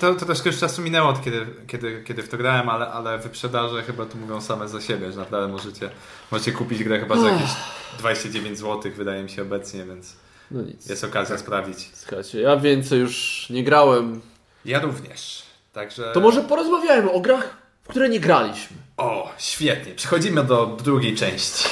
to, 0.00 0.14
to 0.14 0.26
troszkę 0.26 0.48
już 0.50 0.58
czasu 0.58 0.82
minęło 0.82 1.08
od 1.08 1.24
kiedy, 1.24 1.46
kiedy, 1.66 2.02
kiedy 2.06 2.22
w 2.22 2.28
to 2.28 2.36
grałem, 2.36 2.68
ale, 2.68 2.86
ale 2.86 3.18
wyprzedaże 3.18 3.82
chyba 3.82 4.06
tu 4.06 4.18
mówią 4.18 4.40
same 4.40 4.68
za 4.68 4.80
siebie, 4.80 5.12
że 5.12 5.18
naprawdę 5.18 5.52
możecie, 5.52 5.90
możecie 6.30 6.52
kupić 6.52 6.84
grę 6.84 7.00
chyba 7.00 7.16
za 7.16 7.30
jakieś 7.30 7.50
29 7.98 8.58
zł, 8.58 8.92
wydaje 8.96 9.22
mi 9.22 9.30
się 9.30 9.42
obecnie, 9.42 9.84
więc 9.84 10.16
no 10.50 10.60
jest 10.88 11.04
okazja 11.04 11.36
tak. 11.36 11.44
sprawdzić. 11.44 11.90
Słuchajcie, 11.94 12.40
ja 12.40 12.56
więcej 12.56 13.00
już 13.00 13.46
nie 13.50 13.64
grałem. 13.64 14.20
Ja 14.64 14.80
również. 14.80 15.42
Także... 15.72 16.12
To 16.14 16.20
może 16.20 16.42
porozmawiajmy 16.42 17.12
o 17.12 17.20
grach, 17.20 17.56
w 17.84 17.88
które 17.88 18.08
nie 18.08 18.20
graliśmy. 18.20 18.76
O, 18.96 19.32
świetnie. 19.38 19.94
Przechodzimy 19.94 20.44
do 20.44 20.66
drugiej 20.66 21.14
części. 21.14 21.68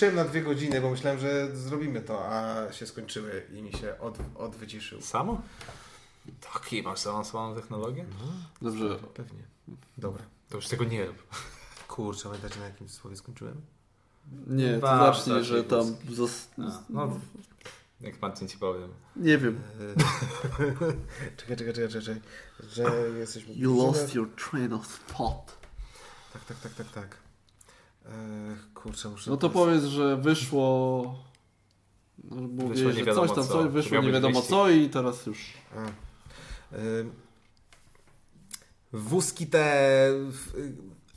Wyciszyłem 0.00 0.26
na 0.26 0.32
dwie 0.32 0.42
godziny, 0.42 0.80
bo 0.80 0.90
myślałem, 0.90 1.20
że 1.20 1.56
zrobimy 1.56 2.00
to, 2.00 2.28
a 2.28 2.72
się 2.72 2.86
skończyły 2.86 3.46
i 3.52 3.62
mi 3.62 3.72
się 3.72 3.98
od, 3.98 4.18
odwyciszył. 4.34 5.00
Samo? 5.00 5.42
Taki 6.54 6.82
masz 6.82 7.00
zaawansowaną 7.00 7.54
technologię? 7.54 8.04
No. 8.10 8.32
Dobrze. 8.62 8.98
Pewnie. 9.14 9.42
Dobra. 9.98 10.22
To 10.48 10.56
już 10.56 10.68
tego 10.68 10.84
nie 10.84 11.06
rób. 11.06 11.16
Kurczę, 11.88 12.22
pamiętacie 12.22 12.60
na 12.60 12.66
jakim 12.66 12.88
słowie 12.88 13.16
skończyłem? 13.16 13.60
Nie, 14.46 14.78
to 14.78 14.86
zacznij, 14.86 15.44
że 15.44 15.64
tam... 15.64 15.96
no, 16.90 17.20
jak 18.00 18.22
Marcin 18.22 18.48
ci 18.48 18.58
powiem. 18.58 18.88
Nie 19.16 19.38
wiem. 19.38 19.60
czekaj, 21.36 21.56
czekaj, 21.56 21.74
czekaj, 21.74 22.02
czekaj. 22.02 22.20
Że 22.70 23.08
jesteśmy... 23.18 23.54
You 23.54 23.86
lost 23.86 24.14
your 24.14 24.28
train 24.34 24.72
of 24.72 25.00
thought. 25.06 25.58
Tak, 26.32 26.44
tak, 26.44 26.60
tak, 26.60 26.74
tak, 26.74 26.92
tak. 26.92 27.29
Kurczę, 28.74 29.08
muszę... 29.08 29.30
No 29.30 29.36
to 29.36 29.50
powiedz, 29.50 29.84
że 29.84 30.16
wyszło... 30.16 31.14
No, 32.24 32.36
mówię, 32.36 32.76
że 32.76 33.14
coś 33.14 33.32
tam, 33.32 33.46
coś 33.46 33.68
wyszło 33.70 34.02
nie 34.02 34.12
wiadomo 34.12 34.42
co 34.42 34.70
i 34.70 34.88
teraz 34.88 35.26
już... 35.26 35.38
A. 35.76 35.86
wózki 38.92 39.46
te... 39.46 40.06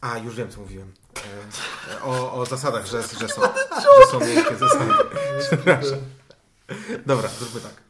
A, 0.02 0.18
już 0.18 0.36
wiem, 0.36 0.50
co 0.50 0.62
mówiłem. 0.62 0.92
E, 1.92 2.04
o, 2.04 2.34
o 2.34 2.46
zasadach, 2.46 2.86
że, 2.86 3.02
że 3.02 3.28
są, 3.28 3.42
że 3.82 4.12
są 4.12 4.20
miękkie 4.20 4.56
zasady. 4.56 4.94
Przepraszam. 5.40 6.00
Dobra, 7.06 7.30
zróbmy 7.30 7.62
tak. 7.62 7.84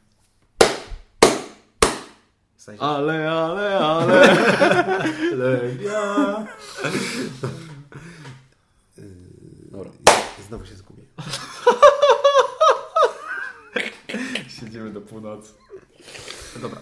Ale, 2.80 3.32
ale, 3.32 3.80
ale. 3.80 4.36
Legia. 5.42 6.46
Znowu 10.54 10.66
się 10.66 10.76
zgubię. 10.76 11.04
Siedzimy 14.60 14.92
do 14.92 15.02
północy. 15.02 15.54
Dobra. 16.62 16.82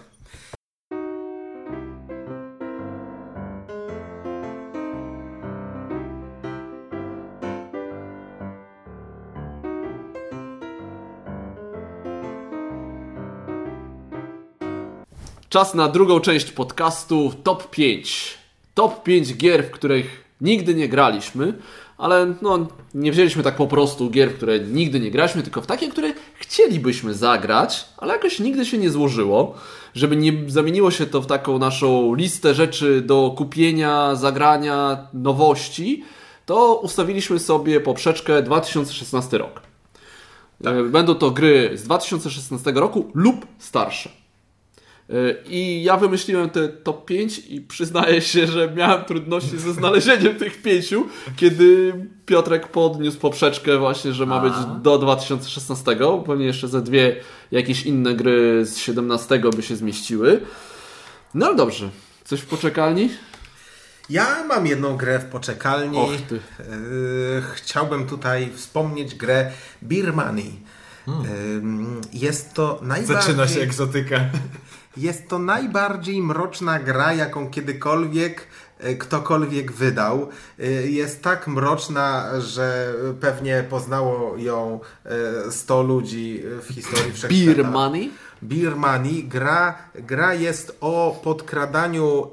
Czas 15.50 15.74
na 15.74 15.88
drugą 15.88 16.20
część 16.20 16.52
podcastu 16.52 17.34
Top 17.44 17.70
5. 17.70 18.38
Top 18.74 19.04
5 19.04 19.38
gier, 19.38 19.68
w 19.68 19.72
których 19.72 20.24
nigdy 20.42 20.76
nie 20.76 20.90
graliśmy, 20.90 21.54
ale 22.02 22.34
no, 22.42 22.68
nie 22.94 23.12
wzięliśmy 23.12 23.44
tak 23.44 23.56
po 23.56 23.68
prostu 23.68 24.10
gier, 24.10 24.32
w 24.32 24.36
które 24.36 24.60
nigdy 24.60 25.00
nie 25.00 25.12
graliśmy, 25.12 25.44
tylko 25.44 25.62
w 25.62 25.66
takie, 25.68 25.90
które 25.90 26.14
chcielibyśmy 26.36 27.14
zagrać, 27.14 27.86
ale 27.98 28.14
jakoś 28.14 28.40
nigdy 28.40 28.66
się 28.66 28.78
nie 28.78 28.90
złożyło. 28.90 29.54
Żeby 29.96 30.16
nie 30.16 30.34
zamieniło 30.48 30.92
się 30.92 31.06
to 31.06 31.22
w 31.22 31.28
taką 31.28 31.60
naszą 31.60 32.16
listę 32.16 32.54
rzeczy 32.54 33.02
do 33.02 33.34
kupienia, 33.38 34.16
zagrania, 34.16 35.08
nowości, 35.14 36.04
to 36.46 36.76
ustawiliśmy 36.76 37.40
sobie 37.40 37.82
poprzeczkę 37.82 38.42
2016 38.42 39.38
rok. 39.38 39.62
Tak. 40.64 40.90
Będą 40.90 41.16
to 41.16 41.32
gry 41.32 41.72
z 41.74 41.84
2016 41.84 42.72
roku 42.72 43.12
lub 43.14 43.46
starsze. 43.60 44.21
I 45.46 45.84
ja 45.84 45.98
wymyśliłem 45.98 46.50
te 46.50 46.70
top 46.70 47.06
5 47.06 47.40
i 47.40 47.62
przyznaję 47.62 48.22
się, 48.22 48.48
że 48.48 48.72
miałem 48.76 49.06
trudności 49.06 49.58
ze 49.58 49.74
znalezieniem 49.74 50.36
tych 50.36 50.62
pięciu, 50.62 51.08
kiedy 51.36 51.94
Piotrek 52.26 52.68
podniósł 52.68 53.20
poprzeczkę 53.20 53.78
właśnie, 53.78 54.14
że 54.14 54.26
ma 54.26 54.40
być 54.40 54.54
do 54.82 54.98
2016. 54.98 55.98
Pewnie 56.26 56.46
jeszcze 56.46 56.68
ze 56.68 56.82
dwie 56.82 57.16
jakieś 57.52 57.86
inne 57.86 58.14
gry 58.14 58.66
z 58.66 58.78
17 58.78 59.42
by 59.56 59.62
się 59.62 59.76
zmieściły. 59.76 60.42
No 61.34 61.46
ale 61.46 61.56
dobrze. 61.56 61.90
Coś 62.26 62.40
w 62.40 62.46
poczekalni? 62.46 63.10
Ja 64.10 64.44
mam 64.44 64.68
jedną 64.68 64.98
grę 64.98 65.20
w 65.20 65.26
poczekalni. 65.26 65.98
Och, 65.98 66.22
ty. 66.30 66.36
E, 66.36 66.62
chciałbym 67.54 68.08
tutaj 68.08 68.52
wspomnieć 68.56 69.16
grę 69.16 69.52
Beer 69.82 70.14
Money. 70.14 70.52
Hmm. 71.06 72.02
Jest 72.14 72.54
to 72.54 72.80
najbardziej... 72.82 73.16
Zaczyna 73.16 73.48
się 73.48 73.62
egzotyka. 73.62 74.20
Jest 74.98 75.30
to 75.30 75.40
najbardziej 75.40 76.22
mroczna 76.22 76.80
gra, 76.80 77.14
jaką 77.14 77.50
kiedykolwiek 77.50 78.48
e, 78.80 78.96
ktokolwiek 78.96 79.72
wydał. 79.72 80.30
E, 80.60 80.66
jest 80.72 81.24
tak 81.24 81.48
mroczna, 81.48 82.42
że 82.42 82.94
pewnie 83.20 83.64
poznało 83.70 84.38
ją 84.38 84.80
100 85.50 85.82
e, 85.82 85.84
ludzi 85.84 86.44
w 86.62 86.74
historii 86.74 87.14
wszechświata. 87.14 87.56
Beer 87.56 87.72
Money? 87.72 88.12
Beer 88.42 88.76
Money. 88.76 89.24
Gra, 89.24 89.78
gra 89.96 90.34
jest 90.34 90.78
o 90.82 91.20
podkradaniu 91.24 92.28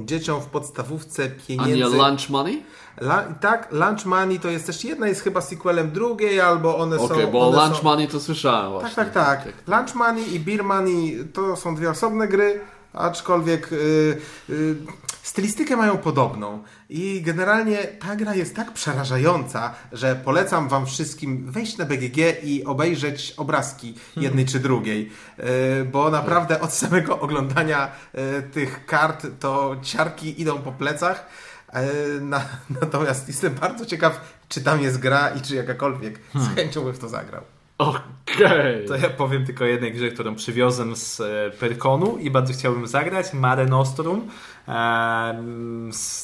y, 0.00 0.04
dzieciom 0.04 0.40
w 0.40 0.46
podstawówce 0.46 1.28
pieniędzy. 1.28 1.84
A 1.84 1.88
nie 1.88 2.08
Lunch 2.08 2.30
Money? 2.30 2.62
La, 3.00 3.22
tak, 3.40 3.68
Lunch 3.72 4.04
Money 4.04 4.40
to 4.40 4.48
jest 4.48 4.66
też 4.66 4.84
jedna, 4.84 5.08
jest 5.08 5.20
chyba 5.20 5.40
sequelem 5.40 5.90
drugiej, 5.90 6.40
albo 6.40 6.78
one 6.78 6.96
okay, 6.96 7.08
są... 7.08 7.14
Okej, 7.14 7.26
bo 7.26 7.50
Lunch 7.50 7.76
są... 7.76 7.82
Money 7.82 8.08
to 8.08 8.20
słyszałem 8.20 8.72
właśnie. 8.72 9.04
Tak, 9.04 9.12
tak, 9.12 9.44
tak. 9.44 9.54
Lunch 9.66 9.94
Money 9.94 10.34
i 10.34 10.40
Beer 10.40 10.64
Money 10.64 11.24
to 11.32 11.56
są 11.56 11.74
dwie 11.74 11.90
osobne 11.90 12.28
gry, 12.28 12.60
aczkolwiek 12.92 13.70
yy, 13.70 14.20
yy, 14.48 14.76
stylistykę 15.22 15.76
mają 15.76 15.98
podobną. 15.98 16.62
I 16.88 17.22
generalnie 17.22 17.78
ta 17.78 18.16
gra 18.16 18.34
jest 18.34 18.56
tak 18.56 18.72
przerażająca, 18.72 19.74
że 19.92 20.16
polecam 20.24 20.68
Wam 20.68 20.86
wszystkim 20.86 21.52
wejść 21.52 21.76
na 21.76 21.84
BGG 21.84 22.16
i 22.42 22.64
obejrzeć 22.64 23.34
obrazki 23.36 23.94
jednej 24.16 24.46
czy 24.46 24.60
drugiej. 24.60 25.10
Yy, 25.38 25.44
bo 25.84 26.10
naprawdę 26.10 26.60
od 26.60 26.72
samego 26.72 27.20
oglądania 27.20 27.92
yy, 28.14 28.42
tych 28.42 28.86
kart 28.86 29.26
to 29.40 29.76
ciarki 29.82 30.40
idą 30.40 30.58
po 30.58 30.72
plecach. 30.72 31.26
E, 31.74 32.20
na, 32.20 32.40
natomiast 32.80 33.28
jestem 33.28 33.54
bardzo 33.54 33.86
ciekaw, 33.86 34.38
czy 34.48 34.60
tam 34.60 34.82
jest 34.82 34.98
gra 34.98 35.28
i 35.28 35.40
czy 35.40 35.54
jakakolwiek 35.54 36.20
hmm. 36.32 36.52
z 36.52 36.56
chęcią 36.56 36.84
bym 36.84 36.94
w 36.94 36.98
to 36.98 37.08
zagrał. 37.08 37.42
Okej. 37.78 38.04
Okay. 38.36 38.84
To 38.88 38.96
ja 38.96 39.10
powiem 39.10 39.46
tylko 39.46 39.64
o 39.64 39.66
jednej 39.66 39.92
grze, 39.92 40.08
którą 40.08 40.34
przywiozłem 40.34 40.96
z 40.96 41.20
e, 41.20 41.50
Perkonu 41.60 42.18
i 42.18 42.30
bardzo 42.30 42.52
chciałbym 42.52 42.86
zagrać. 42.86 43.32
Mare 43.32 43.66
Nostrum. 43.66 44.28
Eee, 44.68 45.34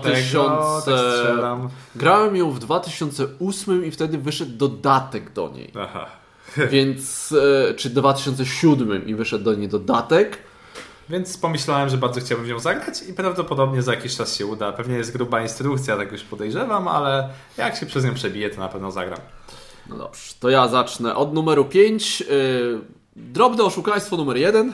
tak 1.40 1.58
Grałem 1.94 2.36
ją 2.36 2.50
w 2.50 2.58
2008 2.58 3.84
i 3.84 3.90
wtedy 3.90 4.18
wyszedł 4.18 4.56
dodatek 4.56 5.32
do 5.32 5.48
niej. 5.48 5.72
Aha. 5.80 6.06
Więc, 6.70 7.34
e, 7.70 7.74
czy 7.74 7.90
2007 7.90 9.06
i 9.06 9.14
wyszedł 9.14 9.44
do 9.44 9.54
niej 9.54 9.68
dodatek. 9.68 10.38
Więc 11.08 11.38
pomyślałem, 11.38 11.88
że 11.88 11.96
bardzo 11.96 12.20
chciałbym 12.20 12.48
ją 12.48 12.58
zagrać 12.58 13.02
i 13.08 13.14
prawdopodobnie 13.14 13.82
za 13.82 13.94
jakiś 13.94 14.16
czas 14.16 14.36
się 14.36 14.46
uda. 14.46 14.72
Pewnie 14.72 14.96
jest 14.96 15.12
gruba 15.12 15.42
instrukcja, 15.42 15.96
tak 15.96 16.12
już 16.12 16.22
podejrzewam, 16.22 16.88
ale 16.88 17.28
jak 17.56 17.76
się 17.76 17.86
przez 17.86 18.04
nią 18.04 18.14
przebije, 18.14 18.50
to 18.50 18.60
na 18.60 18.68
pewno 18.68 18.92
zagram. 18.92 19.18
No 19.88 19.98
dobrze, 19.98 20.34
to 20.40 20.50
ja 20.50 20.68
zacznę 20.68 21.16
od 21.16 21.34
numeru 21.34 21.64
5. 21.64 22.20
Yy, 22.20 22.80
drobne 23.16 23.64
oszukaństwo 23.64 24.16
numer 24.16 24.36
1. 24.36 24.72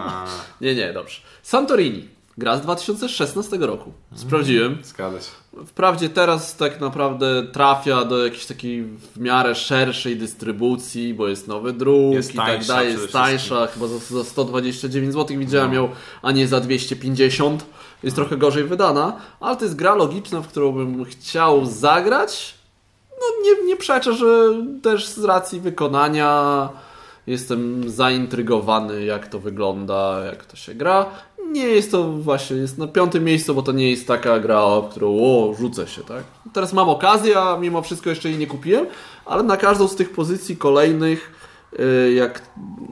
nie, 0.60 0.74
nie, 0.74 0.92
dobrze. 0.92 1.20
Santorini. 1.42 2.13
Gra 2.38 2.56
z 2.56 2.60
2016 2.60 3.56
roku. 3.56 3.92
Sprawdziłem. 4.14 4.72
Mm, 4.72 4.84
zgadza 4.84 5.20
się. 5.20 5.30
Wprawdzie 5.66 6.08
teraz 6.08 6.56
tak 6.56 6.80
naprawdę 6.80 7.42
trafia 7.42 8.04
do 8.04 8.24
jakiejś 8.24 8.46
takiej 8.46 8.82
w 8.84 9.20
miarę 9.20 9.54
szerszej 9.54 10.16
dystrybucji, 10.16 11.14
bo 11.14 11.28
jest 11.28 11.48
nowy 11.48 11.72
druk 11.72 12.14
jest 12.14 12.34
i 12.34 12.36
tak 12.36 12.64
dalej, 12.64 12.92
jest 12.92 13.12
tańsza, 13.12 13.66
chyba 13.66 13.86
za, 13.86 13.98
za 13.98 14.24
129 14.24 15.12
zł 15.12 15.38
widziałem 15.38 15.70
no. 15.70 15.76
ją, 15.76 15.88
a 16.22 16.32
nie 16.32 16.48
za 16.48 16.60
250. 16.60 17.66
Jest 18.02 18.16
no. 18.16 18.22
trochę 18.22 18.36
gorzej 18.36 18.64
wydana, 18.64 19.16
ale 19.40 19.56
to 19.56 19.64
jest 19.64 19.76
gra 19.76 19.94
logiczna, 19.94 20.40
w 20.40 20.48
którą 20.48 20.72
bym 20.72 21.04
chciał 21.04 21.66
zagrać. 21.66 22.54
No 23.10 23.26
nie, 23.44 23.66
nie 23.66 23.76
przeczę, 23.76 24.14
że 24.14 24.54
też 24.82 25.06
z 25.08 25.24
racji 25.24 25.60
wykonania 25.60 26.68
jestem 27.26 27.90
zaintrygowany, 27.90 29.04
jak 29.04 29.28
to 29.28 29.38
wygląda, 29.38 30.24
jak 30.24 30.44
to 30.44 30.56
się 30.56 30.74
gra. 30.74 31.06
Nie 31.52 31.66
jest 31.66 31.90
to 31.90 32.12
właśnie, 32.12 32.56
jest 32.56 32.78
na 32.78 32.86
piątym 32.86 33.24
miejscu, 33.24 33.54
bo 33.54 33.62
to 33.62 33.72
nie 33.72 33.90
jest 33.90 34.06
taka 34.06 34.40
gra, 34.40 34.60
o 34.60 34.82
którą 34.82 35.08
o, 35.08 35.54
rzucę 35.58 35.86
się, 35.86 36.02
tak? 36.02 36.24
Teraz 36.52 36.72
mam 36.72 36.88
okazję, 36.88 37.40
a 37.40 37.56
mimo 37.56 37.82
wszystko 37.82 38.10
jeszcze 38.10 38.28
jej 38.28 38.38
nie 38.38 38.46
kupiłem, 38.46 38.86
ale 39.26 39.42
na 39.42 39.56
każdą 39.56 39.88
z 39.88 39.96
tych 39.96 40.12
pozycji 40.12 40.56
kolejnych, 40.56 41.32
y, 41.78 42.12
jak, 42.12 42.42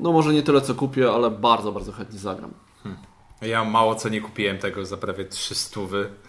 no 0.01 0.13
może 0.13 0.33
nie 0.33 0.43
tyle 0.43 0.61
co 0.61 0.75
kupię, 0.75 1.11
ale 1.11 1.31
bardzo, 1.31 1.73
bardzo 1.73 1.93
chętnie 1.93 2.19
zagram. 2.19 2.51
Hmm. 2.83 3.03
Ja 3.43 3.65
mało 3.65 3.95
co 3.95 4.09
nie 4.09 4.21
kupiłem 4.21 4.59
tego 4.59 4.87
za 4.87 4.97
prawie 4.97 5.25
300, 5.25 5.81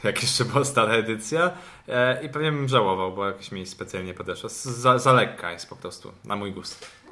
jak 0.04 0.22
jeszcze 0.22 0.46
była 0.46 0.66
stara 0.66 0.94
edycja 0.94 1.52
e, 1.88 2.26
i 2.26 2.30
pewnie 2.30 2.52
bym 2.52 2.68
żałował, 2.68 3.16
bo 3.16 3.28
jakoś 3.28 3.52
mi 3.52 3.66
specjalnie 3.66 4.14
podeszła. 4.14 4.50
Za, 4.50 5.00
za 5.00 5.14
lekka 5.14 5.52
jest 5.52 5.70
po 5.70 5.76
prostu, 5.76 6.12
na 6.26 6.36
mój 6.36 6.52
gust. 6.52 7.03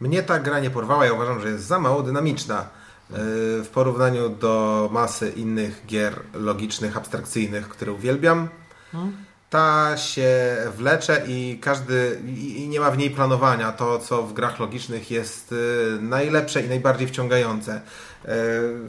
Mnie 0.00 0.22
ta 0.22 0.38
gra 0.38 0.60
nie 0.60 0.70
porwała, 0.70 1.06
ja 1.06 1.12
uważam, 1.12 1.40
że 1.40 1.48
jest 1.48 1.64
za 1.64 1.78
mało 1.78 2.02
dynamiczna 2.02 2.60
e, 2.60 2.66
w 3.62 3.68
porównaniu 3.72 4.28
do 4.28 4.88
masy 4.92 5.32
innych 5.36 5.82
gier 5.86 6.20
logicznych, 6.34 6.96
abstrakcyjnych, 6.96 7.68
które 7.68 7.92
uwielbiam. 7.92 8.48
Ta 9.50 9.96
się 9.96 10.56
wlecze 10.76 11.22
i 11.28 11.58
każdy 11.62 12.20
i 12.26 12.68
nie 12.68 12.80
ma 12.80 12.90
w 12.90 12.98
niej 12.98 13.10
planowania. 13.10 13.72
To, 13.72 13.98
co 13.98 14.22
w 14.22 14.32
grach 14.32 14.58
logicznych 14.58 15.10
jest 15.10 15.52
e, 15.52 16.02
najlepsze 16.02 16.62
i 16.62 16.68
najbardziej 16.68 17.08
wciągające. 17.08 17.72
E, 17.74 17.80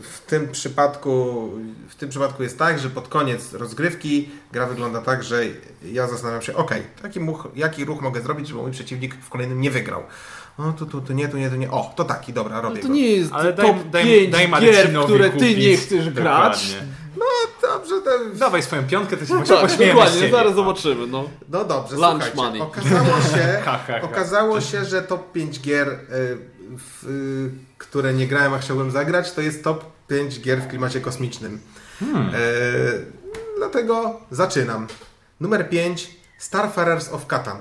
w 0.01 0.21
tym 0.27 0.51
przypadku, 0.51 1.49
w 1.89 1.95
tym 1.95 2.09
przypadku 2.09 2.43
jest 2.43 2.59
tak, 2.59 2.79
że 2.79 2.89
pod 2.89 3.07
koniec 3.07 3.53
rozgrywki 3.53 4.29
gra 4.51 4.65
wygląda 4.65 5.01
tak, 5.01 5.23
że 5.23 5.43
ja 5.85 6.07
zastanawiam 6.07 6.41
się, 6.41 6.55
ok, 6.55 6.71
taki 7.01 7.19
much, 7.19 7.47
jaki 7.55 7.85
ruch 7.85 8.01
mogę 8.01 8.21
zrobić, 8.21 8.47
żeby 8.47 8.61
mój 8.61 8.71
przeciwnik 8.71 9.15
w 9.15 9.29
kolejnym 9.29 9.61
nie 9.61 9.71
wygrał 9.71 10.03
o, 10.57 10.71
tu, 10.71 10.85
tu, 10.85 11.01
tu 11.01 11.13
nie, 11.13 11.27
tu 11.27 11.37
nie, 11.37 11.49
tu 11.49 11.55
nie. 11.55 11.71
O, 11.71 11.93
to 11.95 12.03
taki, 12.03 12.33
dobra, 12.33 12.61
robię 12.61 12.75
no 12.75 12.87
to 12.87 12.93
nie 12.93 13.09
jest 13.09 13.33
Ale 13.33 13.53
top 13.53 13.89
daj, 13.89 14.03
5 14.03 14.31
daj, 14.31 14.49
daj 14.49 14.61
gier, 14.61 14.93
które 15.05 15.29
ty 15.29 15.35
kupić. 15.35 15.57
nie 15.57 15.77
chcesz 15.77 16.09
grać. 16.09 16.73
Dokładnie. 16.73 16.93
No 17.17 17.25
dobrze, 17.61 18.01
to... 18.01 18.39
Dawaj 18.39 18.63
swoją 18.63 18.83
piątkę, 18.83 19.17
to 19.17 19.25
się 19.25 19.33
no, 19.33 19.39
tak, 19.39 19.77
Dokładnie, 19.77 20.31
zaraz 20.31 20.55
zobaczymy. 20.55 21.07
No, 21.07 21.29
no 21.49 21.65
dobrze, 21.65 21.95
Lunch 21.95 22.23
słuchajcie. 22.23 22.35
Money. 22.35 22.61
Okazało 22.61 23.21
się, 23.21 23.63
okazało 24.11 24.61
się, 24.61 24.85
że 24.85 25.01
top 25.01 25.31
5 25.31 25.59
gier 25.59 25.87
y, 25.87 25.97
w, 26.77 27.49
które 27.77 28.13
nie 28.13 28.27
grałem, 28.27 28.53
a 28.53 28.59
chciałbym 28.59 28.91
zagrać, 28.91 29.31
to 29.31 29.41
jest 29.41 29.63
top 29.63 29.85
5 30.07 30.39
gier 30.39 30.61
w 30.61 30.67
klimacie 30.67 31.01
kosmicznym. 31.01 31.59
Hmm. 31.99 32.29
E, 32.29 32.33
dlatego 33.57 34.19
zaczynam. 34.31 34.87
Numer 35.39 35.69
5 35.69 36.11
Starfarers 36.37 37.13
of 37.13 37.25
Catan. 37.25 37.57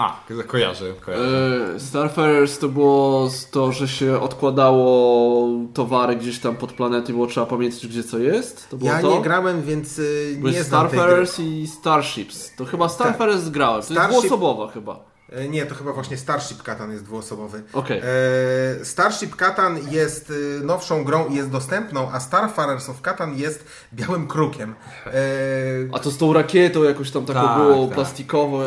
A, 0.00 0.20
kojarzę. 0.46 0.92
kojarzę. 1.00 1.74
E, 1.76 1.80
Starfarers 1.80 2.58
to 2.58 2.68
było 2.68 3.30
to, 3.50 3.72
że 3.72 3.88
się 3.88 4.20
odkładało 4.20 5.48
towary 5.74 6.16
gdzieś 6.16 6.38
tam 6.38 6.56
pod 6.56 6.72
planety, 6.72 7.12
było 7.12 7.26
trzeba 7.26 7.46
pamiętać, 7.46 7.86
gdzie 7.86 8.04
co 8.04 8.18
jest? 8.18 8.70
To 8.70 8.76
było 8.76 8.90
ja 8.90 9.02
to? 9.02 9.10
nie 9.16 9.22
grałem, 9.22 9.62
więc 9.62 9.98
y, 9.98 10.38
nie 10.42 10.64
znam 10.64 10.88
Starfarers 10.88 11.38
i 11.40 11.66
Starships. 11.66 12.56
To 12.56 12.64
chyba 12.64 12.88
Starfarers 12.88 13.44
tak. 13.44 13.52
grałem. 13.52 13.80
To 13.80 13.86
Starship... 13.86 14.12
jest 14.12 14.26
dwuosobowa 14.26 14.72
chyba. 14.72 15.09
E, 15.32 15.48
nie, 15.48 15.66
to 15.66 15.74
chyba 15.74 15.92
właśnie 15.92 16.16
Starship 16.16 16.62
Katan 16.62 16.92
jest 16.92 17.04
dwuosobowy. 17.04 17.62
Okay. 17.72 18.02
E, 18.80 18.84
Starship 18.84 19.36
Katan 19.36 19.78
jest 19.90 20.32
e, 20.60 20.64
nowszą 20.64 21.04
grą 21.04 21.28
i 21.28 21.34
jest 21.34 21.50
dostępną, 21.50 22.10
a 22.12 22.20
Starfarers 22.20 22.88
of 22.88 23.00
Katan 23.00 23.38
jest 23.38 23.64
białym 23.92 24.28
krukiem. 24.28 24.74
A 25.92 25.98
to 25.98 26.10
z 26.10 26.18
tą 26.18 26.32
rakietą 26.32 26.82
jakoś 26.82 27.10
tam 27.10 27.26
taką 27.26 27.40
tak, 27.40 27.56
było 27.56 27.86
tak. 27.86 27.96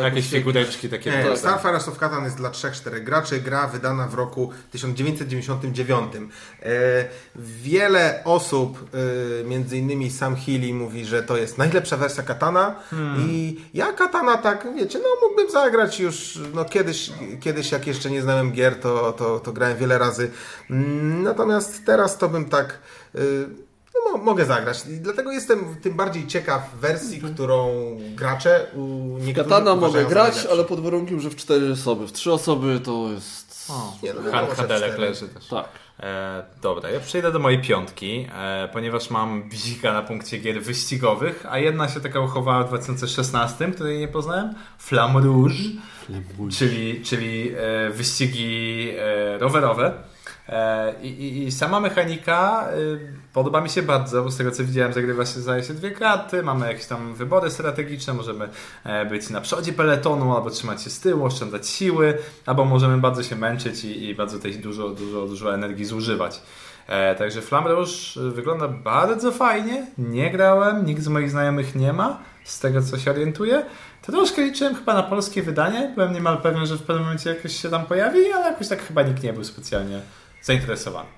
Jakieś 0.02 0.30
figureczki 0.30 0.88
takie. 0.88 1.10
Nie, 1.10 1.24
tak. 1.24 1.38
Starfarers 1.38 1.88
of 1.88 1.98
Katan 1.98 2.24
jest 2.24 2.36
dla 2.36 2.50
3-4 2.50 3.00
graczy. 3.00 3.40
Gra 3.40 3.66
wydana 3.66 4.08
w 4.08 4.14
roku 4.14 4.50
1999. 4.70 6.12
Wiele 7.36 8.20
osób, 8.24 8.90
między 9.44 9.78
innymi 9.78 10.10
Sam 10.10 10.36
Healy 10.36 10.74
mówi, 10.74 11.04
że 11.04 11.22
to 11.22 11.36
jest 11.36 11.58
najlepsza 11.58 11.96
wersja 11.96 12.22
Katana 12.22 12.74
hmm. 12.90 13.30
i 13.30 13.60
ja 13.74 13.92
Katana 13.92 14.36
tak, 14.36 14.68
wiecie, 14.76 14.98
no 14.98 15.28
mógłbym 15.28 15.50
zagrać 15.50 16.00
już 16.00 16.38
no 16.54 16.64
kiedyś, 16.64 17.10
kiedyś 17.40 17.72
jak 17.72 17.86
jeszcze 17.86 18.10
nie 18.10 18.22
znałem 18.22 18.52
gier, 18.52 18.80
to, 18.80 19.12
to, 19.12 19.40
to 19.40 19.52
grałem 19.52 19.78
wiele 19.78 19.98
razy. 19.98 20.30
Natomiast 21.22 21.86
teraz 21.86 22.18
to 22.18 22.28
bym 22.28 22.44
tak... 22.44 22.78
Y, 23.14 23.46
no, 23.94 24.18
mogę 24.18 24.44
zagrać. 24.44 24.86
I 24.86 25.00
dlatego 25.00 25.32
jestem 25.32 25.76
tym 25.82 25.94
bardziej 25.94 26.26
ciekaw 26.26 26.74
wersji, 26.80 27.14
mhm. 27.14 27.34
którą 27.34 27.70
gracze 28.14 28.66
u 28.74 28.80
niektórych 29.20 29.48
Katana 29.48 29.76
mogę 29.76 30.04
grać, 30.04 30.46
ale 30.50 30.64
pod 30.64 30.80
warunkiem, 30.80 31.20
że 31.20 31.30
w 31.30 31.36
cztery 31.36 31.72
osoby. 31.72 32.06
W 32.06 32.12
trzy 32.12 32.32
osoby 32.32 32.80
to 32.80 33.08
jest... 33.12 33.70
O, 33.70 33.96
nie, 34.02 34.14
no, 34.14 34.20
leży 34.98 35.28
też. 35.28 35.46
Tak. 35.46 35.68
E, 36.00 36.44
dobra, 36.62 36.90
ja 36.90 37.00
przejdę 37.00 37.32
do 37.32 37.38
mojej 37.38 37.62
piątki, 37.62 38.26
e, 38.34 38.68
ponieważ 38.72 39.10
mam 39.10 39.48
bzika 39.48 39.92
na 39.92 40.02
punkcie 40.02 40.38
gier 40.38 40.62
wyścigowych, 40.62 41.46
a 41.50 41.58
jedna 41.58 41.88
się 41.88 42.00
taka 42.00 42.20
uchowała 42.20 42.64
w 42.64 42.68
2016, 42.68 43.72
której 43.72 43.98
nie 43.98 44.08
poznałem. 44.08 44.54
Flamme 44.78 45.20
Rouge, 45.20 45.54
czyli, 46.50 47.02
czyli 47.02 47.52
e, 47.56 47.90
wyścigi 47.90 48.90
e, 48.98 49.38
rowerowe. 49.38 49.92
E, 50.48 50.94
I, 51.02 51.46
i, 51.46 51.52
sama 51.52 51.80
mechanika 51.80 52.68
podoba 53.32 53.60
mi 53.60 53.68
się 53.68 53.82
bardzo, 53.82 54.22
bo 54.22 54.30
z 54.30 54.36
tego 54.36 54.50
co 54.50 54.64
widziałem 54.64 54.92
zagrywa 54.92 55.26
się 55.26 55.40
zdaje 55.40 55.64
się 55.64 55.74
dwie 55.74 55.90
karty, 55.90 56.42
mamy 56.42 56.66
jakieś 56.66 56.86
tam 56.86 57.14
wybory 57.14 57.50
strategiczne, 57.50 58.14
możemy 58.14 58.48
być 59.10 59.30
na 59.30 59.40
przodzie 59.40 59.72
peletonu, 59.72 60.36
albo 60.36 60.50
trzymać 60.50 60.82
się 60.82 60.90
z 60.90 61.00
tyłu, 61.00 61.24
oszczędzać 61.24 61.68
siły, 61.68 62.18
albo 62.46 62.64
możemy 62.64 62.98
bardzo 62.98 63.22
się 63.22 63.36
męczyć 63.36 63.84
i, 63.84 64.08
i 64.08 64.14
bardzo 64.14 64.38
tej 64.38 64.58
dużo, 64.58 64.88
dużo, 64.88 65.26
dużo 65.26 65.54
energii 65.54 65.84
zużywać. 65.84 66.42
Także 67.18 67.42
Flamme 67.42 67.70
Rouge 67.70 67.90
wygląda 68.16 68.68
bardzo 68.68 69.32
fajnie, 69.32 69.86
nie 69.98 70.30
grałem, 70.30 70.86
nikt 70.86 71.02
z 71.02 71.08
moich 71.08 71.30
znajomych 71.30 71.74
nie 71.74 71.92
ma, 71.92 72.18
z 72.44 72.60
tego 72.60 72.82
co 72.82 72.98
się 72.98 73.10
orientuję. 73.10 73.64
Troszkę 74.06 74.42
liczyłem 74.42 74.74
chyba 74.74 74.94
na 74.94 75.02
polskie 75.02 75.42
wydanie, 75.42 75.92
byłem 75.94 76.12
niemal 76.12 76.38
pewien, 76.38 76.66
że 76.66 76.76
w 76.76 76.82
pewnym 76.82 77.04
momencie 77.04 77.30
jakoś 77.30 77.56
się 77.56 77.70
tam 77.70 77.86
pojawi, 77.86 78.32
ale 78.32 78.46
jakoś 78.46 78.68
tak 78.68 78.86
chyba 78.86 79.02
nikt 79.02 79.22
nie 79.22 79.32
był 79.32 79.44
specjalnie 79.44 80.00
zainteresowany. 80.42 81.08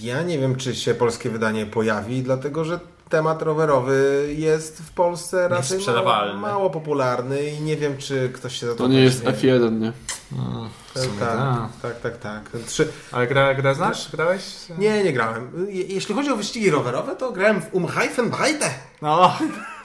Ja 0.00 0.22
nie 0.22 0.38
wiem, 0.38 0.56
czy 0.56 0.74
się 0.74 0.94
polskie 0.94 1.30
wydanie 1.30 1.66
pojawi, 1.66 2.22
dlatego 2.22 2.64
że 2.64 2.80
temat 3.08 3.42
rowerowy 3.42 4.28
jest 4.38 4.82
w 4.82 4.92
Polsce 4.92 5.48
raczej 5.48 5.78
mało, 6.04 6.34
mało, 6.34 6.70
popularny 6.70 7.50
i 7.50 7.60
nie 7.60 7.76
wiem, 7.76 7.98
czy 7.98 8.30
ktoś 8.34 8.60
się 8.60 8.66
za 8.66 8.72
to 8.72 8.78
To 8.78 8.88
nie 8.88 9.00
jest 9.00 9.24
F1, 9.24 9.80
nie? 9.80 9.92
No, 10.32 10.68
tak, 10.94 11.04
tak, 11.20 11.70
tak, 11.82 12.00
tak, 12.00 12.18
tak. 12.18 12.62
Trzy... 12.66 12.88
Ale 13.12 13.26
gra, 13.26 13.54
gra 13.54 13.74
znasz? 13.74 14.10
Grałeś? 14.10 14.42
Nie, 14.78 15.04
nie 15.04 15.12
grałem. 15.12 15.66
Jeśli 15.68 16.14
chodzi 16.14 16.30
o 16.30 16.36
wyścigi 16.36 16.70
rowerowe, 16.70 17.16
to 17.16 17.32
grałem 17.32 17.60
w 17.60 17.74
Umreifenbreite. 17.74 18.70
No, 19.02 19.38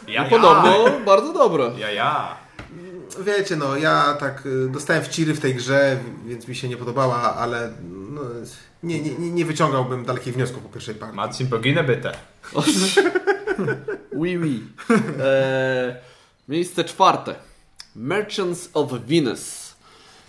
ja, 0.07 0.23
no 0.23 0.29
podobno 0.29 0.87
ja. 0.87 0.99
bardzo 1.05 1.33
dobre. 1.33 1.71
Ja, 1.77 1.91
ja 1.91 2.43
wiecie, 3.19 3.55
no 3.55 3.77
ja 3.77 4.17
tak 4.19 4.45
y, 4.45 4.69
dostałem 4.69 5.03
wciry 5.03 5.33
w 5.33 5.39
tej 5.39 5.55
grze, 5.55 5.97
więc 6.25 6.47
mi 6.47 6.55
się 6.55 6.69
nie 6.69 6.77
podobała, 6.77 7.35
ale 7.35 7.71
no, 8.09 8.21
nie, 8.83 9.01
nie, 9.01 9.31
nie 9.31 9.45
wyciągałbym 9.45 10.05
dalekich 10.05 10.33
wniosków 10.33 10.63
po 10.63 10.69
pierwszej 10.69 10.95
partii. 10.95 11.15
Marcin, 11.15 11.47
poginę 11.47 11.83
byte. 11.83 12.11
oui, 14.21 14.37
oui. 14.37 14.63
E, 15.19 15.95
miejsce 16.47 16.83
czwarte. 16.83 17.35
Merchants 17.95 18.69
of 18.73 18.91
Venus. 18.91 19.73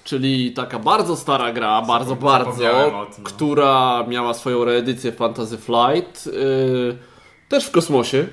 Czyli 0.05 0.53
taka 0.53 0.79
bardzo 0.79 1.17
stara 1.17 1.53
gra, 1.53 1.83
bardzo, 1.83 2.17
bardzo, 2.17 2.53
tym, 2.53 2.93
no. 2.93 3.07
która 3.25 4.05
miała 4.09 4.35
swoją 4.35 4.65
reedycję 4.65 5.13
Fantasy 5.13 5.59
Flight. 5.59 6.27
Y, 6.27 6.99
też 7.49 7.67
w 7.67 7.71
kosmosie. 7.71 8.27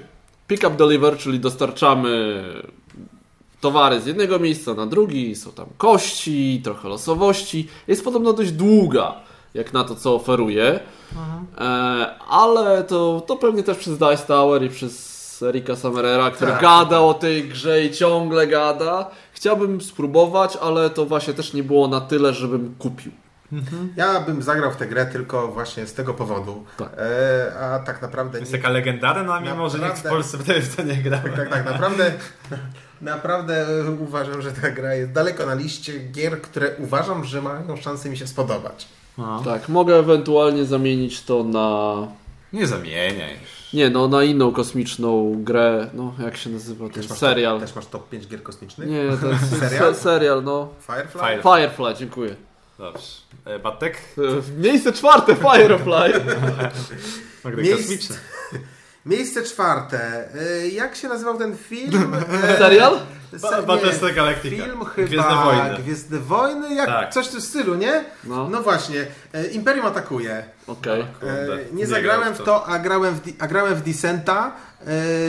Pick 0.51 0.63
up 0.63 0.75
deliver, 0.75 1.17
czyli 1.17 1.39
dostarczamy 1.39 2.43
towary 3.61 4.01
z 4.01 4.05
jednego 4.05 4.39
miejsca 4.39 4.73
na 4.73 4.85
drugi, 4.85 5.35
są 5.35 5.51
tam 5.51 5.65
kości, 5.77 6.61
trochę 6.63 6.89
losowości. 6.89 7.67
Jest 7.87 8.03
podobno 8.03 8.33
dość 8.33 8.51
długa, 8.51 9.15
jak 9.53 9.73
na 9.73 9.83
to, 9.83 9.95
co 9.95 10.15
oferuje. 10.15 10.79
E, 11.57 11.63
ale 12.29 12.83
to, 12.83 13.23
to 13.27 13.35
pewnie 13.35 13.63
też 13.63 13.77
przez 13.77 13.97
Dice 13.97 14.17
Tower 14.27 14.63
i 14.63 14.69
przez 14.69 15.41
Erika 15.41 15.75
Samerera, 15.75 16.31
który 16.31 16.51
tak. 16.51 16.61
gada 16.61 17.01
o 17.01 17.13
tej 17.13 17.43
grze 17.43 17.85
i 17.85 17.91
ciągle 17.91 18.47
gada. 18.47 19.09
Chciałbym 19.33 19.81
spróbować, 19.81 20.57
ale 20.61 20.89
to 20.89 21.05
właśnie 21.05 21.33
też 21.33 21.53
nie 21.53 21.63
było 21.63 21.87
na 21.87 22.01
tyle, 22.01 22.33
żebym 22.33 22.75
kupił. 22.79 23.11
Mhm. 23.51 23.93
Ja 23.95 24.21
bym 24.21 24.41
zagrał 24.41 24.71
w 24.71 24.75
tę 24.75 24.87
grę 24.87 25.05
tylko 25.05 25.47
właśnie 25.47 25.87
z 25.87 25.93
tego 25.93 26.13
powodu. 26.13 26.65
Tak. 26.77 26.89
E, 26.97 27.53
a 27.59 27.79
tak 27.79 28.01
naprawdę. 28.01 28.39
Jest 28.39 28.51
nie... 28.51 28.57
taka 28.57 28.69
legendarna, 28.69 29.39
mimo 29.39 29.49
naprawdę... 29.49 29.77
że 29.77 29.85
nikt 29.85 29.99
w 29.99 30.09
Polsce 30.09 30.37
w 30.37 30.75
to 30.75 30.83
nie 30.83 30.95
grał. 30.95 31.21
Tak, 31.21 31.35
tak, 31.35 31.49
tak. 31.49 31.65
Naprawdę, 31.65 32.13
naprawdę 33.01 33.65
uważam, 33.99 34.41
że 34.41 34.51
ta 34.51 34.71
gra 34.71 34.95
jest 34.95 35.11
daleko 35.11 35.45
na 35.45 35.53
liście 35.53 35.99
gier, 35.99 36.41
które 36.41 36.75
uważam, 36.77 37.25
że 37.25 37.41
mają 37.41 37.77
szansę 37.77 38.09
mi 38.09 38.17
się 38.17 38.27
spodobać. 38.27 38.87
A. 39.17 39.39
Tak, 39.45 39.69
mogę 39.69 39.95
ewentualnie 39.95 40.65
zamienić 40.65 41.21
to 41.21 41.43
na. 41.43 42.07
Nie 42.53 42.67
zamieniaj. 42.67 43.35
Nie, 43.73 43.89
no 43.89 44.07
na 44.07 44.23
inną 44.23 44.51
kosmiczną 44.51 45.43
grę, 45.43 45.89
no 45.93 46.13
jak 46.23 46.37
się 46.37 46.49
nazywa 46.49 46.89
ten 46.89 46.93
też 46.93 47.07
serial. 47.07 47.53
Top, 47.59 47.67
też 47.67 47.75
masz 47.75 47.85
top 47.85 48.09
5 48.09 48.27
gier 48.27 48.43
kosmicznych? 48.43 48.89
Nie, 48.89 49.17
to 49.21 49.27
jest 49.27 49.59
serial? 49.59 49.95
serial, 49.95 50.43
no. 50.43 50.69
Firefly? 50.87 51.21
Firefly, 51.21 51.41
Firefly 51.43 51.95
dziękuję. 51.95 52.35
Dobrze. 52.77 53.07
E, 53.45 53.59
Batek? 53.59 53.97
E, 54.17 54.61
miejsce 54.61 54.93
czwarte, 54.93 55.35
Firefly. 55.35 56.13
Miejsce, 57.57 58.13
miejsce 59.05 59.43
czwarte. 59.43 60.29
E, 60.35 60.67
jak 60.67 60.95
się 60.95 61.07
nazywał 61.07 61.37
ten 61.37 61.57
film? 61.57 62.15
Serial? 62.57 62.99
Se, 63.37 63.63
Battlestar 63.63 64.13
Galactica. 64.13 64.55
Film 64.55 64.85
chyba 64.85 65.07
Gwiezdne 65.07 65.35
Wojny. 65.35 65.77
Gwiezdne 65.83 66.19
Wojny, 66.19 66.75
jak 66.75 66.87
tak. 66.87 67.13
coś 67.13 67.27
w 67.27 67.31
tym 67.31 67.41
stylu, 67.41 67.75
nie? 67.75 68.03
No, 68.23 68.49
no 68.49 68.61
właśnie. 68.61 69.07
Imperium 69.51 69.85
atakuje. 69.85 70.43
Okej. 70.67 71.01
Okay. 71.01 71.65
Nie, 71.71 71.77
nie 71.77 71.87
zagrałem 71.87 72.33
w 72.33 72.43
to, 72.43 72.67
a 72.67 72.79
grałem 72.79 73.15
w, 73.15 73.21
a 73.39 73.47
grałem 73.47 73.75
w 73.75 73.81
Descenta. 73.81 74.51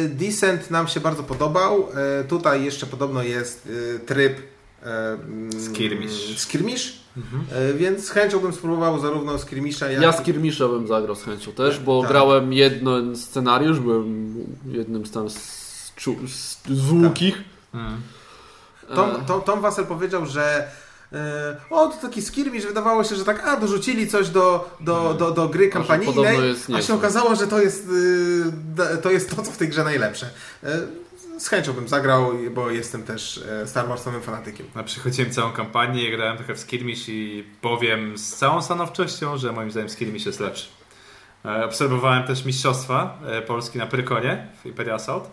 Descent 0.09 0.71
nam 0.71 0.89
się 0.89 1.01
bardzo 1.01 1.23
podobał. 1.23 1.89
Tutaj 2.29 2.65
jeszcze 2.65 2.87
podobno 2.87 3.23
jest 3.23 3.69
tryb 4.07 4.52
Skirmish. 5.59 6.39
Skirmish? 6.39 7.03
Mhm. 7.17 7.45
E, 7.53 7.75
więc 7.75 8.07
z 8.07 8.11
chęcią 8.11 8.39
bym 8.39 8.53
spróbował 8.53 9.01
zarówno 9.01 9.39
Skirmisha 9.39 9.91
jak... 9.91 10.03
Ja 10.03 10.13
Skirmisha 10.13 10.69
bym 10.69 10.87
zagrał 10.87 11.17
z 11.17 11.25
chęcią 11.25 11.53
też, 11.53 11.79
bo 11.79 12.01
tak. 12.01 12.11
grałem 12.11 12.53
jeden 12.53 13.17
scenariusz, 13.17 13.81
byłem 13.81 14.35
jednym 14.67 15.07
z 15.07 15.11
tam 15.11 15.31
z, 15.31 15.37
z. 16.27 16.59
Tak. 17.73 17.81
Mhm. 17.81 18.03
Tom, 18.95 19.25
Tom, 19.27 19.43
Tom 19.43 19.61
Wassel 19.61 19.87
powiedział, 19.87 20.27
że 20.27 20.69
e, 21.13 21.57
o, 21.71 21.89
to 21.89 21.97
taki 21.97 22.23
skirmish, 22.23 22.67
wydawało 22.67 23.05
się, 23.05 23.17
że 23.17 23.25
tak, 23.25 23.49
a, 23.49 23.61
dorzucili 23.61 24.09
coś 24.09 24.29
do, 24.29 24.77
do, 24.81 24.97
mhm. 24.99 25.17
do, 25.17 25.31
do 25.31 25.49
gry 25.49 25.69
kampanijnej, 25.69 26.37
a 26.75 26.83
się 26.83 26.95
okazało, 26.95 27.35
że 27.37 27.47
to 27.47 27.61
jest, 27.61 27.89
to 29.03 29.11
jest 29.11 29.37
to, 29.37 29.43
co 29.43 29.53
w 29.53 29.57
tej 29.57 29.69
grze 29.69 29.85
najlepsze. 29.85 30.31
Z 31.39 31.49
chęcią 31.49 31.73
bym 31.73 31.89
zagrał, 31.89 32.33
bo 32.55 32.71
jestem 32.71 33.03
też 33.03 33.45
e, 33.63 33.67
Star 33.67 33.89
Warsowym 33.89 34.23
fanatykiem. 34.23 34.67
A 34.75 34.83
przychodziłem 34.83 35.31
całą 35.31 35.53
kampanię, 35.53 36.11
grałem 36.11 36.37
trochę 36.37 36.55
w 36.55 36.59
Skirmish 36.59 37.09
i 37.09 37.45
powiem 37.61 38.19
z 38.19 38.37
całą 38.37 38.63
stanowczością, 38.63 39.37
że 39.37 39.53
moim 39.53 39.71
zdaniem 39.71 39.89
Skirmish 39.89 40.27
jest 40.27 40.41
lepszy. 40.41 40.69
E, 41.45 41.65
obserwowałem 41.65 42.25
też 42.25 42.45
mistrzostwa 42.45 43.19
e, 43.27 43.43
Polski 43.43 43.79
na 43.79 43.87
Prykonie 43.87 44.47
w 44.63 44.67
Imperial 44.67 44.97
Assault 44.97 45.31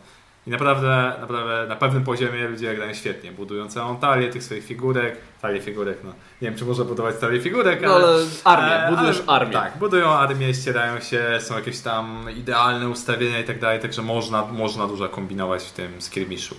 I 0.50 0.52
naprawdę, 0.52 1.14
naprawdę 1.22 1.68
na 1.68 1.76
pewnym 1.76 2.04
poziomie 2.04 2.47
ludzie 2.47 2.76
grają 2.76 2.93
świetnie, 2.93 3.32
budują 3.32 3.68
całą 3.68 3.97
talię 3.97 4.30
tych 4.30 4.43
swoich 4.43 4.66
figurek, 4.66 5.18
talię 5.41 5.62
figurek, 5.62 5.97
no 6.04 6.10
nie 6.41 6.50
wiem 6.50 6.56
czy 6.56 6.66
można 6.66 6.86
budować 6.86 7.16
talię 7.18 7.41
figurek, 7.41 7.82
no, 7.82 7.95
ale, 7.95 8.06
ale 8.43 8.58
armię, 8.58 8.88
e, 8.88 8.89
budujesz 8.89 9.24
ale, 9.28 9.39
armię. 9.39 9.54
Tak, 9.54 9.78
budują 9.78 10.10
armię, 10.10 10.54
ścierają 10.54 11.00
się, 11.00 11.38
są 11.39 11.56
jakieś 11.56 11.80
tam 11.80 12.26
idealne 12.38 12.89
ustawienia 12.89 13.39
i 13.39 13.43
tak 13.43 13.60
dalej, 13.60 13.80
także 13.80 14.02
można, 14.02 14.45
można 14.45 14.88
dużo 14.88 15.10
kombinować 15.10 15.64
w 15.64 15.72
tym 15.72 16.02
skirmiszu. 16.02 16.56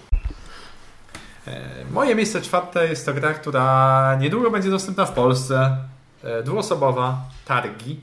E, 1.47 1.61
moje 1.93 2.15
miejsce 2.15 2.41
czwarte 2.41 2.89
jest 2.89 3.07
to 3.07 3.15
gra, 3.15 3.35
która 3.35 4.17
niedługo 4.21 4.51
będzie 4.51 4.71
dostępna 4.71 5.05
w 5.05 5.13
Polsce. 5.13 5.77
E, 6.25 6.43
dwuosobowa, 6.43 7.19
Targi. 7.45 8.01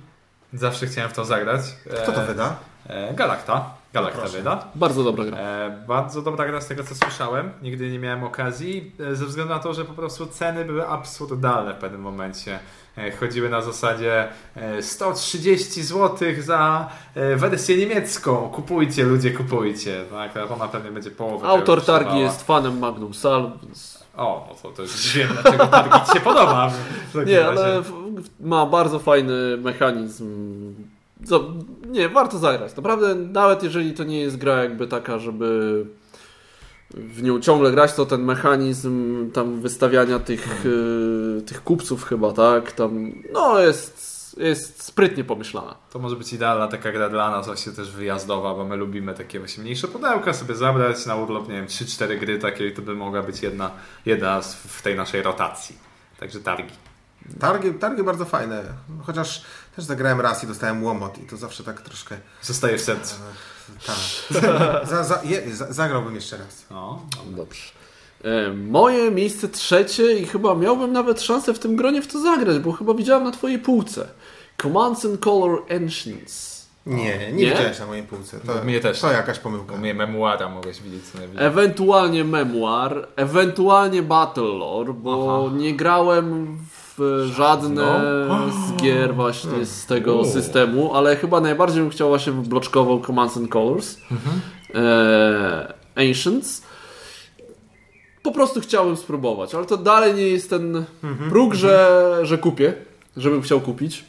Zawsze 0.54 0.88
chciałem 0.88 1.10
w 1.10 1.14
to 1.14 1.26
zagrać. 1.26 1.62
Kto 2.04 2.12
to 2.12 2.26
wyda? 2.26 2.56
Galacta. 3.14 3.77
Galacta 3.98 4.28
wyda. 4.38 4.68
Bardzo 4.76 5.04
dobra 5.04 5.26
gra. 5.26 5.38
bardzo 5.88 6.22
dobra 6.22 6.46
gra 6.46 6.62
z 6.62 6.68
tego 6.68 6.84
co 6.84 6.96
słyszałem. 6.96 7.52
Nigdy 7.62 7.92
nie 7.92 8.00
miałem 8.00 8.24
okazji, 8.24 8.92
ze 9.12 9.26
względu 9.26 9.54
na 9.54 9.60
to, 9.60 9.74
że 9.74 9.86
po 9.86 9.94
prostu 9.94 10.26
ceny 10.26 10.66
były 10.66 10.88
absurdalne 10.88 11.74
w 11.74 11.78
pewnym 11.78 12.02
momencie. 12.02 12.60
chodziły 13.20 13.50
na 13.50 13.62
zasadzie 13.62 14.28
130 14.82 15.84
zł 15.84 16.28
za 16.40 16.90
wersję 17.36 17.78
niemiecką. 17.78 18.50
Kupujcie, 18.50 19.04
ludzie, 19.04 19.32
kupujcie. 19.32 20.04
Tak, 20.12 20.52
ona 20.52 20.68
pewnie 20.68 20.92
będzie 20.92 21.12
połowę. 21.12 21.48
Autor 21.48 21.86
targi 21.86 22.20
jest 22.20 22.44
fanem 22.44 22.80
Magnum 22.80 23.14
Sal, 23.14 23.52
więc 23.64 24.08
o, 24.18 24.48
no 24.50 24.56
to, 24.62 24.72
to 24.76 24.82
już 24.82 25.14
wiem, 25.14 25.30
dlaczego 25.42 25.68
targi 25.68 26.06
Ci 26.08 26.14
się 26.14 26.20
podoba. 26.20 26.72
Nie, 27.26 27.48
ale 27.48 27.82
ma 28.40 28.66
bardzo 28.66 29.00
fajny 29.00 29.58
mechanizm. 29.58 30.74
Nie, 31.88 32.10
warto 32.10 32.38
zagrać. 32.38 32.76
Naprawdę, 32.76 33.16
nawet 33.16 33.64
jeżeli 33.64 33.94
to 33.94 34.04
nie 34.04 34.22
jest 34.22 34.38
gra 34.38 34.64
jakby 34.64 34.88
taka, 34.88 35.20
żeby 35.20 35.86
w 36.90 37.24
nią 37.24 37.40
ciągle 37.40 37.72
grać, 37.72 37.94
to 37.94 38.06
ten 38.06 38.24
mechanizm 38.24 39.32
tam 39.32 39.62
wystawiania 39.62 40.20
tych, 40.20 40.66
y, 40.66 41.42
tych 41.46 41.64
kupców 41.64 42.04
chyba, 42.04 42.32
tak? 42.32 42.72
Tam, 42.72 43.14
no 43.34 43.60
jest 43.60 44.18
jest 44.38 44.84
sprytnie 44.84 45.24
pomyślana. 45.24 45.76
To 45.92 46.00
może 46.00 46.16
być 46.16 46.34
idealna 46.34 46.68
taka 46.68 46.92
gra 46.92 47.10
dla 47.10 47.32
nas, 47.32 47.46
właśnie 47.46 47.72
też 47.72 47.92
wyjazdowa, 47.92 48.54
bo 48.54 48.66
my 48.66 48.76
lubimy 48.76 49.14
takie 49.14 49.40
właśnie 49.40 49.64
mniejsze 49.64 49.88
pudełka 49.88 50.34
sobie 50.34 50.56
zabrać 50.56 51.06
na 51.06 51.16
urlop, 51.16 51.50
nie 51.50 51.56
wiem, 51.56 51.66
3-4 51.66 52.20
gry 52.20 52.40
takie, 52.40 52.72
to 52.72 52.82
by 52.82 52.96
mogła 52.96 53.24
być 53.24 53.42
jedna, 53.42 53.72
jedna 54.06 54.42
w 54.68 54.82
tej 54.82 54.96
naszej 54.96 55.22
rotacji. 55.22 55.76
Także 56.20 56.40
targi. 56.40 56.74
Targi, 57.40 57.74
targi 57.74 58.04
bardzo 58.04 58.26
fajne, 58.26 58.64
chociaż 59.04 59.44
też 59.78 59.86
zagrałem 59.86 60.22
raz 60.22 60.44
i 60.44 60.48
dostałem 60.48 60.84
łomot 60.84 61.18
i 61.18 61.22
to 61.22 61.38
zawsze 61.38 61.64
tak 61.64 61.82
troszkę... 61.82 62.18
Zostaje 62.42 62.78
w 62.78 62.82
sercu. 62.82 63.16
Tak. 63.86 63.96
za, 64.90 65.04
za, 65.04 65.22
je, 65.24 65.56
za, 65.56 65.74
zagrałbym 65.74 66.16
jeszcze 66.16 66.38
raz. 66.38 66.66
O, 66.70 67.02
dobrze. 67.26 67.62
E, 68.24 68.54
moje 68.54 69.12
miejsce 69.12 69.48
trzecie 69.48 70.14
i 70.14 70.26
chyba 70.26 70.56
miałbym 70.56 70.94
nawet 70.94 71.22
szansę 71.22 71.54
w 71.54 71.60
tym 71.60 71.76
gronie 71.76 72.02
w 72.02 72.08
to 72.08 72.22
zagrać, 72.22 72.60
bo 72.60 72.72
chyba 72.72 72.94
widziałem 72.94 73.24
na 73.24 73.32
twojej 73.32 73.60
półce. 73.60 74.08
Commands 74.62 75.06
and 75.06 75.20
Color 75.20 75.64
Ancients. 75.70 76.68
Nie, 76.86 77.18
nie, 77.18 77.32
nie? 77.32 77.52
widziałeś 77.52 77.80
na 77.80 77.86
mojej 77.86 78.04
półce. 78.04 78.40
To, 78.40 78.64
mnie 78.64 78.80
też. 78.80 79.00
To 79.00 79.12
jakaś 79.12 79.40
pomyłka. 79.40 79.76
U 79.76 79.78
mnie 79.78 79.94
memuara 79.94 80.50
mogłeś 80.50 80.82
widzieć 80.82 81.04
co 81.04 81.42
Ewentualnie 81.42 82.24
memoir, 82.24 83.08
ewentualnie 83.16 84.04
Battle 84.04 84.44
Lore, 84.44 84.94
bo 84.94 85.46
Aha. 85.46 85.58
nie 85.58 85.76
grałem 85.76 86.58
w 86.72 86.77
żadne 87.26 88.26
no. 88.28 88.52
z 88.52 88.82
gier 88.82 89.16
właśnie 89.16 89.66
z 89.66 89.86
tego 89.86 90.26
systemu, 90.26 90.94
ale 90.94 91.16
chyba 91.16 91.42
najbardziej 91.42 91.82
bym 91.82 91.92
chciał 91.92 92.10
właśnie 92.10 92.34
bloczkową 92.34 93.02
Commands 93.02 93.38
and 93.38 93.50
Colors. 93.50 93.98
Mhm. 94.12 94.42
E, 94.76 95.74
Ancients 95.96 96.62
po 98.28 98.32
prostu 98.32 98.62
chciałem 98.62 98.98
spróbować, 98.98 99.56
ale 99.56 99.66
to 99.66 99.78
dalej 99.78 100.14
nie 100.14 100.28
jest 100.28 100.50
ten 100.50 100.86
mhm, 101.04 101.30
próg, 101.30 101.54
że, 101.54 102.20
że 102.24 102.38
kupię, 102.38 102.74
żebym 103.18 103.42
chciał 103.42 103.62
kupić. 103.62 104.06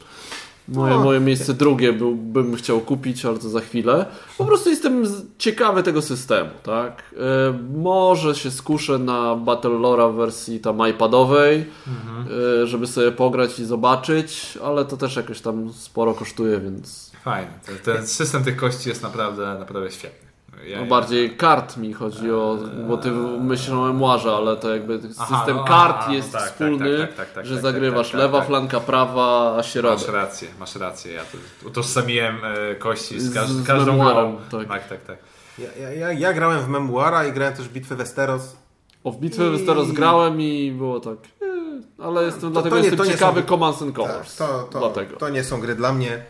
Moje, 0.69 0.95
no. 0.95 1.05
moje 1.05 1.21
miejsce 1.21 1.55
drugie 1.55 1.93
był, 1.93 2.15
bym 2.15 2.57
chciał 2.57 2.81
kupić, 2.81 3.25
ale 3.25 3.39
to 3.39 3.49
za 3.49 3.61
chwilę. 3.61 4.07
Po 4.39 4.45
prostu 4.45 4.71
jestem 4.71 5.05
ciekawy 5.39 5.83
tego 5.83 6.03
systemu, 6.03 6.51
tak? 6.63 7.03
E, 7.17 7.59
może 7.79 8.35
się 8.35 8.51
skuszę 8.51 8.99
na 8.99 9.37
Battle 9.37 9.71
Lora 9.71 10.09
w 10.09 10.15
wersji 10.15 10.61
tam 10.61 10.89
iPadowej, 10.91 11.67
mhm. 11.89 12.27
e, 12.63 12.67
żeby 12.67 12.87
sobie 12.87 13.13
pograć 13.13 13.59
i 13.59 13.65
zobaczyć, 13.65 14.59
ale 14.65 14.85
to 14.85 14.97
też 14.97 15.17
jakoś 15.17 15.41
tam 15.41 15.73
sporo 15.73 16.15
kosztuje, 16.15 16.61
więc... 16.61 17.11
Fajnie. 17.25 17.51
Ten 17.85 18.07
system 18.07 18.45
tych 18.45 18.57
kości 18.57 18.89
jest 18.89 19.03
naprawdę, 19.03 19.57
naprawdę 19.59 19.91
świetny. 19.91 20.28
Ja, 20.67 20.81
no 20.81 20.87
bardziej 20.87 21.37
kart 21.37 21.77
mi 21.77 21.93
chodzi 21.93 22.31
o, 22.31 22.59
bo 22.89 22.97
ty 22.97 23.11
myślisz 23.41 23.71
o 23.71 23.85
memuarze, 23.85 24.33
ale 24.33 24.57
to 24.57 24.75
jakby 24.75 25.01
system 25.03 25.57
no, 25.57 25.65
kart 25.65 26.09
jest 26.09 26.33
no 26.33 26.39
tak, 26.39 26.49
wspólny, 26.49 26.99
tak, 26.99 27.17
tak, 27.17 27.33
tak, 27.33 27.47
że 27.47 27.61
zagrywasz 27.61 28.13
lewa 28.13 28.43
flanka, 28.43 28.81
prawa, 28.81 29.57
a 29.57 29.63
środek. 29.63 29.99
Masz 29.99 30.15
rację, 30.15 30.49
masz 30.61 30.77
rację. 30.77 31.13
Ja 31.13 31.23
tu 31.25 31.69
utożsamiłem 31.69 32.37
e, 32.45 32.75
kości 32.75 33.21
z, 33.21 33.35
każ 33.35 33.49
z 33.49 33.67
każdą 33.67 33.99
grą. 33.99 34.37
Tak, 34.69 34.89
tak, 34.89 35.05
tak. 35.05 35.19
Ja, 35.59 35.93
ja, 35.93 36.13
ja, 36.13 36.33
grałem 36.33 36.61
w 36.61 36.69
memuara 36.69 37.27
i 37.27 37.33
grałem 37.33 37.55
też 37.55 37.69
w 37.69 37.73
bitwę 37.73 37.97
Westeros. 37.97 38.57
O, 39.05 39.13
w 39.13 39.21
bitwę 39.21 39.47
I... 39.47 39.51
Westeros 39.51 39.93
grałem 39.93 40.41
i 40.41 40.73
było 40.73 41.01
tak... 41.01 41.19
E, 41.43 42.03
ale 42.03 42.25
jestem, 42.25 42.43
to, 42.43 42.51
dlatego 42.51 42.77
to 42.77 42.83
nie, 42.83 42.89
jestem 42.89 43.07
to 43.07 43.13
ciekawy 43.13 43.41
są... 43.41 43.47
Commands 43.47 43.83
and 43.83 43.95
Colors. 43.97 44.37
Tak, 44.37 44.49
to, 44.49 44.63
to, 44.63 44.79
dlatego. 44.79 45.17
to 45.17 45.29
nie 45.29 45.45
są 45.45 45.61
gry 45.61 45.75
dla 45.75 45.93
mnie. 45.93 46.23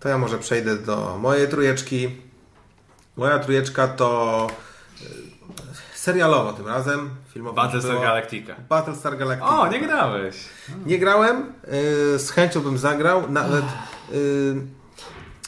To 0.00 0.08
ja 0.08 0.18
może 0.18 0.38
przejdę 0.38 0.76
do 0.76 1.18
mojej 1.20 1.48
trujeczki. 1.48 2.25
Moja 3.16 3.38
trójeczka 3.38 3.88
to 3.88 4.46
e, 5.02 5.04
serialowo 5.94 6.52
tym 6.52 6.66
razem. 6.66 7.10
Filmowo 7.32 7.56
Battlestar 7.56 8.00
Galactica. 8.00 8.54
Battlestar 8.68 9.18
Galactica. 9.18 9.60
O, 9.60 9.68
nie 9.68 9.80
grałeś. 9.80 10.36
Nie 10.86 10.98
grałem. 10.98 11.52
E, 11.64 12.18
z 12.18 12.30
chęcią 12.30 12.60
bym 12.60 12.78
zagrał. 12.78 13.30
Nawet 13.30 13.64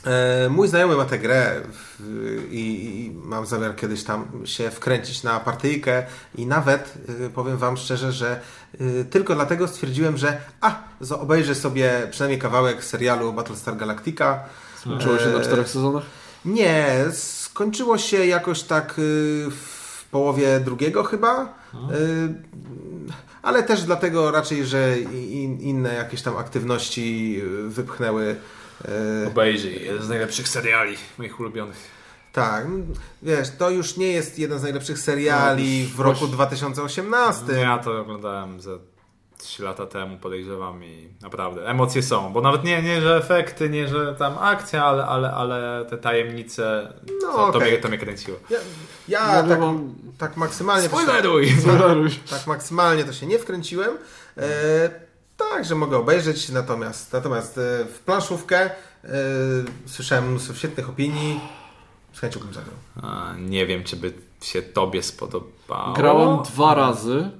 e, 0.04 0.48
mój 0.48 0.68
znajomy 0.68 0.96
ma 0.96 1.04
tę 1.04 1.18
grę 1.18 1.60
i, 2.50 3.12
mam 3.24 3.46
zamiar 3.46 3.76
kiedyś 3.76 4.04
tam 4.04 4.26
się 4.44 4.70
wkręcić 4.70 5.22
na 5.22 5.40
partyjkę 5.40 6.02
i 6.34 6.46
nawet 6.46 6.94
powiem 7.34 7.56
Wam 7.56 7.76
szczerze, 7.76 8.12
że 8.12 8.40
tylko 9.10 9.34
dlatego 9.34 9.68
stwierdziłem, 9.68 10.16
że 10.16 10.40
a, 10.60 10.82
obejrzę 11.20 11.54
sobie 11.54 11.92
przynajmniej 12.10 12.40
kawałek 12.40 12.84
serialu 12.84 13.32
Battlestar 13.32 13.76
Galactica. 13.76 14.40
Skończyło 14.80 15.18
się 15.18 15.26
na 15.28 15.40
czterech 15.40 15.68
sezonach? 15.68 16.04
Nie, 16.44 17.04
Skończyło 17.58 17.98
się 17.98 18.26
jakoś 18.26 18.62
tak 18.62 18.98
y, 18.98 19.46
w 19.50 20.04
połowie 20.10 20.60
drugiego 20.60 21.04
chyba. 21.04 21.54
Y, 21.74 22.34
ale 23.42 23.62
też 23.62 23.82
dlatego 23.82 24.30
raczej, 24.30 24.66
że 24.66 24.98
inne 25.60 25.94
jakieś 25.94 26.22
tam 26.22 26.36
aktywności 26.36 27.40
y, 27.44 27.68
wypchnęły. 27.68 28.36
Obejrzyj, 29.26 29.84
jeden 29.84 30.02
z 30.02 30.08
najlepszych 30.08 30.48
seriali 30.48 30.96
moich 31.18 31.40
ulubionych. 31.40 31.76
Tak, 32.32 32.66
wiesz, 33.22 33.48
to 33.58 33.70
już 33.70 33.96
nie 33.96 34.12
jest 34.12 34.38
jeden 34.38 34.58
z 34.58 34.62
najlepszych 34.62 34.98
seriali 34.98 35.88
no, 35.90 35.96
w 35.96 36.00
roku 36.00 36.26
2018. 36.26 37.52
Ja 37.52 37.78
to 37.78 38.00
oglądałem 38.00 38.60
za 38.60 38.78
3 39.38 39.62
lata 39.62 39.86
temu 39.86 40.16
podejrzewam 40.16 40.84
i 40.84 41.08
naprawdę 41.22 41.66
emocje 41.66 42.02
są, 42.02 42.32
bo 42.32 42.40
nawet 42.40 42.64
nie, 42.64 42.82
nie 42.82 43.00
że 43.00 43.16
efekty, 43.16 43.68
nie 43.68 43.88
że 43.88 44.14
tam 44.14 44.38
akcja, 44.38 44.84
ale, 44.84 45.06
ale, 45.06 45.32
ale 45.32 45.86
te 45.90 45.98
tajemnice 45.98 46.92
no, 47.22 47.32
to, 47.32 47.46
okay. 47.46 47.60
to, 47.60 47.66
mnie, 47.66 47.78
to 47.78 47.88
mnie 47.88 47.98
kręciło. 47.98 48.38
Ja, 48.50 48.58
ja 49.08 49.42
tak, 49.42 49.60
tak 50.18 50.36
maksymalnie 50.36 50.88
Spoileruj! 50.88 51.48
Tak, 51.48 52.30
tak 52.38 52.46
maksymalnie 52.46 53.04
to 53.04 53.12
się 53.12 53.26
nie 53.26 53.38
wkręciłem. 53.38 53.98
E, 54.36 55.08
tak, 55.36 55.64
że 55.64 55.74
mogę 55.74 55.96
obejrzeć, 55.96 56.48
natomiast, 56.48 57.12
natomiast 57.12 57.58
e, 57.58 57.84
w 57.84 57.98
planszówkę 57.98 58.60
e, 58.60 58.70
słyszałem 59.86 60.30
mnóstwo 60.30 60.54
świetnych 60.54 60.88
opinii. 60.88 61.40
Z 62.12 62.20
chęcią 62.20 62.40
bym 62.40 62.54
zagrał. 62.54 62.76
A, 63.02 63.34
nie 63.38 63.66
wiem, 63.66 63.84
czy 63.84 63.96
by 63.96 64.12
się 64.42 64.62
tobie 64.62 65.02
spodobało. 65.02 65.92
Grałem 65.96 66.42
dwa 66.42 66.74
razy. 66.74 67.30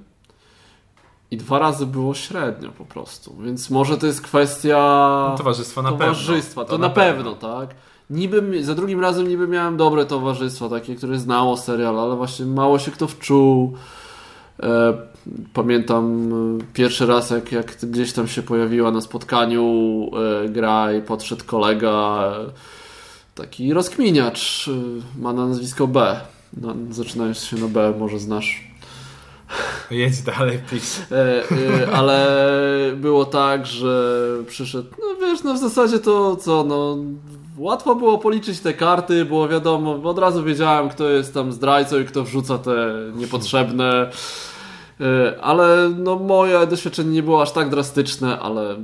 I 1.31 1.37
dwa 1.37 1.59
razy 1.59 1.85
było 1.85 2.13
średnio 2.13 2.69
po 2.69 2.85
prostu. 2.85 3.35
Więc 3.43 3.69
może 3.69 3.97
to 3.97 4.07
jest 4.07 4.21
kwestia. 4.21 4.77
No, 5.29 5.37
towarzystwa 5.37 5.81
na 5.81 5.89
towarzystwa. 5.89 6.61
pewno. 6.61 6.77
To, 6.77 6.77
to 6.77 6.77
na, 6.77 6.89
pewno, 6.89 7.31
pewno, 7.35 7.57
tak. 7.57 7.75
Niby, 8.09 8.63
za 8.63 8.75
drugim 8.75 8.99
razem 8.99 9.27
niby 9.27 9.47
miałem 9.47 9.77
dobre 9.77 10.05
towarzystwo, 10.05 10.69
takie, 10.69 10.95
które 10.95 11.19
znało 11.19 11.57
serial, 11.57 11.99
ale 11.99 12.15
właśnie 12.15 12.45
mało 12.45 12.79
się 12.79 12.91
kto 12.91 13.07
wczuł. 13.07 13.77
E, 14.63 14.93
pamiętam 15.53 16.29
e, 16.61 16.63
pierwszy 16.73 17.05
raz, 17.05 17.29
jak, 17.29 17.51
jak 17.51 17.77
gdzieś 17.83 18.13
tam 18.13 18.27
się 18.27 18.41
pojawiła 18.41 18.91
na 18.91 19.01
spotkaniu 19.01 19.63
e, 20.45 20.49
gra 20.49 20.93
i 20.93 21.01
podszedł 21.01 21.45
kolega, 21.45 22.31
taki 23.35 23.73
rozkminiacz, 23.73 24.69
ma 25.19 25.33
na 25.33 25.47
nazwisko 25.47 25.87
B. 25.87 26.21
No, 26.61 26.75
zaczynając 26.91 27.39
się 27.43 27.57
na 27.57 27.67
B, 27.67 27.93
może 27.99 28.19
znasz. 28.19 28.68
Jedź 29.91 30.21
dalej, 30.21 30.59
please. 30.69 31.15
E, 31.15 31.43
e, 31.83 31.91
ale 31.91 32.27
było 32.95 33.25
tak, 33.25 33.65
że 33.65 34.23
przyszedł, 34.47 34.89
no 34.99 35.27
wiesz, 35.27 35.43
no 35.43 35.53
w 35.53 35.57
zasadzie 35.57 35.99
to 35.99 36.35
co, 36.35 36.63
no 36.63 36.97
łatwo 37.57 37.95
było 37.95 38.17
policzyć 38.17 38.59
te 38.59 38.73
karty, 38.73 39.25
było 39.25 39.47
wiadomo, 39.47 40.09
od 40.09 40.19
razu 40.19 40.43
wiedziałem, 40.43 40.89
kto 40.89 41.09
jest 41.09 41.33
tam 41.33 41.51
zdrajcą 41.51 41.99
i 41.99 42.05
kto 42.05 42.23
wrzuca 42.23 42.57
te 42.57 42.73
niepotrzebne. 43.15 44.09
E, 45.01 45.41
ale 45.41 45.89
no 45.97 46.15
moje 46.15 46.67
doświadczenie 46.67 47.11
nie 47.11 47.23
było 47.23 47.41
aż 47.41 47.51
tak 47.51 47.69
drastyczne, 47.69 48.39
ale 48.39 48.77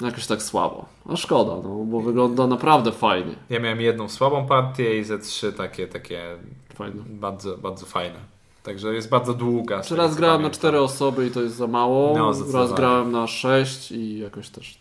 jakoś 0.00 0.26
tak 0.26 0.42
słabo. 0.42 0.84
A 1.08 1.16
szkoda, 1.16 1.52
no, 1.68 1.84
bo 1.84 2.00
wygląda 2.00 2.46
naprawdę 2.46 2.92
fajnie. 2.92 3.34
Ja 3.50 3.60
miałem 3.60 3.80
jedną 3.80 4.08
słabą 4.08 4.46
partię 4.46 4.98
i 4.98 5.04
ze 5.04 5.18
trzy 5.18 5.52
takie, 5.52 5.88
takie 5.88 6.36
fajne. 6.74 7.02
Bardzo, 7.08 7.58
bardzo 7.58 7.86
fajne. 7.86 8.39
Także 8.62 8.94
jest 8.94 9.08
bardzo 9.08 9.34
długa. 9.34 9.80
Czy 9.82 9.96
raz 9.96 10.14
grałem 10.14 10.42
na 10.42 10.50
cztery 10.50 10.80
osoby 10.80 11.26
i 11.26 11.30
to 11.30 11.42
jest 11.42 11.56
za 11.56 11.66
mało. 11.66 12.14
No, 12.18 12.32
raz 12.52 12.72
grałem 12.72 13.12
na 13.12 13.26
sześć 13.26 13.92
i 13.92 14.18
jakoś 14.18 14.48
też. 14.48 14.78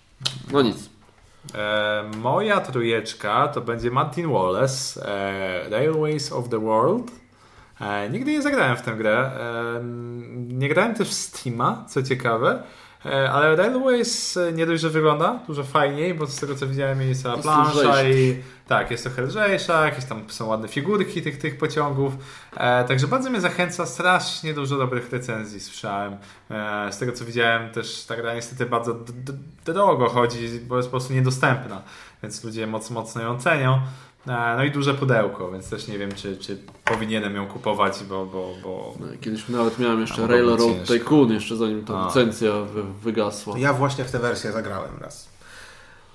No 0.52 0.62
nic. 0.62 0.90
E, 1.56 2.04
moja 2.18 2.62
trójeczka 2.62 3.48
to 3.48 3.62
będzie 3.62 3.92
Martin 3.92 4.32
Wallace, 4.32 5.08
e, 5.08 5.70
Railways 5.70 6.32
of 6.32 6.50
the 6.50 6.60
World. 6.60 7.12
E, 7.82 8.10
nigdy 8.10 8.32
nie 8.32 8.42
zagrałem 8.42 8.78
w 8.78 8.82
tę 8.82 8.92
grę. 8.92 9.18
E, 9.18 9.82
nie 10.36 10.70
grałem 10.70 10.96
też 10.96 11.10
w 11.10 11.14
Steama, 11.14 11.86
co 11.88 12.04
ciekawe. 12.04 12.64
E, 13.06 13.32
ale 13.32 13.56
Railways 13.56 14.38
e, 14.38 14.52
nie 14.52 14.66
dość, 14.66 14.82
że 14.82 14.90
wygląda 14.90 15.40
dużo 15.48 15.64
fajniej, 15.64 16.14
bo 16.14 16.28
z 16.28 16.36
tego 16.36 16.56
co 16.56 16.68
widziałem 16.68 17.02
jest 17.02 17.24
cała 17.24 17.38
plansza 17.38 18.04
i 18.04 18.42
tak, 18.70 18.92
jest 18.92 19.04
trochę 19.04 19.22
lżejsza, 19.22 19.86
jakieś 19.86 20.06
tam 20.06 20.30
są 20.30 20.48
ładne 20.48 20.68
figurki 20.68 21.22
tych, 21.22 21.38
tych 21.38 21.58
pociągów. 21.58 22.14
E, 22.58 22.84
także 22.84 23.08
bardzo 23.08 23.30
mnie 23.30 23.42
zachęca, 23.42 23.86
strasznie 23.86 24.54
dużo 24.54 24.78
dobrych 24.78 25.12
recenzji 25.12 25.60
słyszałem. 25.60 26.18
E, 26.52 26.94
z 26.94 26.98
tego 26.98 27.12
co 27.12 27.26
widziałem 27.26 27.72
też 27.72 28.06
ta 28.06 28.16
gra 28.16 28.34
niestety 28.34 28.66
bardzo 28.66 28.96
drogo 29.66 30.10
chodzi, 30.10 30.60
bo 30.68 30.78
jest 30.78 30.90
po 30.90 30.92
prostu 30.92 31.14
niedostępna, 31.14 31.82
więc 32.24 32.44
ludzie 32.44 32.68
mocno, 32.68 32.94
mocno 32.94 33.22
ją 33.22 33.40
cenią. 33.40 33.82
E, 34.28 34.54
no 34.58 34.64
i 34.64 34.72
duże 34.72 34.94
pudełko, 34.94 35.52
więc 35.52 35.70
też 35.70 35.88
nie 35.88 35.98
wiem, 35.98 36.12
czy, 36.12 36.38
czy 36.38 36.58
powinienem 36.86 37.36
ją 37.36 37.48
kupować, 37.48 38.04
bo... 38.10 38.26
bo, 38.26 38.54
bo... 38.64 38.94
No, 39.00 39.08
kiedyś 39.22 39.50
nawet 39.50 39.80
miałem 39.80 40.02
jeszcze 40.02 40.28
Railroad 40.28 40.88
Tycoon, 40.88 41.32
jeszcze 41.32 41.56
zanim 41.56 41.86
ta 41.86 42.06
licencja 42.06 42.52
wygasła. 43.02 43.58
Ja 43.58 43.74
właśnie 43.74 44.04
w 44.04 44.12
tę 44.12 44.20
wersję 44.20 44.52
zagrałem 44.52 44.98
raz. 45.02 45.39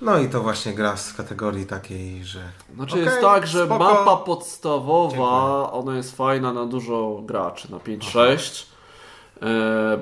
No 0.01 0.19
i 0.19 0.29
to 0.29 0.41
właśnie 0.41 0.73
gra 0.73 0.97
z 0.97 1.13
kategorii 1.13 1.65
takiej, 1.65 2.23
że... 2.23 2.39
Znaczy 2.75 2.93
okay, 2.93 3.05
jest 3.05 3.21
tak, 3.21 3.47
że 3.47 3.65
spoko. 3.65 3.83
mapa 3.83 4.17
podstawowa, 4.17 5.09
Dziękuję. 5.11 5.71
ona 5.71 5.97
jest 5.97 6.17
fajna 6.17 6.53
na 6.53 6.65
dużo 6.65 7.21
graczy, 7.25 7.71
na 7.71 7.77
5-6. 7.77 8.65
E, 9.41 9.97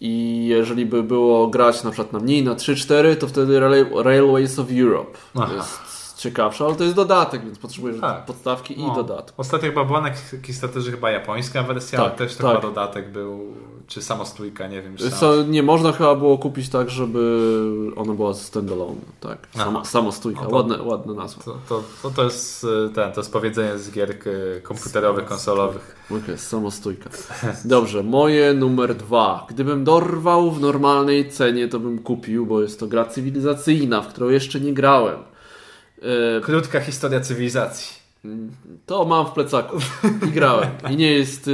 I 0.00 0.46
jeżeli 0.46 0.86
by 0.86 1.02
było 1.02 1.46
grać 1.46 1.84
na 1.84 1.90
przykład 1.90 2.12
na 2.12 2.18
mniej, 2.18 2.44
na 2.44 2.54
3-4, 2.54 3.16
to 3.16 3.28
wtedy 3.28 3.60
Railways 4.04 4.58
of 4.58 4.66
Europe. 4.70 5.18
Aha. 5.34 5.54
jest 5.54 5.94
ciekawsze, 6.16 6.64
ale 6.64 6.74
to 6.74 6.84
jest 6.84 6.96
dodatek, 6.96 7.44
więc 7.44 7.58
potrzebujesz 7.58 8.00
tak. 8.00 8.24
podstawki 8.24 8.74
no. 8.78 8.92
i 8.92 8.96
dodatku. 8.96 9.40
Ostatnio 9.40 9.68
chyba 9.68 9.84
była 9.84 10.00
na 10.00 10.10
Kickstarterze 10.42 10.90
chyba 10.90 11.10
japońska 11.10 11.62
wersja, 11.62 11.98
tak, 11.98 12.08
ale 12.08 12.18
też 12.18 12.36
tak. 12.36 12.46
chyba 12.46 12.60
dodatek 12.60 13.10
był, 13.10 13.54
czy 13.86 14.02
samostójka, 14.02 14.68
nie 14.68 14.82
wiem. 14.82 14.96
Czy 14.96 15.10
Co, 15.10 15.42
nie 15.42 15.62
można 15.62 15.92
chyba 15.92 16.14
było 16.14 16.38
kupić 16.38 16.68
tak, 16.68 16.90
żeby 16.90 17.92
ona 17.96 18.12
była 18.12 18.34
standalone, 18.34 19.00
tak. 19.20 19.48
Sam, 19.56 19.84
samostójka, 19.84 20.42
no 20.42 20.48
to, 20.48 20.56
ładne, 20.56 20.82
ładne 20.82 21.14
nazwa. 21.14 21.42
To, 21.42 21.58
to, 21.68 21.82
to, 22.02 22.10
to, 22.10 22.24
jest 22.24 22.64
y, 22.64 22.90
ten, 22.94 23.12
to 23.12 23.20
jest 23.20 23.32
powiedzenie 23.32 23.78
z 23.78 23.90
gier 23.90 24.10
y, 24.10 24.60
komputerowych, 24.62 25.24
konsolowych. 25.24 25.96
Okej, 26.06 26.22
okay, 26.22 26.38
samostójka. 26.38 27.10
Dobrze, 27.64 28.02
moje 28.02 28.54
numer 28.54 28.94
dwa. 28.94 29.46
Gdybym 29.50 29.84
dorwał 29.84 30.50
w 30.50 30.60
normalnej 30.60 31.30
cenie, 31.30 31.68
to 31.68 31.80
bym 31.80 31.98
kupił, 31.98 32.46
bo 32.46 32.62
jest 32.62 32.80
to 32.80 32.86
gra 32.86 33.04
cywilizacyjna, 33.04 34.02
w 34.02 34.08
którą 34.08 34.28
jeszcze 34.28 34.60
nie 34.60 34.74
grałem. 34.74 35.18
E, 36.02 36.40
Krótka 36.40 36.80
historia 36.80 37.20
cywilizacji. 37.20 38.03
To 38.86 39.04
mam 39.04 39.26
w 39.26 39.30
plecaku 39.30 39.76
i 40.28 40.30
grałem. 40.30 40.70
I 40.90 40.96
nie 40.96 41.12
jest 41.12 41.50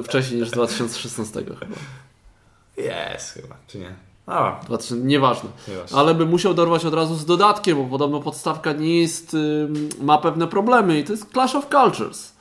e, 0.00 0.02
wcześniej 0.02 0.40
niż 0.40 0.48
z 0.48 0.52
2016 0.52 1.44
chyba. 1.44 1.56
Jest 2.76 3.32
chyba, 3.32 3.56
czy 3.66 3.78
nie? 3.78 3.94
A. 4.26 4.60
2000, 4.66 5.06
nieważne. 5.06 5.50
nieważne. 5.68 5.98
Ale 5.98 6.14
bym 6.14 6.28
musiał 6.28 6.54
dorwać 6.54 6.84
od 6.84 6.94
razu 6.94 7.14
z 7.14 7.24
dodatkiem, 7.24 7.78
bo 7.78 7.84
podobno 7.84 8.20
podstawka 8.20 8.72
nie 8.72 9.00
jest, 9.00 9.36
ma 10.00 10.18
pewne 10.18 10.48
problemy 10.48 10.98
i 10.98 11.04
to 11.04 11.12
jest 11.12 11.32
Clash 11.32 11.54
of 11.54 11.68
Cultures. 11.68 12.32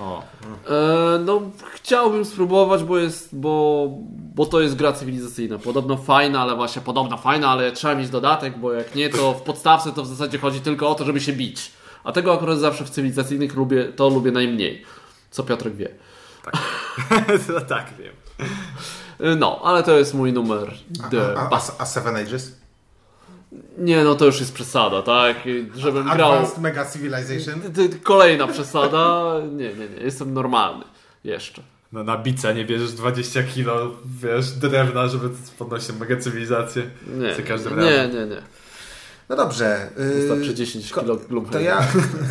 O. 0.00 0.22
E, 0.70 1.18
no, 1.18 1.40
chciałbym 1.74 2.24
spróbować, 2.24 2.84
bo 2.84 2.98
jest, 2.98 3.36
bo, 3.36 3.88
bo 4.34 4.46
to 4.46 4.60
jest 4.60 4.76
gra 4.76 4.92
cywilizacyjna. 4.92 5.58
Podobno 5.58 5.96
fajna, 5.96 6.40
ale 6.40 6.56
właśnie 6.56 6.82
podobno 6.82 7.16
fajna, 7.16 7.48
ale 7.48 7.72
trzeba 7.72 7.94
mieć 7.94 8.08
dodatek, 8.08 8.58
bo 8.58 8.72
jak 8.72 8.94
nie, 8.94 9.08
to 9.08 9.34
w 9.34 9.42
podstawce 9.42 9.92
to 9.92 10.02
w 10.02 10.06
zasadzie 10.06 10.38
chodzi 10.38 10.60
tylko 10.60 10.88
o 10.88 10.94
to, 10.94 11.04
żeby 11.04 11.20
się 11.20 11.32
bić. 11.32 11.72
A 12.04 12.12
tego 12.12 12.34
akurat 12.34 12.58
zawsze 12.58 12.84
w 12.84 12.90
cywilizacyjnych 12.90 13.54
lubię, 13.54 13.84
to 13.84 14.08
lubię 14.08 14.30
najmniej. 14.30 14.84
Co 15.30 15.42
Piotrek 15.42 15.76
wie. 15.76 15.88
Tak, 16.44 16.54
no, 17.54 17.60
tak 17.60 17.86
wiem. 17.98 18.12
No, 19.38 19.60
ale 19.64 19.82
to 19.82 19.98
jest 19.98 20.14
mój 20.14 20.32
numer. 20.32 20.74
A, 21.02 21.40
a, 21.40 21.56
a, 21.56 21.60
a 21.78 21.86
Seven 21.86 22.16
Ages? 22.16 22.52
Nie, 23.78 24.04
no 24.04 24.14
to 24.14 24.24
już 24.24 24.40
jest 24.40 24.54
przesada, 24.54 25.02
tak? 25.02 25.36
Żebym 25.76 26.10
Advanced 26.10 26.50
grał... 26.50 26.62
Mega 26.62 26.90
Civilization? 26.90 27.60
Kolejna 28.02 28.46
przesada. 28.46 29.32
Nie, 29.58 29.68
nie, 29.68 29.88
nie. 29.88 30.04
Jestem 30.04 30.34
normalny. 30.34 30.84
Jeszcze. 31.24 31.62
No 31.92 32.04
na 32.04 32.18
bica 32.18 32.52
nie 32.52 32.64
bierzesz 32.64 32.92
20 32.92 33.42
kilo, 33.42 33.90
wiesz, 34.22 34.50
drewna, 34.50 35.08
żeby 35.08 35.30
podnosić 35.58 35.92
mega 36.00 36.16
cywilizację. 36.16 36.82
Nie, 37.06 37.34
nie, 37.84 38.08
nie, 38.08 38.26
nie. 38.26 38.42
No 39.28 39.36
dobrze. 39.36 39.90
Wystarczy 39.96 40.54
10 40.54 40.92
kilo 40.92 41.16
to 41.52 41.60
ja, 41.60 41.82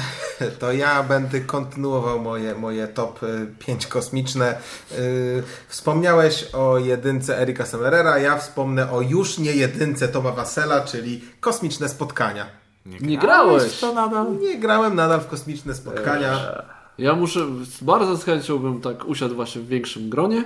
to 0.60 0.72
ja 0.72 1.04
będę 1.04 1.42
kontynuował 1.42 2.20
moje, 2.20 2.56
moje 2.56 2.88
top 2.88 3.20
5 3.60 3.86
y, 3.86 3.90
kosmiczne. 3.90 4.58
Y, 4.98 5.44
wspomniałeś 5.68 6.50
o 6.54 6.78
jedynce 6.78 7.42
Erika 7.42 7.66
Semmerera, 7.66 8.18
ja 8.18 8.38
wspomnę 8.38 8.92
o 8.92 9.02
już 9.02 9.38
nie 9.38 9.52
jedynce 9.52 10.08
Toma 10.08 10.32
Wasela, 10.32 10.82
czyli 10.82 11.22
kosmiczne 11.40 11.90
spotkania. 11.90 12.46
Nie, 12.86 13.00
nie 13.00 13.18
grałeś 13.18 13.80
to 13.80 13.94
nadal? 13.94 14.38
Nie 14.40 14.58
grałem 14.60 14.96
nadal 14.96 15.20
w 15.20 15.28
kosmiczne 15.28 15.76
spotkania. 15.76 16.34
Eee. 16.34 16.78
Ja 16.98 17.16
muszę, 17.16 17.40
bardzo 17.82 18.18
z 18.18 18.24
chęcią 18.24 18.60
bym 18.60 18.82
tak 18.82 19.06
usiadł 19.06 19.36
właśnie 19.36 19.62
w 19.62 19.68
większym 19.68 20.10
gronie. 20.10 20.44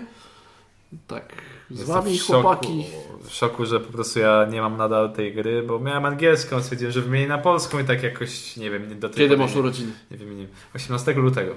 Tak 1.08 1.24
z 1.74 1.84
wami 1.84 2.20
chłopaki. 2.20 2.86
W 3.24 3.34
szoku, 3.34 3.66
że 3.66 3.80
po 3.80 3.94
prostu 3.94 4.20
ja 4.20 4.48
nie 4.52 4.62
mam 4.62 4.78
nadal 4.78 5.14
tej 5.14 5.34
gry, 5.34 5.64
bo 5.64 5.80
miałem 5.80 6.06
angielską, 6.06 6.64
stwierdziłem, 6.64 6.92
że 6.92 7.02
wymienię 7.02 7.28
na 7.28 7.38
polską 7.38 7.80
i 7.80 7.84
tak 7.84 8.04
jakoś, 8.04 8.58
nie 8.58 8.72
wiem, 8.72 9.00
do 9.00 9.10
tej 9.10 9.18
Kiedy 9.18 9.38
masz 9.38 9.56
urodziny? 9.56 9.92
Nie 10.12 10.18
wiem, 10.18 10.38
nie 10.38 10.48
18 10.76 11.14
lutego. 11.14 11.56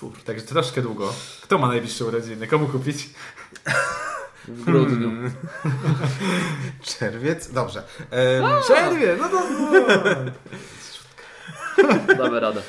Kurde. 0.00 0.20
Także 0.24 0.44
troszkę 0.44 0.82
długo. 0.82 1.12
Kto 1.42 1.58
ma 1.58 1.68
najbliższe 1.68 2.04
urodziny? 2.04 2.46
Komu 2.46 2.66
kupić? 2.66 3.08
W 4.48 4.64
grudniu. 4.64 5.10
Czerwiec? 6.98 7.52
Dobrze. 7.52 7.82
Um, 8.42 8.50
Czerwiec, 8.66 9.20
no 9.20 9.28
to... 9.28 9.42
Damy 12.18 12.40
radę. 12.40 12.62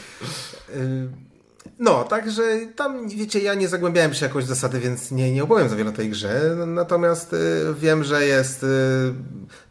No, 1.80 2.03
także 2.03 2.43
tam, 2.76 3.09
wiecie, 3.09 3.39
ja 3.39 3.53
nie 3.53 3.67
zagłębiałem 3.67 4.13
się 4.13 4.26
jakoś 4.26 4.43
w 4.43 4.47
zasady, 4.47 4.80
więc 4.80 5.11
nie, 5.11 5.32
nie 5.32 5.43
opowiem 5.43 5.69
za 5.69 5.76
wiele 5.76 5.89
o 5.89 5.93
tej 5.93 6.09
grze. 6.09 6.55
Natomiast 6.67 7.34
y, 7.34 7.38
wiem, 7.80 8.03
że 8.03 8.26
jest 8.26 8.63
y, 8.63 8.67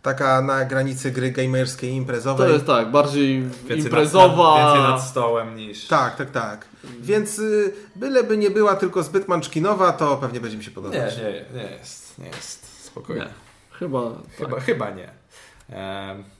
taka 0.02 0.42
na 0.42 0.64
granicy 0.64 1.11
gry 1.11 1.30
gamerskiej, 1.30 1.90
imprezowej. 1.90 2.48
To 2.48 2.52
jest 2.52 2.66
tak, 2.66 2.90
bardziej 2.90 3.42
więcej 3.42 3.78
imprezowa. 3.78 4.59
Nad, 4.59 4.74
więcej 4.74 4.92
nad 4.92 5.02
stołem 5.02 5.57
niż... 5.57 5.86
Tak, 5.86 6.16
tak, 6.16 6.30
tak. 6.30 6.66
Więc 7.00 7.38
y, 7.38 7.72
byleby 7.96 8.36
nie 8.36 8.50
była 8.50 8.76
tylko 8.76 9.02
zbyt 9.02 9.28
manczkinowa, 9.28 9.92
to 9.92 10.16
pewnie 10.16 10.40
będzie 10.40 10.57
mi 10.57 10.64
się 10.64 10.70
podobać. 10.70 11.16
Nie, 11.16 11.22
nie, 11.22 11.44
nie 11.55 11.70
jest, 11.70 12.18
nie 12.18 12.26
jest. 12.26 12.84
Spokojnie. 12.86 13.22
Nie. 13.22 13.28
Chyba, 13.70 14.00
chyba, 14.38 14.57
tak. 14.57 14.64
chyba 14.64 14.90
nie. 14.90 15.23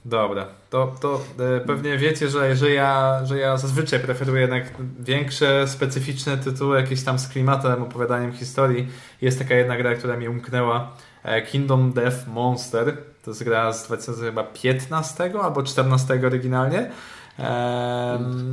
Dobra, 0.05 0.45
to, 0.69 0.95
to 1.01 1.21
e, 1.39 1.59
pewnie 1.59 1.97
wiecie, 1.97 2.29
że, 2.29 2.55
że, 2.55 2.71
ja, 2.71 3.21
że 3.25 3.37
ja 3.37 3.57
zazwyczaj 3.57 3.99
preferuję 3.99 4.41
jednak 4.41 4.63
większe, 4.99 5.67
specyficzne 5.67 6.37
tytuły, 6.37 6.81
jakieś 6.81 7.03
tam 7.03 7.19
z 7.19 7.27
klimatem, 7.27 7.83
opowiadaniem 7.83 8.33
historii. 8.33 8.87
Jest 9.21 9.39
taka 9.39 9.55
jedna 9.55 9.77
gra, 9.77 9.95
która 9.95 10.17
mi 10.17 10.27
umknęła, 10.27 10.91
e, 11.23 11.41
Kingdom 11.41 11.93
Death 11.93 12.27
Monster. 12.27 12.97
To 13.23 13.31
jest 13.31 13.43
gra 13.43 13.73
z 13.73 13.87
2015 13.87 15.31
albo 15.43 15.63
14 15.63 16.27
oryginalnie. 16.27 16.91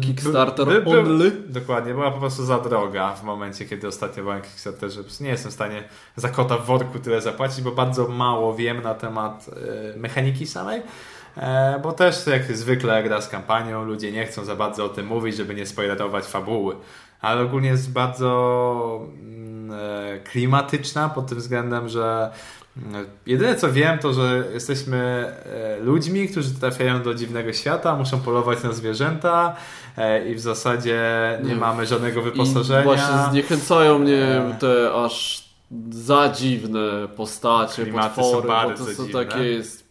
Kickstarter 0.00 0.66
by, 0.66 0.80
by, 0.82 1.00
only? 1.00 1.30
Dokładnie, 1.30 1.94
była 1.94 2.10
po 2.10 2.18
prostu 2.18 2.44
za 2.44 2.58
droga 2.58 3.14
w 3.14 3.22
momencie, 3.22 3.64
kiedy 3.64 3.88
ostatnio 3.88 4.22
byłem 4.22 4.42
Kickstarterze. 4.42 5.00
Nie 5.20 5.28
jestem 5.28 5.50
w 5.50 5.54
stanie 5.54 5.84
za 6.16 6.28
kota 6.28 6.58
w 6.58 6.66
worku 6.66 6.98
tyle 6.98 7.20
zapłacić, 7.20 7.62
bo 7.62 7.70
bardzo 7.72 8.08
mało 8.08 8.54
wiem 8.54 8.82
na 8.82 8.94
temat 8.94 9.50
y, 9.94 9.98
mechaniki 9.98 10.46
samej. 10.46 10.82
E, 11.36 11.80
bo 11.82 11.92
też 11.92 12.26
jak 12.26 12.56
zwykle 12.56 13.02
gra 13.02 13.20
z 13.20 13.28
kampanią, 13.28 13.84
ludzie 13.84 14.12
nie 14.12 14.26
chcą 14.26 14.44
za 14.44 14.56
bardzo 14.56 14.84
o 14.84 14.88
tym 14.88 15.06
mówić, 15.06 15.36
żeby 15.36 15.54
nie 15.54 15.66
spoilerować 15.66 16.24
fabuły. 16.24 16.76
Ale 17.20 17.42
ogólnie 17.42 17.68
jest 17.68 17.92
bardzo 17.92 19.08
mm, 19.12 19.70
e, 19.72 20.20
klimatyczna 20.20 21.08
pod 21.08 21.26
tym 21.26 21.38
względem, 21.38 21.88
że 21.88 22.30
jedyne 23.26 23.54
co 23.54 23.72
wiem, 23.72 23.98
to 23.98 24.12
że 24.12 24.44
jesteśmy 24.52 24.98
e, 24.98 25.80
ludźmi, 25.80 26.28
którzy 26.28 26.54
trafiają 26.54 27.02
do 27.02 27.14
dziwnego 27.14 27.52
świata, 27.52 27.96
muszą 27.96 28.20
polować 28.20 28.62
na 28.62 28.72
zwierzęta 28.72 29.56
e, 29.96 30.28
i 30.28 30.34
w 30.34 30.40
zasadzie 30.40 31.00
nie, 31.44 31.54
mamy 31.54 31.86
żadnego 31.86 32.22
wyposażenia. 32.22 32.80
I 32.80 32.84
właśnie 32.84 33.30
zniechęcają 33.30 33.98
mnie 33.98 34.24
e. 34.24 34.56
te 34.60 34.92
aż 34.94 35.44
za 35.90 36.28
dziwne 36.28 37.08
postacie, 37.16 37.82
Klimaty 37.82 38.16
potwory, 38.16 38.48
bo 38.48 38.70
to 38.70 38.84
są 38.84 39.06
dziwne. 39.06 39.24
takie 39.24 39.44
jest 39.44 39.82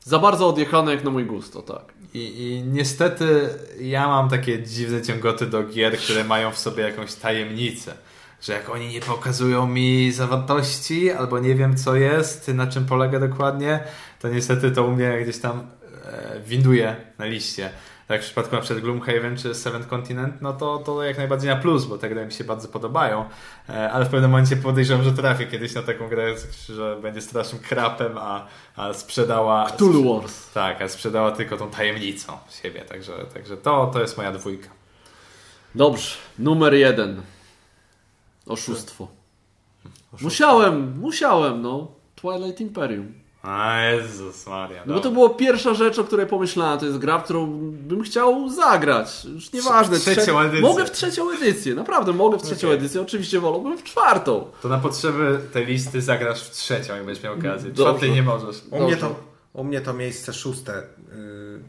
za 0.00 0.18
bardzo 0.18 0.48
odjechane 0.48 0.94
jak 0.94 1.04
na 1.04 1.10
mój 1.10 1.24
gusto, 1.24 1.62
tak. 1.62 1.94
I, 2.14 2.18
I 2.18 2.62
niestety 2.62 3.48
ja 3.80 4.08
mam 4.08 4.28
takie 4.28 4.62
dziwne 4.62 5.02
ciągoty 5.02 5.46
do 5.46 5.62
gier, 5.62 5.98
które 5.98 6.24
mają 6.24 6.50
w 6.50 6.58
sobie 6.58 6.82
jakąś 6.82 7.14
tajemnicę 7.14 7.94
że 8.42 8.52
jak 8.52 8.70
oni 8.70 8.88
nie 8.88 9.00
pokazują 9.00 9.66
mi 9.66 10.12
zawartości, 10.12 11.10
albo 11.10 11.38
nie 11.38 11.54
wiem 11.54 11.76
co 11.76 11.96
jest, 11.96 12.48
na 12.48 12.66
czym 12.66 12.86
polega 12.86 13.20
dokładnie, 13.20 13.80
to 14.20 14.28
niestety 14.28 14.70
to 14.70 14.84
u 14.84 14.90
mnie 14.90 15.18
gdzieś 15.22 15.38
tam 15.38 15.66
e, 16.04 16.40
winduje 16.40 16.96
na 17.18 17.26
liście. 17.26 17.70
Tak 18.08 18.20
w 18.20 18.24
przypadku 18.24 18.54
na 18.54 18.62
przykład 18.62 18.84
Gloomhaven 18.84 19.36
czy 19.36 19.54
Seventh 19.54 19.88
Continent, 19.88 20.42
no 20.42 20.52
to, 20.52 20.78
to 20.78 21.02
jak 21.02 21.18
najbardziej 21.18 21.50
na 21.50 21.56
plus, 21.56 21.84
bo 21.84 21.98
te 21.98 22.08
gry 22.08 22.26
mi 22.26 22.32
się 22.32 22.44
bardzo 22.44 22.68
podobają, 22.68 23.24
e, 23.68 23.90
ale 23.90 24.04
w 24.04 24.08
pewnym 24.08 24.30
momencie 24.30 24.56
podejrzewam, 24.56 25.04
że 25.04 25.12
trafię 25.12 25.46
kiedyś 25.46 25.74
na 25.74 25.82
taką 25.82 26.08
grę, 26.08 26.34
że 26.68 26.98
będzie 27.02 27.20
strasznym 27.20 27.62
krapem, 27.62 28.18
a, 28.18 28.46
a 28.76 28.92
sprzedała... 28.92 29.70
Cthulhu 29.70 30.20
Wars. 30.20 30.52
Tak, 30.52 30.82
a 30.82 30.88
sprzedała 30.88 31.30
tylko 31.30 31.56
tą 31.56 31.70
tajemnicą 31.70 32.38
siebie, 32.62 32.80
także, 32.80 33.12
także 33.34 33.56
to, 33.56 33.90
to 33.92 34.00
jest 34.00 34.16
moja 34.16 34.32
dwójka. 34.32 34.68
Dobrze, 35.74 36.16
numer 36.38 36.74
jeden. 36.74 37.22
Oszustwo. 38.46 39.08
Oszustwo. 40.12 40.24
Musiałem, 40.24 40.98
musiałem, 40.98 41.62
no. 41.62 41.88
Twilight 42.16 42.60
Imperium. 42.60 43.12
A 43.42 43.80
Jezus 43.80 44.46
Maria. 44.46 44.82
No 44.86 44.94
bo 44.94 45.00
to 45.00 45.10
była 45.10 45.28
pierwsza 45.30 45.74
rzecz, 45.74 45.98
o 45.98 46.04
której 46.04 46.26
pomyślałem. 46.26 46.78
To 46.78 46.86
jest 46.86 46.98
gra, 46.98 47.18
którą 47.18 47.46
bym 47.72 48.02
chciał 48.02 48.48
zagrać. 48.48 49.24
Już 49.24 49.52
nieważne. 49.52 49.98
Trzecią 49.98 50.40
edycję. 50.40 50.60
Mogę 50.60 50.84
w 50.84 50.90
trzecią 50.90 51.30
edycję, 51.30 51.74
naprawdę 51.74 52.12
mogę 52.12 52.38
w 52.38 52.42
trzecią 52.42 52.68
okay. 52.68 52.78
edycję. 52.78 53.00
Oczywiście 53.00 53.40
wolałbym 53.40 53.78
w 53.78 53.84
czwartą. 53.84 54.50
To 54.62 54.68
na 54.68 54.78
potrzeby 54.78 55.40
tej 55.52 55.66
listy 55.66 56.02
zagrasz 56.02 56.42
w 56.42 56.50
trzecią, 56.50 56.94
jak 56.94 57.06
będziesz 57.06 57.24
miał 57.24 57.34
okazję. 57.34 57.72
Czwartej 57.72 58.12
nie 58.12 58.22
możesz. 58.22 58.56
U 58.70 58.84
mnie, 58.84 58.96
to, 58.96 59.14
u 59.52 59.64
mnie 59.64 59.80
to 59.80 59.92
miejsce 59.92 60.32
szóste. 60.32 60.72
Yy, 60.72 61.60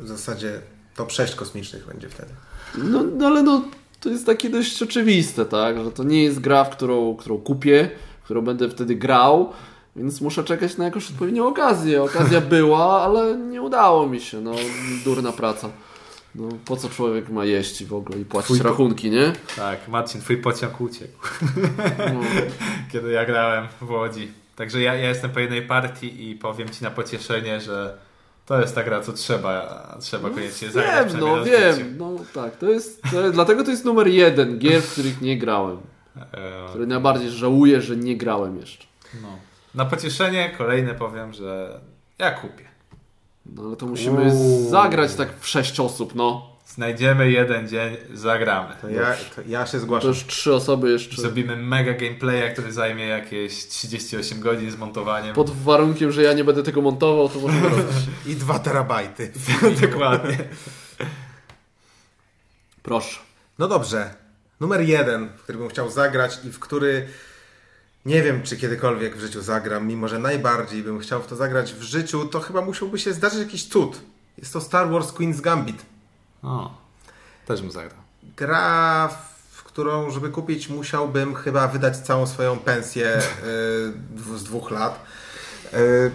w 0.00 0.08
zasadzie 0.08 0.60
top 0.96 1.12
6 1.12 1.34
kosmicznych 1.34 1.86
będzie 1.86 2.08
wtedy. 2.08 2.32
No, 2.78 3.02
no 3.02 3.26
ale 3.26 3.42
no 3.42 3.62
to 4.04 4.10
jest 4.10 4.26
takie 4.26 4.50
dość 4.50 4.82
oczywiste, 4.82 5.44
tak? 5.44 5.84
Że 5.84 5.90
to 5.90 6.04
nie 6.04 6.24
jest 6.24 6.40
gra, 6.40 6.64
w 6.64 6.70
którą, 6.70 7.16
którą 7.16 7.38
kupię, 7.38 7.90
w 8.20 8.24
którą 8.24 8.42
będę 8.42 8.68
wtedy 8.68 8.94
grał, 8.94 9.52
więc 9.96 10.20
muszę 10.20 10.44
czekać 10.44 10.76
na 10.76 10.84
jakąś 10.84 11.10
odpowiednią 11.10 11.46
okazję. 11.46 12.02
Okazja 12.02 12.40
była, 12.56 13.02
ale 13.02 13.38
nie 13.38 13.62
udało 13.62 14.06
mi 14.06 14.20
się. 14.20 14.40
No, 14.40 14.52
durna 15.04 15.32
praca. 15.32 15.70
No, 16.34 16.48
po 16.64 16.76
co 16.76 16.88
człowiek 16.88 17.28
ma 17.28 17.44
jeść 17.44 17.84
w 17.84 17.94
ogóle 17.94 18.18
i 18.18 18.24
płacić 18.24 18.46
twój 18.46 18.70
rachunki, 18.70 19.10
nie? 19.10 19.32
Tak, 19.56 19.88
Marcin, 19.88 20.20
twój 20.20 20.36
pociąg 20.36 20.80
uciekł. 20.80 21.28
No. 21.98 22.20
Kiedy 22.92 23.10
ja 23.10 23.24
grałem 23.24 23.68
w 23.80 23.90
Łodzi. 23.90 24.28
Także 24.56 24.80
ja, 24.80 24.94
ja 24.94 25.08
jestem 25.08 25.30
po 25.30 25.40
jednej 25.40 25.62
partii 25.62 26.30
i 26.30 26.34
powiem 26.34 26.68
Ci 26.68 26.84
na 26.84 26.90
pocieszenie, 26.90 27.60
że 27.60 27.98
to 28.46 28.60
jest 28.60 28.74
ta 28.74 28.82
gra, 28.82 29.00
co 29.00 29.12
trzeba, 29.12 29.96
trzeba 30.00 30.28
no, 30.28 30.34
koniecznie 30.34 30.70
zagrać. 30.70 31.12
Wiem, 31.12 31.20
no 31.20 31.44
wiem, 31.44 31.96
no 31.98 32.10
tak, 32.34 32.56
to 32.56 32.70
jest, 32.70 33.02
to, 33.10 33.30
dlatego 33.32 33.64
to 33.64 33.70
jest 33.70 33.84
numer 33.84 34.08
jeden 34.08 34.58
gier, 34.58 34.82
w 34.82 34.92
których 34.92 35.20
nie 35.20 35.38
grałem. 35.38 35.76
E, 36.16 36.66
Który 36.68 36.86
najbardziej 36.86 37.30
żałuję, 37.30 37.80
że 37.80 37.96
nie 37.96 38.16
grałem 38.16 38.56
jeszcze. 38.56 38.86
No. 39.22 39.28
Na 39.74 39.84
pocieszenie 39.84 40.54
kolejne 40.58 40.94
powiem, 40.94 41.32
że 41.32 41.80
ja 42.18 42.30
kupię. 42.30 42.64
No 43.46 43.62
ale 43.62 43.76
to 43.76 43.86
musimy 43.86 44.22
Uuu. 44.32 44.70
zagrać 44.70 45.14
tak 45.14 45.28
w 45.40 45.48
sześć 45.48 45.80
osób, 45.80 46.14
no. 46.14 46.53
Znajdziemy 46.74 47.30
jeden 47.30 47.68
dzień, 47.68 47.96
zagramy. 48.14 48.74
To 48.80 48.88
ja, 48.88 49.14
to 49.36 49.42
ja 49.46 49.66
się 49.66 49.78
zgłaszam. 49.78 50.02
To 50.02 50.08
już 50.08 50.26
trzy 50.26 50.54
osoby 50.54 50.90
jeszcze. 50.90 51.22
Zrobimy 51.22 51.56
mega 51.56 51.92
gameplaya, 51.92 52.52
który 52.52 52.72
zajmie 52.72 53.06
jakieś 53.06 53.66
38 53.66 54.40
godzin 54.40 54.70
z 54.70 54.76
montowaniem. 54.76 55.34
Pod 55.34 55.50
warunkiem, 55.50 56.12
że 56.12 56.22
ja 56.22 56.32
nie 56.32 56.44
będę 56.44 56.62
tego 56.62 56.82
montował, 56.82 57.28
to 57.28 57.38
możemy 57.38 57.68
robić. 57.68 57.96
I 58.26 58.36
dwa 58.36 58.58
terabajty. 58.58 59.32
Dokładnie. 59.82 60.38
Proszę. 62.82 63.20
No 63.58 63.68
dobrze. 63.68 64.14
Numer 64.60 64.80
jeden, 64.80 65.28
w 65.28 65.42
który 65.42 65.58
bym 65.58 65.68
chciał 65.68 65.90
zagrać 65.90 66.40
i 66.44 66.50
w 66.50 66.58
który 66.58 67.08
nie 68.06 68.22
wiem, 68.22 68.42
czy 68.42 68.56
kiedykolwiek 68.56 69.16
w 69.16 69.20
życiu 69.20 69.42
zagram, 69.42 69.86
mimo 69.86 70.08
że 70.08 70.18
najbardziej 70.18 70.82
bym 70.82 70.98
chciał 70.98 71.22
w 71.22 71.26
to 71.26 71.36
zagrać 71.36 71.72
w 71.72 71.82
życiu, 71.82 72.26
to 72.26 72.40
chyba 72.40 72.60
musiałby 72.60 72.98
się 72.98 73.12
zdarzyć 73.12 73.38
jakiś 73.38 73.68
cud. 73.68 74.00
Jest 74.38 74.52
to 74.52 74.60
Star 74.60 74.90
Wars 74.90 75.12
Queen's 75.12 75.40
Gambit. 75.40 75.93
O, 76.44 76.70
też 77.46 77.62
bym 77.62 77.70
zagrał. 77.70 78.00
Gra, 78.36 79.08
w 79.50 79.62
którą, 79.62 80.10
żeby 80.10 80.28
kupić, 80.28 80.68
musiałbym 80.68 81.34
chyba 81.34 81.68
wydać 81.68 81.96
całą 81.96 82.26
swoją 82.26 82.58
pensję 82.58 83.16
y, 83.16 84.38
z 84.38 84.44
dwóch 84.44 84.70
lat. 84.70 85.04
Y, 85.74 86.10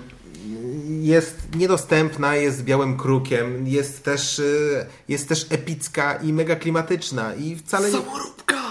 jest 0.99 1.55
niedostępna, 1.55 2.35
jest 2.35 2.63
białym 2.63 2.97
krukiem, 2.97 3.67
jest 3.67 4.03
też, 4.03 4.39
y, 4.39 4.85
jest 5.07 5.29
też 5.29 5.45
epicka 5.49 6.15
i 6.15 6.33
mega 6.33 6.55
klimatyczna 6.55 7.35
i 7.35 7.55
wcale 7.55 7.91
nie... 7.91 7.97
Samoróbka! 7.97 8.68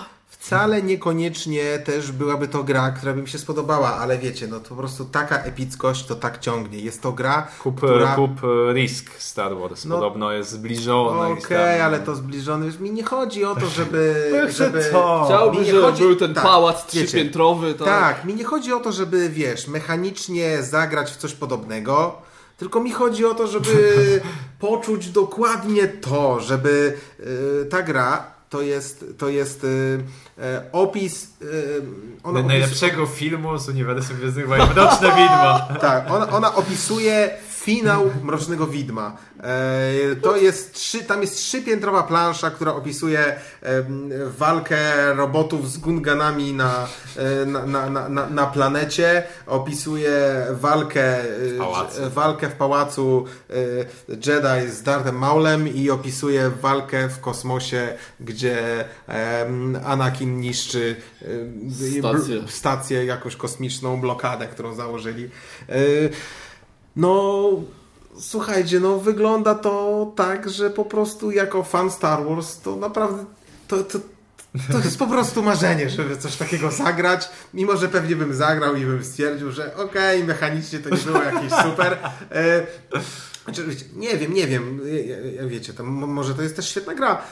Wcale 0.49 0.83
niekoniecznie 0.83 1.79
też 1.79 2.13
byłaby 2.13 2.49
to 2.49 2.65
gra, 2.65 2.91
która 2.91 3.13
by 3.13 3.23
mi 3.23 3.29
się 3.29 3.39
spodobała, 3.39 3.97
ale 3.97 4.19
wiecie, 4.19 4.47
no 4.47 4.61
to 4.61 4.69
po 4.69 4.75
prostu 4.75 5.05
taka 5.05 5.39
epickość 5.39 6.07
to 6.07 6.15
tak 6.15 6.39
ciągnie. 6.39 6.79
Jest 6.79 7.03
to 7.03 7.13
gra, 7.13 7.49
kup, 7.63 7.77
która... 7.77 8.15
Kup 8.15 8.31
Risk 8.75 9.11
Star 9.19 9.57
Wars, 9.57 9.85
no, 9.85 9.95
podobno 9.95 10.33
jest 10.33 10.51
zbliżony. 10.51 11.21
Okej, 11.21 11.45
okay, 11.45 11.85
ale 11.85 11.99
to 11.99 12.15
zbliżony, 12.15 12.67
już 12.67 12.79
mi 12.79 12.91
nie 12.91 13.05
chodzi 13.05 13.45
o 13.45 13.55
to, 13.55 13.67
żeby... 13.67 14.31
żeby 14.59 14.91
co? 14.93 15.23
Chciałbym, 15.25 15.65
żeby 15.65 15.83
chodzi... 15.83 16.03
był 16.03 16.17
ten 16.17 16.35
tak, 16.35 16.45
pałac 16.45 16.87
trzypiętrowy. 16.87 17.75
Tak? 17.75 17.87
tak, 17.87 18.25
mi 18.25 18.35
nie 18.35 18.45
chodzi 18.45 18.73
o 18.73 18.81
to, 18.81 18.93
żeby, 18.93 19.29
wiesz, 19.29 19.69
mechanicznie 19.69 20.63
zagrać 20.63 21.11
w 21.11 21.17
coś 21.17 21.33
podobnego, 21.33 22.23
tylko 22.57 22.81
mi 22.81 22.93
chodzi 22.93 23.25
o 23.25 23.35
to, 23.35 23.47
żeby 23.47 24.21
poczuć 24.61 25.09
dokładnie 25.09 25.89
to, 25.89 26.41
żeby 26.41 26.97
yy, 27.19 27.67
ta 27.71 27.83
gra 27.83 28.38
to 28.51 28.63
jest, 28.63 29.05
to 29.19 29.29
jest 29.29 29.65
y, 29.65 30.05
e, 30.39 30.63
opis... 30.73 31.29
Y, 31.43 32.43
Najlepszego 32.43 33.03
opis... 33.03 33.15
filmu 33.15 33.59
z 33.59 33.69
uniwersum 33.69 34.17
Gwiezdnych 34.17 34.49
Wojen, 34.49 34.69
Mroczne 34.73 35.09
Widmo. 35.09 35.61
Tak, 35.81 36.11
ona, 36.11 36.29
ona 36.31 36.55
opisuje 36.55 37.31
finał 37.69 38.11
Mrocznego 38.23 38.67
Widma. 38.67 39.17
E, 39.41 40.17
to 40.23 40.37
jest 40.37 40.75
trzy, 40.75 41.05
tam 41.05 41.21
jest 41.21 41.37
trzypiętrowa 41.37 42.03
plansza, 42.03 42.51
która 42.51 42.75
opisuje 42.75 43.41
walkę 44.39 45.15
robotów 45.15 45.71
z 45.71 45.79
gunganami 45.79 46.53
na, 46.53 46.87
e, 47.17 47.47
na, 47.47 47.67
na, 47.91 48.09
na, 48.09 48.31
na 48.31 48.47
planecie, 48.47 49.23
opisuje 49.47 50.47
walkę 50.51 51.17
w, 51.99 52.15
walkę 52.15 52.49
w 52.49 52.53
pałacu 52.53 53.25
Jedi 54.09 54.71
z 54.71 54.83
Darthem 54.83 55.19
Maulem 55.19 55.69
i 55.69 55.91
opisuje 55.91 56.51
walkę 56.51 57.09
w 57.09 57.21
kosmosie, 57.21 57.95
gdzie 58.21 58.85
Anakin 59.85 60.41
niszczy 60.41 60.97
stację, 61.99 62.43
stację 62.49 63.05
jakąś 63.05 63.37
kosmiczną 63.37 64.01
blokadę, 64.01 64.47
którą 64.47 64.75
założyli. 64.75 65.31
E, 66.97 67.01
no, 67.01 67.51
słuchajcie, 68.21 68.81
no 68.81 68.99
wygląda 68.99 69.55
to 69.55 70.13
tak, 70.17 70.51
że 70.51 70.71
po 70.71 70.85
prostu 70.85 71.31
jako 71.31 71.63
fan 71.63 71.91
Star 71.91 72.25
Wars 72.25 72.61
to 72.61 72.77
naprawdę 72.77 73.25
to, 73.69 73.85
to, 73.85 73.99
to 74.73 74.79
jest 74.79 74.99
po 74.99 75.07
prostu 75.07 75.43
marzenie, 75.43 75.91
żeby 75.91 76.17
coś 76.17 76.37
takiego 76.37 76.71
zagrać, 76.71 77.29
mimo 77.55 77.77
że 77.77 77.89
pewnie 77.89 78.17
bym 78.17 78.35
zagrał 78.35 78.77
i 78.77 78.85
bym 78.85 79.05
stwierdził, 79.05 79.53
że 79.53 79.77
okej, 79.77 80.17
okay, 80.17 80.25
mechanicznie 80.25 80.79
to 80.79 80.91
nie 80.91 80.97
było 80.97 81.23
jakieś 81.23 81.53
super. 81.53 81.99
E, 82.31 82.67
znaczy, 83.45 83.67
nie 83.97 84.17
wiem, 84.17 84.35
nie 84.35 84.47
wiem, 84.47 84.81
wiecie, 85.47 85.73
to 85.73 85.85
może 85.85 86.35
to 86.35 86.43
jest 86.43 86.57
też 86.57 86.69
świetna 86.69 86.95
gra. 86.95 87.23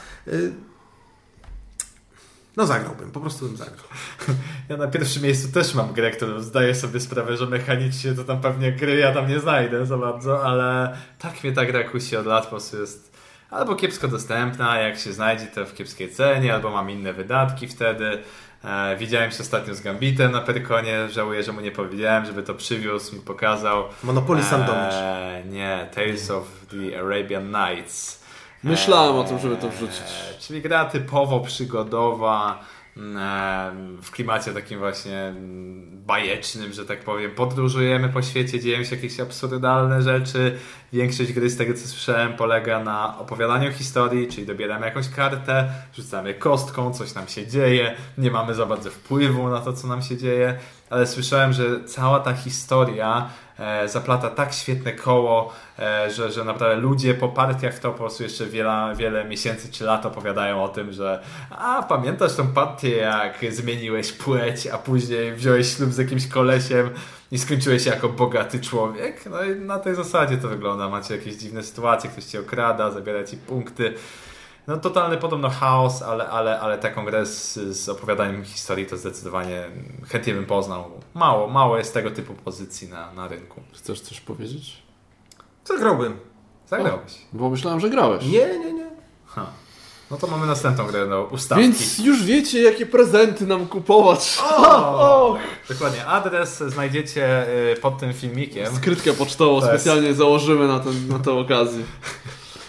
No 2.56 2.66
zagrałbym, 2.66 3.10
po 3.10 3.20
prostu 3.20 3.46
bym 3.46 3.56
zagrał. 3.56 3.86
Ja 4.68 4.76
na 4.76 4.86
pierwszym 4.86 5.22
miejscu 5.22 5.52
też 5.52 5.74
mam 5.74 5.92
grę, 5.92 6.10
którą 6.10 6.40
zdaję 6.40 6.74
sobie 6.74 7.00
sprawę, 7.00 7.36
że 7.36 7.46
mechanicznie 7.46 8.12
to 8.12 8.24
tam 8.24 8.40
pewnie 8.40 8.72
gry 8.72 8.96
ja 8.96 9.12
tam 9.12 9.28
nie 9.28 9.40
znajdę 9.40 9.86
za 9.86 9.98
bardzo, 9.98 10.44
ale 10.44 10.96
tak 11.18 11.44
mnie 11.44 11.52
ta 11.52 11.64
gra 11.64 11.84
kusi 11.84 12.16
od 12.16 12.26
lat, 12.26 12.44
po 12.44 12.50
prostu 12.50 12.80
jest 12.80 13.16
albo 13.50 13.74
kiepsko 13.74 14.08
dostępna, 14.08 14.78
jak 14.78 14.98
się 14.98 15.12
znajdzie 15.12 15.46
to 15.46 15.66
w 15.66 15.74
kiepskiej 15.74 16.10
cenie, 16.10 16.54
albo 16.54 16.70
mam 16.70 16.90
inne 16.90 17.12
wydatki 17.12 17.68
wtedy. 17.68 18.22
E, 18.64 18.96
widziałem 18.96 19.30
się 19.30 19.38
ostatnio 19.40 19.74
z 19.74 19.80
Gambitem 19.80 20.32
na 20.32 20.40
Perkonie, 20.40 21.08
żałuję, 21.08 21.42
że 21.42 21.52
mu 21.52 21.60
nie 21.60 21.72
powiedziałem, 21.72 22.26
żeby 22.26 22.42
to 22.42 22.54
przywiózł, 22.54 23.14
mi 23.14 23.20
pokazał. 23.20 23.84
Monopoly 24.02 24.42
Sandomierz. 24.42 24.94
E, 24.94 25.42
nie, 25.50 25.88
Tales 25.94 26.30
of 26.30 26.44
the 26.70 27.00
Arabian 27.00 27.50
Nights. 27.50 28.25
Myślałem 28.64 29.16
o 29.16 29.24
tym, 29.24 29.38
żeby 29.38 29.56
to 29.56 29.68
wrzucić. 29.68 30.04
Czyli 30.40 30.62
gra 30.62 30.84
typowo 30.84 31.40
przygodowa 31.40 32.64
w 34.02 34.10
klimacie 34.10 34.52
takim 34.52 34.78
właśnie 34.78 35.34
bajecznym, 35.92 36.72
że 36.72 36.84
tak 36.84 37.00
powiem. 37.00 37.30
Podróżujemy 37.30 38.08
po 38.08 38.22
świecie, 38.22 38.60
dzieją 38.60 38.84
się 38.84 38.96
jakieś 38.96 39.20
absurdalne 39.20 40.02
rzeczy. 40.02 40.58
Większość 40.92 41.32
gry, 41.32 41.50
z 41.50 41.56
tego 41.56 41.74
co 41.74 41.88
słyszałem, 41.88 42.36
polega 42.36 42.84
na 42.84 43.18
opowiadaniu 43.18 43.72
historii, 43.72 44.28
czyli 44.28 44.46
dobieramy 44.46 44.86
jakąś 44.86 45.08
kartę, 45.08 45.68
rzucamy 45.94 46.34
kostką, 46.34 46.94
coś 46.94 47.14
nam 47.14 47.28
się 47.28 47.46
dzieje, 47.46 47.94
nie 48.18 48.30
mamy 48.30 48.54
za 48.54 48.66
bardzo 48.66 48.90
wpływu 48.90 49.48
na 49.48 49.60
to, 49.60 49.72
co 49.72 49.88
nam 49.88 50.02
się 50.02 50.16
dzieje, 50.16 50.58
ale 50.90 51.06
słyszałem, 51.06 51.52
że 51.52 51.84
cała 51.84 52.20
ta 52.20 52.32
historia 52.32 53.18
e, 53.20 53.30
zaplata 53.86 54.30
tak 54.30 54.52
świetne 54.52 54.92
koło, 54.92 55.52
e, 55.78 56.10
że, 56.10 56.32
że 56.32 56.44
naprawdę 56.44 56.76
ludzie 56.76 57.14
po 57.14 57.28
partiach 57.28 57.74
w 57.74 57.80
to 57.80 57.92
po 57.92 57.98
prostu 57.98 58.22
jeszcze 58.22 58.46
wiele, 58.46 58.94
wiele 58.96 59.24
miesięcy 59.24 59.72
czy 59.72 59.84
lat 59.84 60.06
opowiadają 60.06 60.64
o 60.64 60.68
tym, 60.68 60.92
że 60.92 61.22
a 61.50 61.82
pamiętasz 61.82 62.36
tą 62.36 62.46
partię, 62.46 62.96
jak 62.96 63.38
zmieniłeś 63.50 64.12
płeć, 64.12 64.66
a 64.66 64.78
później 64.78 65.34
wziąłeś 65.34 65.76
ślub 65.76 65.92
z 65.92 65.98
jakimś 65.98 66.28
kolesiem 66.28 66.90
i 67.30 67.38
skończyłeś 67.38 67.84
się 67.84 67.90
jako 67.90 68.08
bogaty 68.08 68.60
człowiek. 68.60 69.26
No 69.30 69.44
i 69.44 69.56
na 69.60 69.78
tej 69.78 69.94
zasadzie 69.94 70.36
to 70.36 70.48
wygląda. 70.48 70.88
Macie 70.88 71.16
jakieś 71.16 71.34
dziwne 71.34 71.62
sytuacje, 71.62 72.10
ktoś 72.10 72.24
cię 72.24 72.40
okrada, 72.40 72.90
zabiera 72.90 73.24
ci 73.24 73.36
punkty. 73.36 73.94
No 74.66 74.76
totalny 74.76 75.16
podobno 75.16 75.50
chaos, 75.50 76.02
ale, 76.02 76.28
ale, 76.28 76.60
ale 76.60 76.78
taką 76.78 77.04
grę 77.04 77.26
z, 77.26 77.54
z 77.76 77.88
opowiadaniem 77.88 78.44
historii 78.44 78.86
to 78.86 78.96
zdecydowanie 78.96 79.64
chętnie 80.08 80.34
bym 80.34 80.46
poznał. 80.46 80.90
Mało, 81.14 81.48
mało 81.48 81.78
jest 81.78 81.94
tego 81.94 82.10
typu 82.10 82.34
pozycji 82.34 82.88
na, 82.88 83.12
na 83.12 83.28
rynku. 83.28 83.60
Chcesz 83.74 84.00
coś 84.00 84.20
powiedzieć? 84.20 84.82
Zagrałbym. 85.64 86.18
Zagrałeś. 86.66 87.12
O, 87.34 87.36
bo 87.36 87.50
myślałem, 87.50 87.80
że 87.80 87.90
grałeś. 87.90 88.24
Nie, 88.24 88.58
nie, 88.58 88.72
nie. 88.72 88.90
Ha. 89.26 89.46
No 90.10 90.16
to 90.16 90.26
mamy 90.26 90.46
następną 90.46 90.86
grę 90.86 91.08
do 91.08 91.24
ustawki. 91.24 91.62
Więc 91.64 91.98
już 91.98 92.24
wiecie, 92.24 92.62
jakie 92.62 92.86
prezenty 92.86 93.46
nam 93.46 93.66
kupować. 93.66 94.38
O! 94.42 95.36
Dokładnie. 95.68 96.06
Adres 96.06 96.58
znajdziecie 96.58 97.46
y, 97.72 97.76
pod 97.76 97.98
tym 97.98 98.14
filmikiem. 98.14 98.76
Skrytkę 98.76 99.12
pocztową 99.12 99.60
specjalnie 99.60 100.14
założymy 100.14 100.68
na, 100.68 100.80
ten, 100.80 101.08
na 101.08 101.18
tę 101.18 101.32
okazję. 101.32 101.84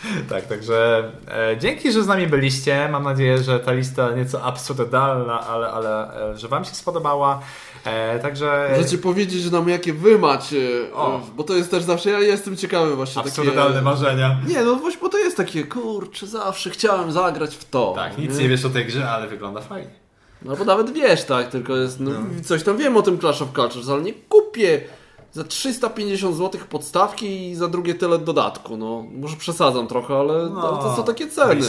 tak, 0.29 0.45
także 0.45 1.03
e, 1.27 1.57
dzięki, 1.57 1.91
że 1.91 2.03
z 2.03 2.07
nami 2.07 2.27
byliście. 2.27 2.89
Mam 2.91 3.03
nadzieję, 3.03 3.37
że 3.37 3.59
ta 3.59 3.73
lista 3.73 4.11
nieco 4.11 4.43
absurdalna, 4.43 5.39
ale, 5.39 5.67
ale 5.67 6.21
e, 6.31 6.37
że 6.37 6.47
Wam 6.47 6.65
się 6.65 6.75
spodobała. 6.75 7.39
E, 7.85 8.19
także... 8.19 8.69
Możecie 8.77 8.97
powiedzieć 8.97 9.51
nam, 9.51 9.69
jakie 9.69 9.93
wy 9.93 10.19
macie, 10.19 10.93
o. 10.93 11.21
bo 11.35 11.43
to 11.43 11.55
jest 11.55 11.71
też 11.71 11.83
zawsze, 11.83 12.09
ja 12.09 12.19
jestem 12.19 12.57
ciekawy 12.57 12.95
właśnie. 12.95 13.21
Absurdalne 13.21 13.73
takie... 13.73 13.85
marzenia. 13.85 14.37
Nie, 14.47 14.61
no 14.61 14.75
właśnie, 14.75 15.01
bo 15.01 15.09
to 15.09 15.17
jest 15.17 15.37
takie, 15.37 15.63
kurczę, 15.63 16.27
zawsze 16.27 16.69
chciałem 16.69 17.11
zagrać 17.11 17.55
w 17.55 17.69
to. 17.69 17.93
Tak, 17.95 18.17
nic 18.17 18.37
nie, 18.37 18.43
nie 18.43 18.49
wiesz 18.49 18.65
o 18.65 18.69
tej 18.69 18.85
grze, 18.85 19.09
ale 19.09 19.27
wygląda 19.27 19.61
fajnie. 19.61 20.07
No 20.41 20.55
bo 20.55 20.65
nawet 20.65 20.91
wiesz, 20.91 21.23
tak, 21.23 21.49
tylko 21.49 21.75
jest, 21.75 21.99
no, 21.99 22.11
no. 22.11 22.43
coś 22.43 22.63
tam 22.63 22.77
wiem 22.77 22.97
o 22.97 23.01
tym 23.01 23.19
Clash 23.19 23.41
of 23.41 23.53
Cultures, 23.53 23.89
ale 23.89 24.01
nie 24.01 24.13
kupię 24.13 24.81
za 25.33 25.43
350 25.43 26.35
zł 26.35 26.61
podstawki 26.69 27.49
i 27.49 27.55
za 27.55 27.67
drugie 27.67 27.95
tyle 27.95 28.19
dodatku. 28.19 28.77
No, 28.77 29.05
może 29.11 29.37
przesadzam 29.37 29.87
trochę, 29.87 30.15
ale 30.15 30.49
no, 30.49 30.61
to, 30.61 30.77
to, 30.77 30.95
są 30.95 31.03
takie 31.03 31.27
ceny. 31.27 31.61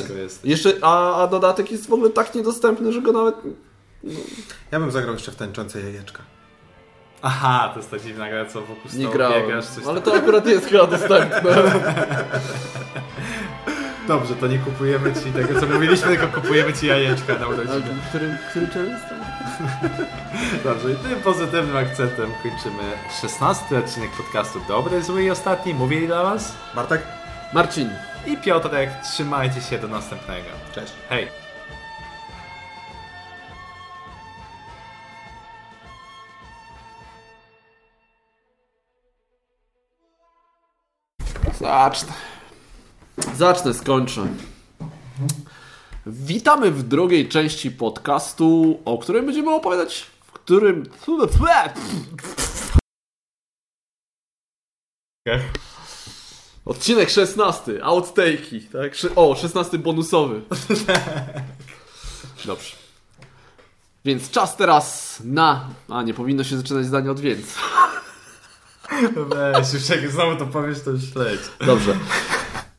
Jeszcze, 0.44 0.72
a, 0.82 1.22
a 1.22 1.26
dodatek 1.26 1.72
jest 1.72 1.88
w 1.88 1.92
ogóle 1.92 2.10
tak 2.10 2.34
niedostępny, 2.34 2.92
że 2.92 3.02
go 3.02 3.12
nawet. 3.12 3.34
No. 4.04 4.12
Ja 4.70 4.80
bym 4.80 4.90
zagrał 4.90 5.14
jeszcze 5.14 5.32
w 5.32 5.36
tańczące 5.36 5.80
jajeczka. 5.80 6.22
Aha, 7.22 7.70
to 7.74 7.80
jest 7.80 7.90
ta 7.90 7.98
dziwna 7.98 8.30
gra, 8.30 8.46
co 8.46 8.60
wokół 8.60 8.90
Nie 8.94 9.08
grałem, 9.08 9.42
biegasz, 9.42 9.64
ale 9.86 10.00
to 10.00 10.14
akurat 10.14 10.46
jest 10.46 10.66
chyba 10.66 10.86
dostępne. 10.86 11.50
Dobrze, 14.08 14.34
to 14.34 14.46
nie 14.46 14.58
kupujemy 14.58 15.12
ci 15.14 15.32
tego, 15.32 15.60
co 15.60 15.66
mówiliśmy, 15.66 16.08
tylko 16.16 16.40
kupujemy 16.40 16.72
ci 16.72 16.86
jajeczka 16.86 17.38
na 17.38 17.48
urodziny. 17.48 17.96
Który, 18.08 18.38
który 18.50 18.66
challenge 18.66 19.17
Dobrze, 20.64 20.92
i 20.92 20.96
tym 20.96 21.20
pozytywnym 21.20 21.76
akcentem 21.76 22.30
kończymy 22.42 22.82
16 23.20 23.78
odcinek 23.78 24.10
podcastu 24.10 24.60
Dobry, 24.68 25.02
Zły 25.02 25.24
i 25.24 25.30
Ostatni. 25.30 25.74
Mówili 25.74 26.06
dla 26.06 26.22
Was 26.22 26.54
Bartek, 26.74 27.02
Marcin 27.54 27.90
i 28.26 28.36
Piotrek. 28.36 28.90
Trzymajcie 29.02 29.60
się 29.60 29.78
do 29.78 29.88
następnego. 29.88 30.48
Cześć. 30.74 30.92
Hej. 31.08 31.28
Zacznę. 41.60 42.12
Zacznę, 43.36 43.74
skończę. 43.74 44.26
Witamy 46.08 46.70
w 46.70 46.82
drugiej 46.82 47.28
części 47.28 47.70
podcastu, 47.70 48.80
o 48.84 48.98
którym 48.98 49.26
będziemy 49.26 49.54
opowiadać, 49.54 50.06
w 50.22 50.32
którym... 50.32 50.84
Odcinek 56.64 57.10
16, 57.10 57.72
outtake'i, 57.82 58.60
tak? 58.72 59.12
O, 59.16 59.34
16 59.34 59.78
bonusowy. 59.78 60.40
Dobrze. 62.46 62.76
Więc 64.04 64.30
czas 64.30 64.56
teraz 64.56 65.18
na... 65.24 65.68
A, 65.88 66.02
nie 66.02 66.14
powinno 66.14 66.44
się 66.44 66.56
zaczynać 66.56 66.86
zdanie 66.86 67.10
od 67.10 67.20
więc. 67.20 67.54
Weź, 69.52 69.72
już 69.72 69.88
jak 69.88 70.10
znowu 70.10 70.36
to 70.36 70.46
powiesz, 70.46 70.80
to 70.80 70.90
już 70.90 71.14
leć. 71.14 71.40
Dobrze. 71.66 71.96